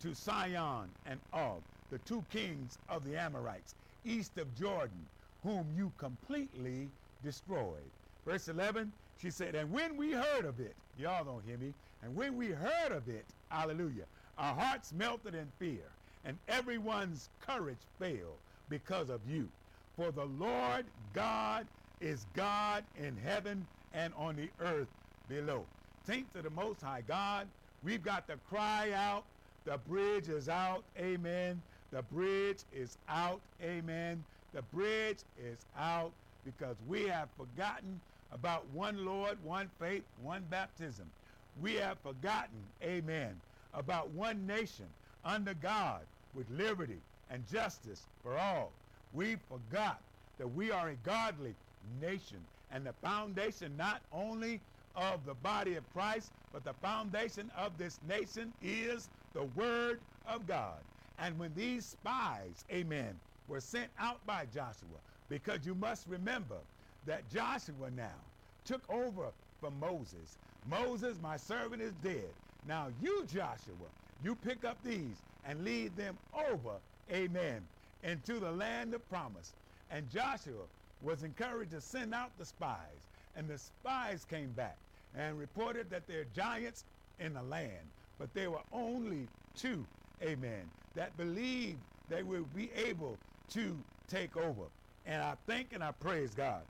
to 0.01 0.15
Sihon 0.15 0.91
and 1.07 1.21
Og, 1.33 1.63
the 1.91 1.99
two 1.99 2.23
kings 2.31 2.79
of 2.89 3.05
the 3.05 3.17
Amorites, 3.19 3.75
east 4.05 4.39
of 4.39 4.55
Jordan, 4.55 5.09
whom 5.43 5.73
you 5.77 5.93
completely 5.99 6.91
destroyed. 7.23 7.91
Verse 8.25 8.49
11, 8.49 8.93
she 9.17 9.31
said, 9.31 9.55
And 9.55 9.71
when 9.71 9.97
we 9.97 10.13
heard 10.13 10.45
of 10.45 10.61
it, 10.61 10.77
y'all 10.99 11.25
don't 11.25 11.45
hear 11.45 11.59
me, 11.59 11.75
and 12.05 12.15
when 12.15 12.37
we 12.37 12.49
heard 12.49 12.93
of 12.93 13.09
it, 13.09 13.25
hallelujah, 13.51 14.07
our 14.37 14.55
hearts 14.55 14.93
melted 14.93 15.35
in 15.35 15.51
fear, 15.53 15.91
and 16.23 16.39
everyone's 16.49 17.31
courage 17.41 17.81
failed 17.99 18.39
because 18.69 19.09
of 19.09 19.27
you. 19.27 19.49
For 19.97 20.13
the 20.13 20.27
Lord 20.27 20.85
God 21.15 21.67
is 22.01 22.27
God 22.27 22.85
in 22.95 23.17
heaven 23.17 23.67
and 23.95 24.13
on 24.13 24.37
the 24.37 24.51
earth 24.59 24.91
below. 25.31 25.67
Saints 26.03 26.31
to 26.35 26.43
the 26.43 26.51
Most 26.51 26.83
High 26.83 27.01
God, 27.01 27.49
we've 27.83 28.03
got 28.03 28.29
to 28.29 28.37
cry 28.37 28.91
out. 28.93 29.25
The 29.65 29.79
bridge 29.79 30.29
is 30.29 30.51
out. 30.51 30.85
Amen. 30.99 31.63
The 31.91 32.03
bridge 32.03 32.65
is 32.71 32.99
out. 33.09 33.41
Amen. 33.63 34.27
The 34.53 34.61
bridge 34.61 35.25
is 35.39 35.65
out 35.75 36.13
because 36.45 36.77
we 36.83 37.05
have 37.05 37.31
forgotten 37.31 37.99
about 38.31 38.67
one 38.67 39.07
Lord, 39.07 39.43
one 39.43 39.71
faith, 39.71 40.05
one 40.19 40.45
baptism. 40.51 41.11
We 41.55 41.75
have 41.77 42.01
forgotten, 42.01 42.75
amen, 42.83 43.43
about 43.73 44.11
one 44.11 44.47
nation 44.47 44.97
under 45.25 45.55
God 45.55 46.09
with 46.33 46.51
liberty 46.51 47.05
and 47.29 47.47
justice 47.47 48.09
for 48.23 48.39
all. 48.39 48.81
We 49.13 49.37
forgot 49.37 50.05
that 50.39 50.49
we 50.49 50.71
are 50.73 50.91
a 50.91 50.97
godly 50.97 51.57
nation 51.83 52.49
and 52.71 52.87
the 52.87 52.93
foundation 52.95 53.77
not 53.77 54.07
only 54.13 54.63
of 54.95 55.25
the 55.25 55.35
body 55.35 55.77
of 55.77 55.89
Christ, 55.91 56.33
but 56.53 56.65
the 56.65 56.75
foundation 56.75 57.51
of 57.53 57.79
this 57.79 58.03
nation 58.03 58.55
is 58.61 59.11
the 59.33 59.45
Word 59.45 60.05
of 60.25 60.47
God. 60.47 60.87
And 61.19 61.39
when 61.39 61.55
these 61.55 61.87
spies, 61.89 62.65
amen, 62.73 63.21
were 63.47 63.61
sent 63.61 63.93
out 63.99 64.27
by 64.27 64.47
Joshua, 64.47 65.03
because 65.29 65.67
you 65.67 65.75
must 65.75 66.07
remember 66.09 66.67
that 67.05 67.29
Joshua 67.29 67.91
now 67.91 68.33
took 68.65 68.89
over 68.91 69.35
from 69.61 69.79
Moses. 69.79 70.39
Moses, 70.65 71.19
my 71.19 71.37
servant, 71.37 71.83
is 71.83 71.95
dead. 71.97 72.35
Now 72.65 72.89
you, 72.89 73.27
Joshua, 73.27 73.91
you 74.23 74.35
pick 74.35 74.65
up 74.65 74.83
these 74.83 75.23
and 75.45 75.65
lead 75.65 75.97
them 75.97 76.19
over, 76.33 76.81
amen, 77.11 77.69
into 78.03 78.41
the 78.41 78.51
land 78.51 78.95
of 78.95 79.07
promise. 79.09 79.55
And 79.91 80.09
Joshua 80.11 80.69
was 81.03 81.23
encouraged 81.23 81.73
to 81.73 81.81
send 81.81 82.15
out 82.15 82.37
the 82.39 82.45
spies. 82.45 83.09
And 83.35 83.49
the 83.49 83.59
spies 83.59 84.25
came 84.25 84.53
back 84.53 84.79
and 85.15 85.39
reported 85.39 85.91
that 85.91 86.07
there 86.07 86.23
are 86.23 86.27
giants 86.27 86.87
in 87.19 87.35
the 87.35 87.43
land, 87.43 87.91
but 88.19 88.33
there 88.33 88.51
were 88.51 88.65
only 88.73 89.29
two, 89.55 89.87
amen, 90.23 90.71
that 90.95 91.17
believed 91.17 91.81
they 92.09 92.23
would 92.23 92.53
be 92.55 92.73
able 92.73 93.19
to 93.49 93.85
take 94.07 94.37
over. 94.37 94.71
And 95.05 95.23
I 95.23 95.35
thank 95.35 95.73
and 95.75 95.85
I 95.85 95.93
praise 95.93 96.35
God. 96.35 96.67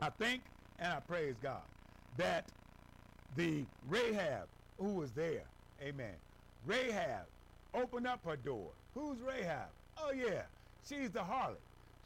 I 0.00 0.10
thank 0.10 0.44
and 0.78 0.92
I 0.92 1.00
praise 1.00 1.38
God 1.38 1.68
that 2.16 2.52
the 3.36 3.64
Rahab 3.88 4.48
who 4.78 4.94
was 4.94 5.10
there, 5.12 5.44
amen, 5.82 6.14
Rahab 6.66 7.26
opened 7.74 8.06
up 8.06 8.24
her 8.24 8.36
door. 8.36 8.70
Who's 8.94 9.18
Rahab? 9.20 9.68
Oh, 9.98 10.12
yeah, 10.12 10.42
she's 10.88 11.10
the 11.10 11.20
harlot. 11.20 11.56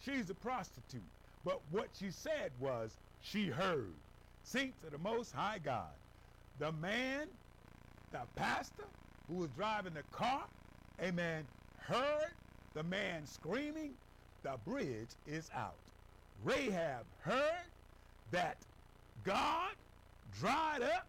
She's 0.04 0.26
the 0.26 0.34
prostitute. 0.34 1.02
But 1.44 1.60
what 1.70 1.88
she 1.98 2.10
said 2.10 2.52
was, 2.60 2.96
she 3.20 3.48
heard. 3.48 3.94
Saints 4.44 4.82
to 4.84 4.90
the 4.90 4.98
Most 4.98 5.32
High 5.32 5.58
God. 5.58 5.92
The 6.58 6.72
man, 6.72 7.26
the 8.12 8.22
pastor 8.36 8.84
who 9.28 9.36
was 9.36 9.50
driving 9.50 9.94
the 9.94 10.02
car, 10.10 10.44
amen, 11.02 11.46
heard 11.78 12.32
the 12.74 12.82
man 12.82 13.26
screaming, 13.26 13.92
the 14.42 14.56
bridge 14.64 15.08
is 15.26 15.50
out. 15.54 15.74
Rahab 16.44 17.04
heard 17.20 17.66
that 18.30 18.56
God 19.24 19.72
dried 20.38 20.82
up 20.82 21.06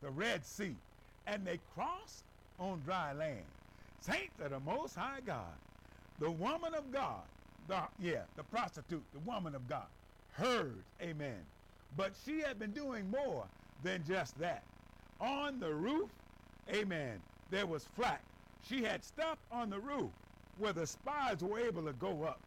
the 0.00 0.10
Red 0.10 0.44
Sea 0.44 0.76
and 1.26 1.46
they 1.46 1.58
crossed 1.58 2.26
on 2.58 2.80
dry 2.82 3.12
land. 3.12 3.46
Saints 4.00 4.40
of 4.40 4.50
the 4.50 4.60
Most 4.60 4.96
High 4.96 5.20
God, 5.22 5.58
the 6.18 6.30
woman 6.30 6.74
of 6.74 6.92
God, 6.92 7.28
the, 7.68 7.88
yeah, 7.98 8.26
the 8.36 8.44
prostitute, 8.44 9.04
the 9.12 9.20
woman 9.20 9.54
of 9.54 9.68
God, 9.68 9.88
heard, 10.32 10.84
amen. 11.02 11.46
But 11.96 12.16
she 12.16 12.40
had 12.40 12.58
been 12.58 12.72
doing 12.72 13.10
more 13.10 13.50
than 13.82 14.04
just 14.04 14.38
that. 14.38 14.64
On 15.20 15.60
the 15.60 15.74
roof, 15.74 16.12
amen, 16.70 17.22
there 17.50 17.66
was 17.66 17.86
flat. 17.86 18.24
She 18.62 18.82
had 18.84 19.04
stuff 19.04 19.38
on 19.50 19.70
the 19.70 19.80
roof 19.80 20.12
where 20.58 20.72
the 20.74 20.86
spies 20.86 21.42
were 21.44 21.60
able 21.60 21.84
to 21.86 21.94
go 21.94 22.24
up 22.24 22.42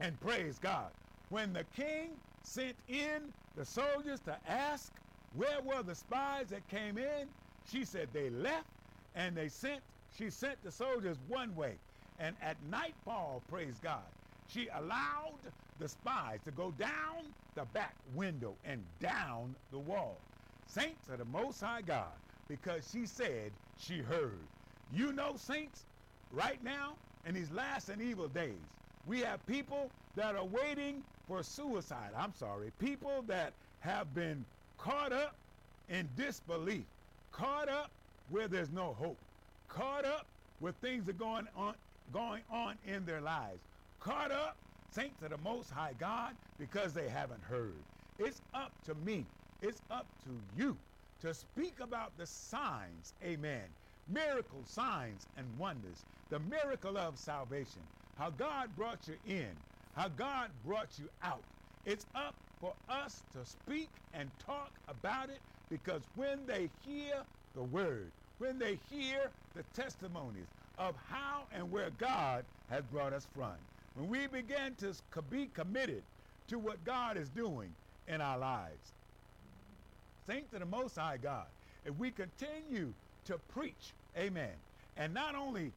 And 0.00 0.20
praise 0.20 0.58
God. 0.58 0.92
When 1.30 1.54
the 1.54 1.64
king 1.64 2.20
sent 2.42 2.78
in 2.88 3.34
the 3.54 3.64
soldiers 3.64 4.20
to 4.22 4.40
ask 4.48 4.94
where 5.36 5.60
were 5.62 5.82
the 5.82 5.94
spies 5.94 6.48
that 6.48 6.66
came 6.68 6.98
in, 6.98 7.28
she 7.70 7.84
said 7.84 8.08
they 8.12 8.30
left 8.30 8.68
and 9.14 9.36
they 9.36 9.48
sent, 9.48 9.82
she 10.16 10.30
sent 10.30 10.62
the 10.62 10.70
soldiers 10.70 11.16
one 11.28 11.54
way. 11.56 11.74
And 12.20 12.36
at 12.40 12.56
nightfall, 12.70 13.42
praise 13.48 13.74
God, 13.82 14.02
she 14.48 14.68
allowed 14.68 15.38
the 15.78 15.88
spies 15.88 16.40
to 16.44 16.52
go 16.52 16.70
down 16.72 17.24
the 17.54 17.64
back 17.66 17.94
window 18.14 18.54
and 18.64 18.84
down 19.00 19.54
the 19.72 19.78
wall. 19.78 20.16
Saints 20.66 21.08
of 21.08 21.18
the 21.18 21.24
Most 21.24 21.60
High 21.60 21.82
God, 21.82 22.12
because 22.48 22.88
she 22.90 23.06
said 23.06 23.50
she 23.78 23.98
heard. 23.98 24.38
You 24.92 25.12
know, 25.12 25.36
saints, 25.36 25.84
right 26.32 26.62
now, 26.62 26.96
in 27.26 27.34
these 27.34 27.50
last 27.50 27.88
and 27.88 28.00
evil 28.00 28.28
days, 28.28 28.54
we 29.06 29.20
have 29.20 29.44
people 29.46 29.90
that 30.14 30.36
are 30.36 30.44
waiting 30.44 31.02
for 31.26 31.42
suicide. 31.42 32.10
I'm 32.16 32.32
sorry. 32.34 32.70
People 32.78 33.22
that 33.22 33.52
have 33.80 34.14
been 34.14 34.44
caught 34.78 35.12
up 35.12 35.40
in 35.88 36.14
disbelief, 36.14 36.88
caught 37.32 37.68
up 37.68 37.92
where 38.26 38.48
there's 38.48 38.70
no 38.70 38.94
hope, 38.94 39.24
caught 39.68 40.04
up 40.04 40.32
where 40.58 40.72
things 40.72 41.08
are 41.08 41.14
going 41.14 41.48
on 41.48 41.78
going 42.10 42.44
on 42.48 42.78
in 42.80 43.04
their 43.06 43.22
lives, 43.22 43.68
caught 44.00 44.32
up, 44.32 44.60
saints 44.86 45.22
of 45.22 45.30
the 45.30 45.38
Most 45.38 45.70
High 45.70 45.94
God, 45.94 46.38
because 46.58 46.94
they 46.94 47.08
haven't 47.08 47.42
heard. 47.44 47.86
It's 48.18 48.42
up 48.54 48.82
to 48.82 48.94
me, 48.94 49.32
it's 49.62 49.82
up 49.90 50.18
to 50.20 50.42
you 50.52 50.84
to 51.20 51.34
speak 51.34 51.80
about 51.80 52.16
the 52.16 52.26
signs, 52.26 53.14
amen. 53.22 53.76
Miracles, 54.06 54.70
signs, 54.70 55.28
and 55.36 55.58
wonders. 55.58 56.06
The 56.28 56.40
miracle 56.40 56.98
of 56.98 57.18
salvation. 57.18 57.90
How 58.16 58.30
God 58.30 58.76
brought 58.76 59.08
you 59.08 59.18
in, 59.24 59.64
how 59.94 60.08
God 60.10 60.62
brought 60.62 60.98
you 60.98 61.10
out. 61.22 61.48
It's 61.84 62.06
up 62.14 62.36
for 62.64 62.74
us 62.88 63.22
to 63.30 63.44
speak 63.44 63.90
and 64.14 64.30
talk 64.38 64.70
about 64.88 65.28
it 65.28 65.42
because 65.68 66.00
when 66.14 66.46
they 66.46 66.66
hear 66.82 67.26
the 67.52 67.62
word, 67.62 68.10
when 68.38 68.58
they 68.58 68.74
hear 68.76 69.30
the 69.52 69.62
testimonies 69.64 70.48
of 70.78 70.96
how 70.96 71.46
and 71.52 71.70
where 71.70 71.90
God 71.90 72.46
has 72.70 72.82
brought 72.86 73.12
us 73.12 73.26
from, 73.26 73.52
when 73.92 74.08
we 74.08 74.26
begin 74.28 74.74
to 74.76 74.94
be 75.28 75.46
committed 75.46 76.02
to 76.46 76.58
what 76.58 76.82
God 76.84 77.18
is 77.18 77.28
doing 77.28 77.76
in 78.08 78.22
our 78.22 78.38
lives, 78.38 78.94
saints 80.26 80.54
of 80.54 80.60
the 80.60 80.66
Most 80.66 80.96
High 80.96 81.18
God, 81.18 81.48
if 81.84 81.94
we 81.96 82.10
continue 82.10 82.94
to 83.24 83.38
preach, 83.38 83.92
amen, 84.16 84.56
and 84.96 85.12
not 85.12 85.34
only 85.34 85.70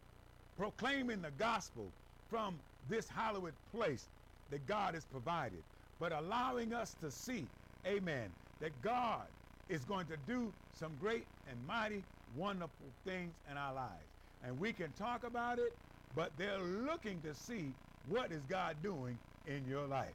proclaiming 0.55 1.21
the 1.21 1.31
gospel 1.31 1.91
from 2.29 2.61
this 2.87 3.09
hallowed 3.09 3.55
place 3.73 4.09
that 4.51 4.65
God 4.65 4.93
has 4.93 5.05
provided, 5.05 5.65
but 5.99 6.11
allowing 6.11 6.73
us 6.73 6.93
to 6.95 7.11
see, 7.11 7.45
amen, 7.85 8.31
that 8.59 8.81
God 8.81 9.27
is 9.69 9.83
going 9.85 10.07
to 10.07 10.17
do 10.17 10.53
some 10.71 10.95
great 10.97 11.25
and 11.49 11.67
mighty, 11.67 12.03
wonderful 12.35 12.87
things 13.03 13.33
in 13.49 13.57
our 13.57 13.73
lives. 13.73 14.05
And 14.43 14.59
we 14.59 14.73
can 14.73 14.91
talk 14.93 15.23
about 15.23 15.59
it, 15.59 15.75
but 16.15 16.31
they're 16.37 16.59
looking 16.59 17.21
to 17.21 17.33
see 17.33 17.73
what 18.07 18.31
is 18.31 18.45
God 18.45 18.81
doing 18.81 19.17
in 19.47 19.67
your 19.67 19.87
life. 19.87 20.13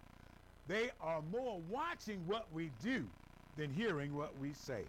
They 0.66 0.90
are 1.00 1.20
more 1.22 1.60
watching 1.60 2.26
what 2.26 2.50
we 2.52 2.70
do 2.82 3.04
than 3.56 3.72
hearing 3.72 4.14
what 4.14 4.36
we 4.38 4.52
say. 4.52 4.84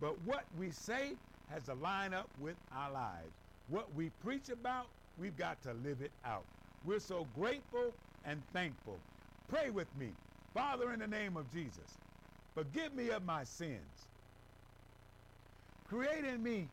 But 0.00 0.20
what 0.22 0.44
we 0.58 0.70
say 0.70 1.16
has 1.50 1.64
to 1.64 1.74
line 1.74 2.14
up 2.14 2.28
with 2.40 2.56
our 2.72 2.90
lives. 2.90 3.32
What 3.68 3.92
we 3.94 4.10
preach 4.10 4.48
about, 4.48 4.86
we've 5.18 5.36
got 5.36 5.60
to 5.62 5.74
live 5.74 6.00
it 6.00 6.12
out. 6.24 6.44
We're 6.84 7.00
so 7.00 7.24
grateful 7.34 7.92
and 8.24 8.42
thankful. 8.52 8.98
Pray 9.48 9.70
with 9.70 9.94
me. 9.96 10.12
Father, 10.56 10.94
in 10.94 11.00
the 11.00 11.06
name 11.06 11.36
of 11.36 11.52
Jesus, 11.52 11.98
forgive 12.54 12.94
me 12.94 13.10
of 13.10 13.22
my 13.22 13.44
sins. 13.44 14.08
Create 15.86 16.24
in 16.24 16.42
me 16.42 16.66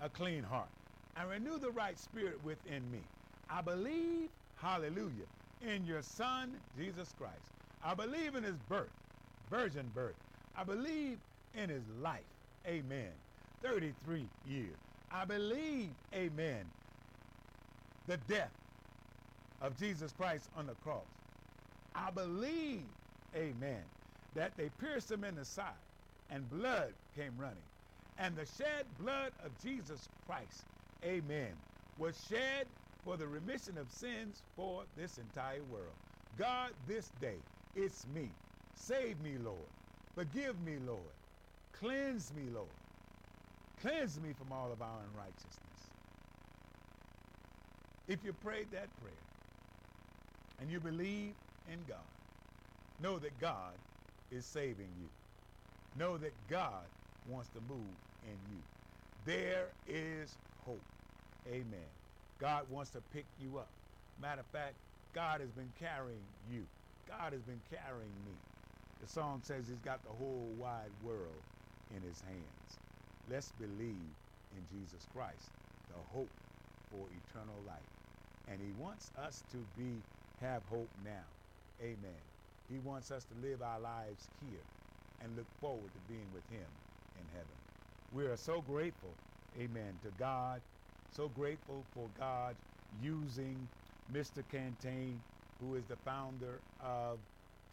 a 0.00 0.08
clean 0.08 0.44
heart 0.44 0.70
and 1.16 1.28
renew 1.28 1.58
the 1.58 1.72
right 1.72 1.98
spirit 1.98 2.40
within 2.44 2.88
me. 2.92 3.02
I 3.48 3.62
believe, 3.62 4.30
hallelujah, 4.54 5.26
in 5.60 5.84
your 5.86 6.02
Son, 6.02 6.60
Jesus 6.76 7.12
Christ. 7.12 7.42
I 7.82 7.94
believe 7.94 8.36
in 8.36 8.44
his 8.44 8.58
birth, 8.68 8.92
virgin 9.50 9.88
birth. 9.88 10.14
I 10.54 10.62
believe 10.62 11.18
in 11.54 11.68
his 11.68 11.88
life. 11.88 12.22
Amen. 12.64 13.12
33 13.60 14.28
years. 14.46 14.78
I 15.10 15.24
believe, 15.24 15.96
amen, 16.14 16.70
the 18.06 18.18
death 18.18 18.54
of 19.60 19.76
Jesus 19.76 20.12
Christ 20.12 20.48
on 20.54 20.68
the 20.68 20.76
cross. 20.76 21.08
I 21.94 22.12
believe, 22.12 22.86
amen, 23.36 23.82
that 24.34 24.56
they 24.56 24.68
pierced 24.80 25.10
him 25.10 25.24
in 25.24 25.34
the 25.34 25.44
side 25.44 25.74
and 26.30 26.48
blood 26.50 26.92
came 27.16 27.36
running. 27.38 27.56
And 28.18 28.36
the 28.36 28.46
shed 28.46 28.86
blood 28.98 29.32
of 29.44 29.50
Jesus 29.62 30.08
Christ, 30.26 30.64
amen, 31.04 31.56
was 31.98 32.14
shed 32.28 32.66
for 33.04 33.16
the 33.16 33.26
remission 33.26 33.78
of 33.78 33.90
sins 33.90 34.42
for 34.56 34.84
this 34.96 35.18
entire 35.18 35.62
world. 35.64 35.94
God, 36.36 36.72
this 36.86 37.10
day, 37.20 37.36
it's 37.74 38.06
me. 38.08 38.28
Save 38.74 39.20
me, 39.20 39.38
Lord. 39.38 39.58
Forgive 40.14 40.60
me, 40.60 40.76
Lord. 40.86 41.00
Cleanse 41.72 42.32
me, 42.34 42.50
Lord. 42.50 42.68
Cleanse 43.80 44.20
me 44.20 44.32
from 44.32 44.52
all 44.52 44.70
of 44.70 44.82
our 44.82 44.98
unrighteousness. 45.10 45.56
If 48.06 48.24
you 48.24 48.32
prayed 48.32 48.70
that 48.72 48.94
prayer 49.00 49.12
and 50.60 50.70
you 50.70 50.80
believe 50.80 51.34
in 51.72 51.78
God, 51.88 51.98
know 53.00 53.18
that 53.18 53.38
God 53.38 53.80
is 54.30 54.46
saving 54.46 54.94
you. 54.96 55.10
Know 55.94 56.18
that 56.18 56.46
God 56.48 56.90
wants 57.26 57.50
to 57.50 57.60
move 57.60 57.96
in 58.22 58.46
you. 58.46 58.62
There 59.24 59.74
is 59.86 60.38
hope. 60.58 60.86
Amen. 61.46 61.90
God 62.38 62.68
wants 62.68 62.92
to 62.92 63.02
pick 63.02 63.26
you 63.38 63.58
up. 63.58 63.74
Matter 64.18 64.42
of 64.42 64.48
fact, 64.48 64.78
God 65.12 65.40
has 65.40 65.52
been 65.52 65.72
carrying 65.72 66.26
you. 66.48 66.68
God 67.06 67.32
has 67.32 67.42
been 67.42 67.62
carrying 67.62 68.24
me. 68.24 68.36
The 69.00 69.08
song 69.08 69.42
says 69.42 69.68
he's 69.68 69.80
got 69.80 70.04
the 70.04 70.12
whole 70.12 70.54
wide 70.54 70.92
world 71.02 71.44
in 71.90 72.02
his 72.02 72.20
hands. 72.20 72.80
Let's 73.28 73.52
believe 73.52 74.16
in 74.52 74.66
Jesus 74.68 75.06
Christ, 75.06 75.52
the 75.88 75.96
hope 75.96 76.40
for 76.90 77.10
eternal 77.12 77.62
life. 77.62 77.88
And 78.46 78.60
he 78.60 78.72
wants 78.72 79.10
us 79.16 79.42
to 79.50 79.66
be 79.76 80.04
have 80.36 80.64
hope 80.66 80.96
now. 80.98 81.26
Amen. 81.80 82.29
He 82.70 82.78
wants 82.78 83.10
us 83.10 83.24
to 83.24 83.34
live 83.34 83.62
our 83.62 83.80
lives 83.80 84.28
here 84.48 84.60
and 85.20 85.36
look 85.36 85.50
forward 85.60 85.92
to 85.92 85.98
being 86.12 86.32
with 86.32 86.48
him 86.48 86.66
in 87.18 87.26
heaven. 87.28 87.56
We 88.12 88.26
are 88.26 88.36
so 88.36 88.62
grateful, 88.62 89.10
amen, 89.58 89.98
to 90.04 90.10
God, 90.12 90.62
so 91.10 91.28
grateful 91.28 91.84
for 91.92 92.08
God 92.16 92.56
using 93.02 93.68
Mr. 94.12 94.42
Cantain, 94.48 95.18
who 95.58 95.74
is 95.74 95.84
the 95.86 95.96
founder 95.96 96.60
of 96.80 97.18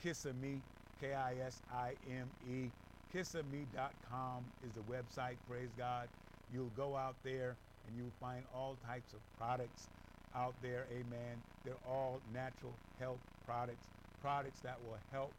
Kisime, 0.04 0.62
K-I-S-I-M-E. 1.00 2.72
Kisime.com 3.14 4.45
is 4.64 4.74
the 4.74 4.82
website, 4.82 5.38
praise 5.48 5.70
God. 5.78 6.10
You'll 6.54 6.70
go 6.72 6.95
out 6.95 7.16
there 7.24 7.56
and 7.88 7.98
you'll 7.98 8.12
find 8.20 8.45
all 8.54 8.76
types 8.76 9.14
of 9.14 9.22
products 9.38 9.89
out 10.34 10.60
there, 10.62 10.86
amen. 10.91 11.41
They're 11.64 11.78
all 11.88 12.22
natural 12.34 12.74
health 13.00 13.22
products, 13.45 13.88
products 14.20 14.59
that 14.61 14.82
will 14.84 14.99
help 15.11 15.34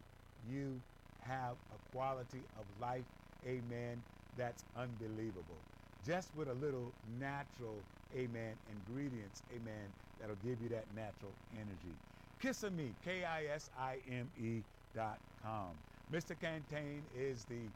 you 0.49 0.83
have 1.21 1.59
a 1.75 1.79
quality 1.91 2.43
of 2.57 2.67
life, 2.81 3.07
amen, 3.45 4.05
that's 4.37 4.65
unbelievable. 4.77 5.65
Just 6.05 6.35
with 6.35 6.49
a 6.49 6.55
little 6.55 6.95
natural, 7.05 7.87
amen, 8.15 8.57
ingredients, 8.69 9.43
amen, 9.51 9.93
that'll 10.19 10.37
give 10.37 10.61
you 10.61 10.69
that 10.71 10.93
natural 10.95 11.35
energy. 11.53 11.99
Kisime, 12.41 12.95
K-I-S-I-M-E 13.03 14.65
dot 14.95 15.21
com. 15.43 15.79
Mr. 16.11 16.39
Cantain 16.39 17.03
is 17.15 17.45
the 17.45 17.71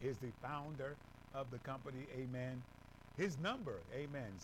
is 0.00 0.18
the 0.18 0.30
founder 0.32 0.96
of 1.32 1.50
the 1.50 1.58
company, 1.58 2.06
amen. 2.12 2.62
His 3.16 3.38
number, 3.38 3.86
amen, 3.92 4.38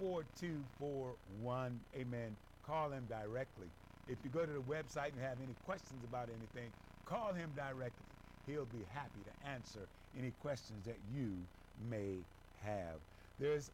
714-487-4241, 0.00 1.84
amen. 1.94 2.36
Call 2.62 2.90
him 2.90 3.06
directly. 3.06 3.70
If 4.08 4.24
you 4.24 4.30
go 4.30 4.46
to 4.46 4.52
the 4.52 4.62
website 4.62 5.12
and 5.12 5.20
have 5.20 5.40
any 5.40 5.54
questions 5.64 6.04
about 6.04 6.28
anything, 6.30 6.72
call 7.04 7.32
him 7.32 7.52
directly. 7.54 8.06
He'll 8.46 8.66
be 8.66 8.84
happy 8.84 9.24
to 9.24 9.48
answer 9.48 9.88
any 10.18 10.30
questions 10.32 10.84
that 10.84 10.98
you 11.14 11.48
may 11.88 12.26
have. 12.62 13.00
There's 13.38 13.72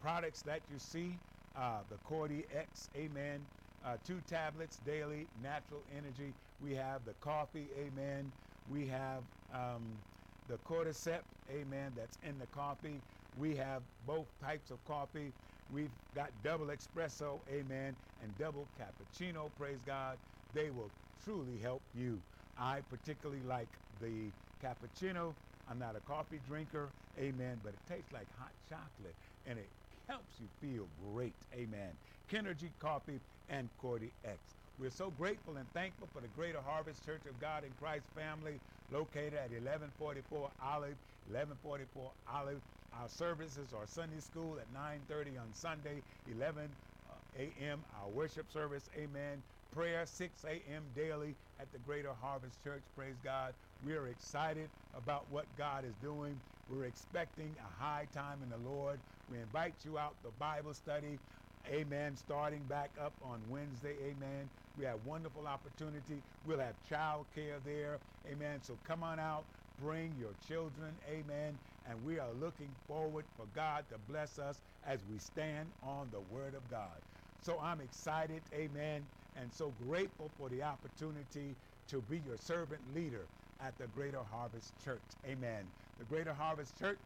products 0.00 0.42
that 0.42 0.62
you 0.70 0.78
see, 0.78 1.18
uh, 1.54 1.82
the 1.88 1.96
Cordy 1.98 2.44
X, 2.54 2.90
amen. 2.96 3.46
Uh, 3.84 3.96
two 4.04 4.20
tablets 4.22 4.78
daily, 4.78 5.28
natural 5.42 5.82
energy. 5.96 6.34
We 6.60 6.74
have 6.74 7.04
the 7.04 7.14
coffee, 7.14 7.68
amen. 7.76 8.32
We 8.68 8.86
have 8.88 9.22
um, 9.52 10.02
the 10.48 10.58
cordyceps, 10.58 11.22
amen, 11.50 11.92
that's 11.94 12.16
in 12.22 12.38
the 12.38 12.46
coffee. 12.48 13.00
We 13.36 13.54
have 13.56 13.82
both 14.06 14.26
types 14.40 14.70
of 14.70 14.84
coffee. 14.84 15.32
We've 15.68 15.92
got 16.14 16.42
double 16.42 16.66
espresso, 16.66 17.46
amen, 17.48 17.96
and 18.20 18.36
double 18.38 18.66
cappuccino, 18.78 19.54
praise 19.56 19.82
God. 19.82 20.18
They 20.52 20.70
will 20.70 20.92
truly 21.18 21.58
help 21.58 21.82
you. 21.92 22.22
I 22.56 22.82
particularly 22.82 23.42
like 23.42 23.68
the 24.00 24.32
cappuccino. 24.60 25.36
I'm 25.66 25.78
not 25.78 25.96
a 25.96 26.00
coffee 26.00 26.38
drinker, 26.38 26.92
amen, 27.18 27.60
but 27.64 27.74
it 27.74 27.80
tastes 27.86 28.12
like 28.12 28.30
hot 28.30 28.52
chocolate 28.68 29.16
and 29.44 29.58
it 29.58 29.68
helps 30.06 30.40
you 30.40 30.48
feel 30.48 30.86
great, 30.86 31.34
amen. 31.52 31.98
Kenergy 32.28 32.70
Coffee 32.78 33.20
and 33.48 33.68
Cordy 33.78 34.12
X. 34.24 34.54
We're 34.78 34.90
so 34.90 35.10
grateful 35.10 35.56
and 35.56 35.68
thankful 35.72 36.06
for 36.06 36.20
the 36.20 36.28
Greater 36.28 36.60
Harvest 36.60 37.04
Church 37.04 37.26
of 37.26 37.38
God 37.40 37.64
in 37.64 37.72
Christ 37.74 38.06
family 38.10 38.60
located 38.90 39.34
at 39.34 39.50
1144 39.50 40.52
Olive, 40.60 40.98
1144 41.26 42.14
Olive. 42.28 42.62
Our 42.96 43.10
services 43.10 43.74
are 43.74 43.86
Sunday 43.86 44.20
school 44.20 44.58
at 44.58 44.70
9:30 44.70 45.36
on 45.42 45.54
Sunday, 45.54 46.02
11 46.26 46.78
uh, 47.06 47.20
a.m. 47.34 47.84
Our 47.90 48.10
worship 48.10 48.50
service, 48.50 48.88
amen. 48.96 49.44
Prayer 49.70 50.06
6 50.06 50.44
a.m. 50.46 50.94
daily 50.94 51.36
at 51.58 51.72
the 51.72 51.78
Greater 51.78 52.14
Harvest 52.14 52.62
Church. 52.62 52.86
Praise 52.94 53.20
God. 53.20 53.56
We 53.82 53.96
are 53.96 54.08
excited 54.08 54.72
about 54.94 55.28
what 55.28 55.54
God 55.56 55.84
is 55.84 55.98
doing. 55.98 56.42
We're 56.66 56.86
expecting 56.86 57.58
a 57.58 57.68
high 57.68 58.06
time 58.06 58.42
in 58.42 58.48
the 58.48 58.58
Lord. 58.58 59.04
We 59.28 59.40
invite 59.40 59.84
you 59.84 59.98
out 59.98 60.22
the 60.22 60.32
Bible 60.32 60.74
study. 60.74 61.20
Amen. 61.66 62.16
Starting 62.16 62.66
back 62.66 62.98
up 62.98 63.22
on 63.22 63.48
Wednesday. 63.50 64.10
Amen. 64.10 64.50
We 64.76 64.86
have 64.86 65.04
wonderful 65.04 65.46
opportunity. 65.46 66.24
We'll 66.44 66.60
have 66.60 66.82
child 66.82 67.30
care 67.30 67.60
there. 67.60 68.00
Amen. 68.26 68.62
So 68.62 68.78
come 68.78 69.04
on 69.04 69.20
out. 69.20 69.50
Bring 69.76 70.16
your 70.16 70.34
children. 70.34 71.00
Amen. 71.04 71.60
And 71.88 72.04
we 72.04 72.18
are 72.18 72.32
looking 72.40 72.70
forward 72.86 73.24
for 73.36 73.46
God 73.54 73.84
to 73.90 73.98
bless 74.10 74.38
us 74.38 74.60
as 74.86 75.00
we 75.10 75.18
stand 75.18 75.68
on 75.82 76.08
the 76.10 76.20
Word 76.34 76.54
of 76.54 76.68
God. 76.70 77.00
So 77.42 77.58
I'm 77.60 77.80
excited. 77.80 78.42
Amen. 78.52 79.04
And 79.36 79.52
so 79.52 79.72
grateful 79.86 80.30
for 80.38 80.48
the 80.48 80.62
opportunity 80.62 81.54
to 81.88 82.00
be 82.02 82.18
your 82.26 82.36
servant 82.36 82.80
leader 82.94 83.26
at 83.60 83.76
the 83.78 83.86
Greater 83.88 84.22
Harvest 84.22 84.72
Church. 84.84 85.00
Amen. 85.26 85.64
The 85.98 86.04
Greater 86.04 86.34
Harvest 86.34 86.78
Church 86.78 86.98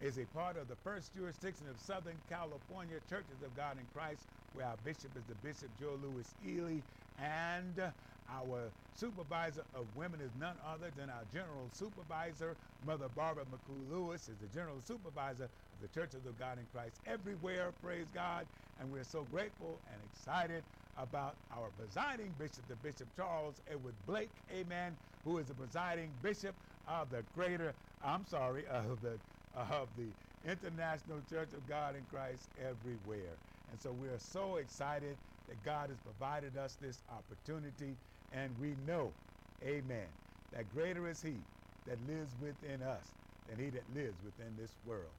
is 0.00 0.18
a 0.18 0.24
part 0.26 0.56
of 0.56 0.68
the 0.68 0.76
first 0.76 1.14
jurisdiction 1.14 1.68
of 1.68 1.78
Southern 1.78 2.16
California 2.28 2.98
Churches 3.08 3.42
of 3.44 3.54
God 3.56 3.78
in 3.78 3.86
Christ, 3.94 4.22
where 4.54 4.66
our 4.66 4.76
bishop 4.84 5.16
is 5.16 5.24
the 5.24 5.34
Bishop 5.36 5.68
Joe 5.78 5.98
Louis 6.02 6.26
Ealy, 6.46 6.82
and 7.18 7.92
our 8.30 8.70
supervisor 8.94 9.64
of 9.74 9.86
women 9.96 10.20
is 10.20 10.30
none 10.40 10.56
other 10.66 10.90
than 10.96 11.10
our 11.10 11.24
general 11.32 11.68
supervisor, 11.72 12.56
Mother 12.86 13.08
Barbara 13.14 13.44
McCoo 13.44 13.90
Lewis, 13.90 14.28
is 14.28 14.36
the 14.38 14.46
general 14.54 14.80
supervisor 14.80 15.44
of 15.44 15.80
the 15.80 15.88
Church 15.88 16.14
of 16.14 16.38
God 16.38 16.58
in 16.58 16.66
Christ 16.72 17.00
everywhere, 17.06 17.72
praise 17.82 18.06
God. 18.14 18.46
And 18.80 18.90
we're 18.92 19.04
so 19.04 19.24
grateful 19.30 19.78
and 19.92 20.00
excited 20.12 20.64
about 20.98 21.36
our 21.56 21.70
presiding 21.78 22.32
bishop, 22.38 22.66
the 22.68 22.76
Bishop 22.76 23.08
Charles 23.16 23.54
Edward 23.70 23.94
Blake, 24.06 24.30
amen, 24.52 24.96
who 25.24 25.38
is 25.38 25.46
the 25.46 25.54
presiding 25.54 26.10
bishop 26.22 26.54
of 26.86 27.10
the 27.10 27.22
greater, 27.34 27.72
I'm 28.04 28.26
sorry, 28.26 28.66
of 28.66 29.00
the 29.00 29.18
of 29.56 29.88
the 29.96 30.50
International 30.50 31.20
Church 31.30 31.52
of 31.52 31.66
God 31.68 31.96
in 31.96 32.02
Christ 32.10 32.48
everywhere. 32.58 33.38
And 33.70 33.80
so 33.80 33.92
we 33.92 34.08
are 34.08 34.18
so 34.18 34.56
excited 34.56 35.16
that 35.48 35.62
God 35.64 35.90
has 35.90 35.98
provided 35.98 36.56
us 36.56 36.76
this 36.80 37.02
opportunity, 37.10 37.96
and 38.34 38.50
we 38.60 38.74
know, 38.86 39.12
amen, 39.64 40.06
that 40.52 40.72
greater 40.74 41.08
is 41.08 41.22
He 41.22 41.34
that 41.86 41.98
lives 42.08 42.32
within 42.42 42.82
us 42.82 43.04
than 43.48 43.58
He 43.58 43.70
that 43.70 43.84
lives 43.94 44.16
within 44.24 44.52
this 44.58 44.72
world. 44.86 45.12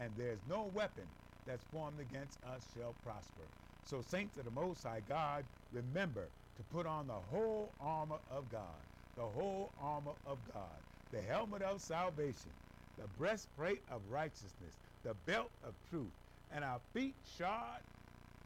And 0.00 0.10
there's 0.16 0.40
no 0.48 0.70
weapon 0.74 1.04
that's 1.46 1.64
formed 1.64 2.00
against 2.00 2.38
us 2.44 2.62
shall 2.76 2.94
prosper. 3.04 3.42
So, 3.84 4.00
saints 4.00 4.38
of 4.38 4.44
the 4.44 4.50
Most 4.50 4.82
High 4.82 5.02
God, 5.08 5.44
remember 5.72 6.26
to 6.56 6.62
put 6.72 6.86
on 6.86 7.06
the 7.06 7.12
whole 7.30 7.70
armor 7.80 8.18
of 8.30 8.50
God, 8.50 8.80
the 9.16 9.22
whole 9.22 9.70
armor 9.80 10.12
of 10.26 10.38
God, 10.52 10.80
the 11.12 11.20
helmet 11.20 11.62
of 11.62 11.80
salvation, 11.80 12.50
the 12.98 13.06
breastplate 13.18 13.82
of 13.90 14.00
righteousness, 14.10 14.72
the 15.04 15.14
belt 15.26 15.50
of 15.66 15.74
truth, 15.90 16.10
and 16.52 16.64
our 16.64 16.80
feet 16.92 17.14
shod 17.38 17.80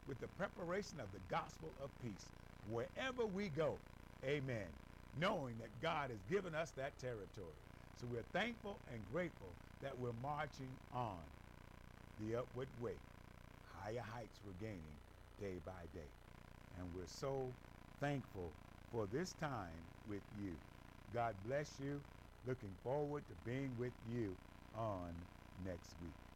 with 0.07 0.19
the 0.19 0.27
preparation 0.29 0.99
of 0.99 1.11
the 1.13 1.19
gospel 1.29 1.69
of 1.83 1.89
peace. 2.03 2.25
Wherever 2.69 3.25
we 3.25 3.49
go, 3.49 3.77
amen, 4.25 4.67
knowing 5.19 5.57
that 5.59 5.69
God 5.81 6.09
has 6.09 6.19
given 6.29 6.55
us 6.55 6.71
that 6.71 6.97
territory. 6.97 7.55
So 7.99 8.07
we're 8.11 8.23
thankful 8.33 8.77
and 8.91 9.01
grateful 9.11 9.49
that 9.81 9.97
we're 9.97 10.13
marching 10.21 10.69
on 10.93 11.17
the 12.19 12.35
upward 12.37 12.67
way. 12.81 12.95
Higher 13.81 14.01
heights 14.01 14.39
we're 14.45 14.53
gaining 14.53 14.99
day 15.39 15.55
by 15.65 15.83
day. 15.93 16.11
And 16.79 16.93
we're 16.95 17.07
so 17.07 17.53
thankful 17.99 18.51
for 18.91 19.07
this 19.07 19.33
time 19.33 19.69
with 20.09 20.23
you. 20.41 20.53
God 21.13 21.35
bless 21.45 21.79
you. 21.79 22.01
Looking 22.47 22.73
forward 22.83 23.23
to 23.27 23.33
being 23.49 23.71
with 23.77 23.93
you 24.11 24.35
on 24.77 25.13
next 25.65 25.93
week. 26.01 26.28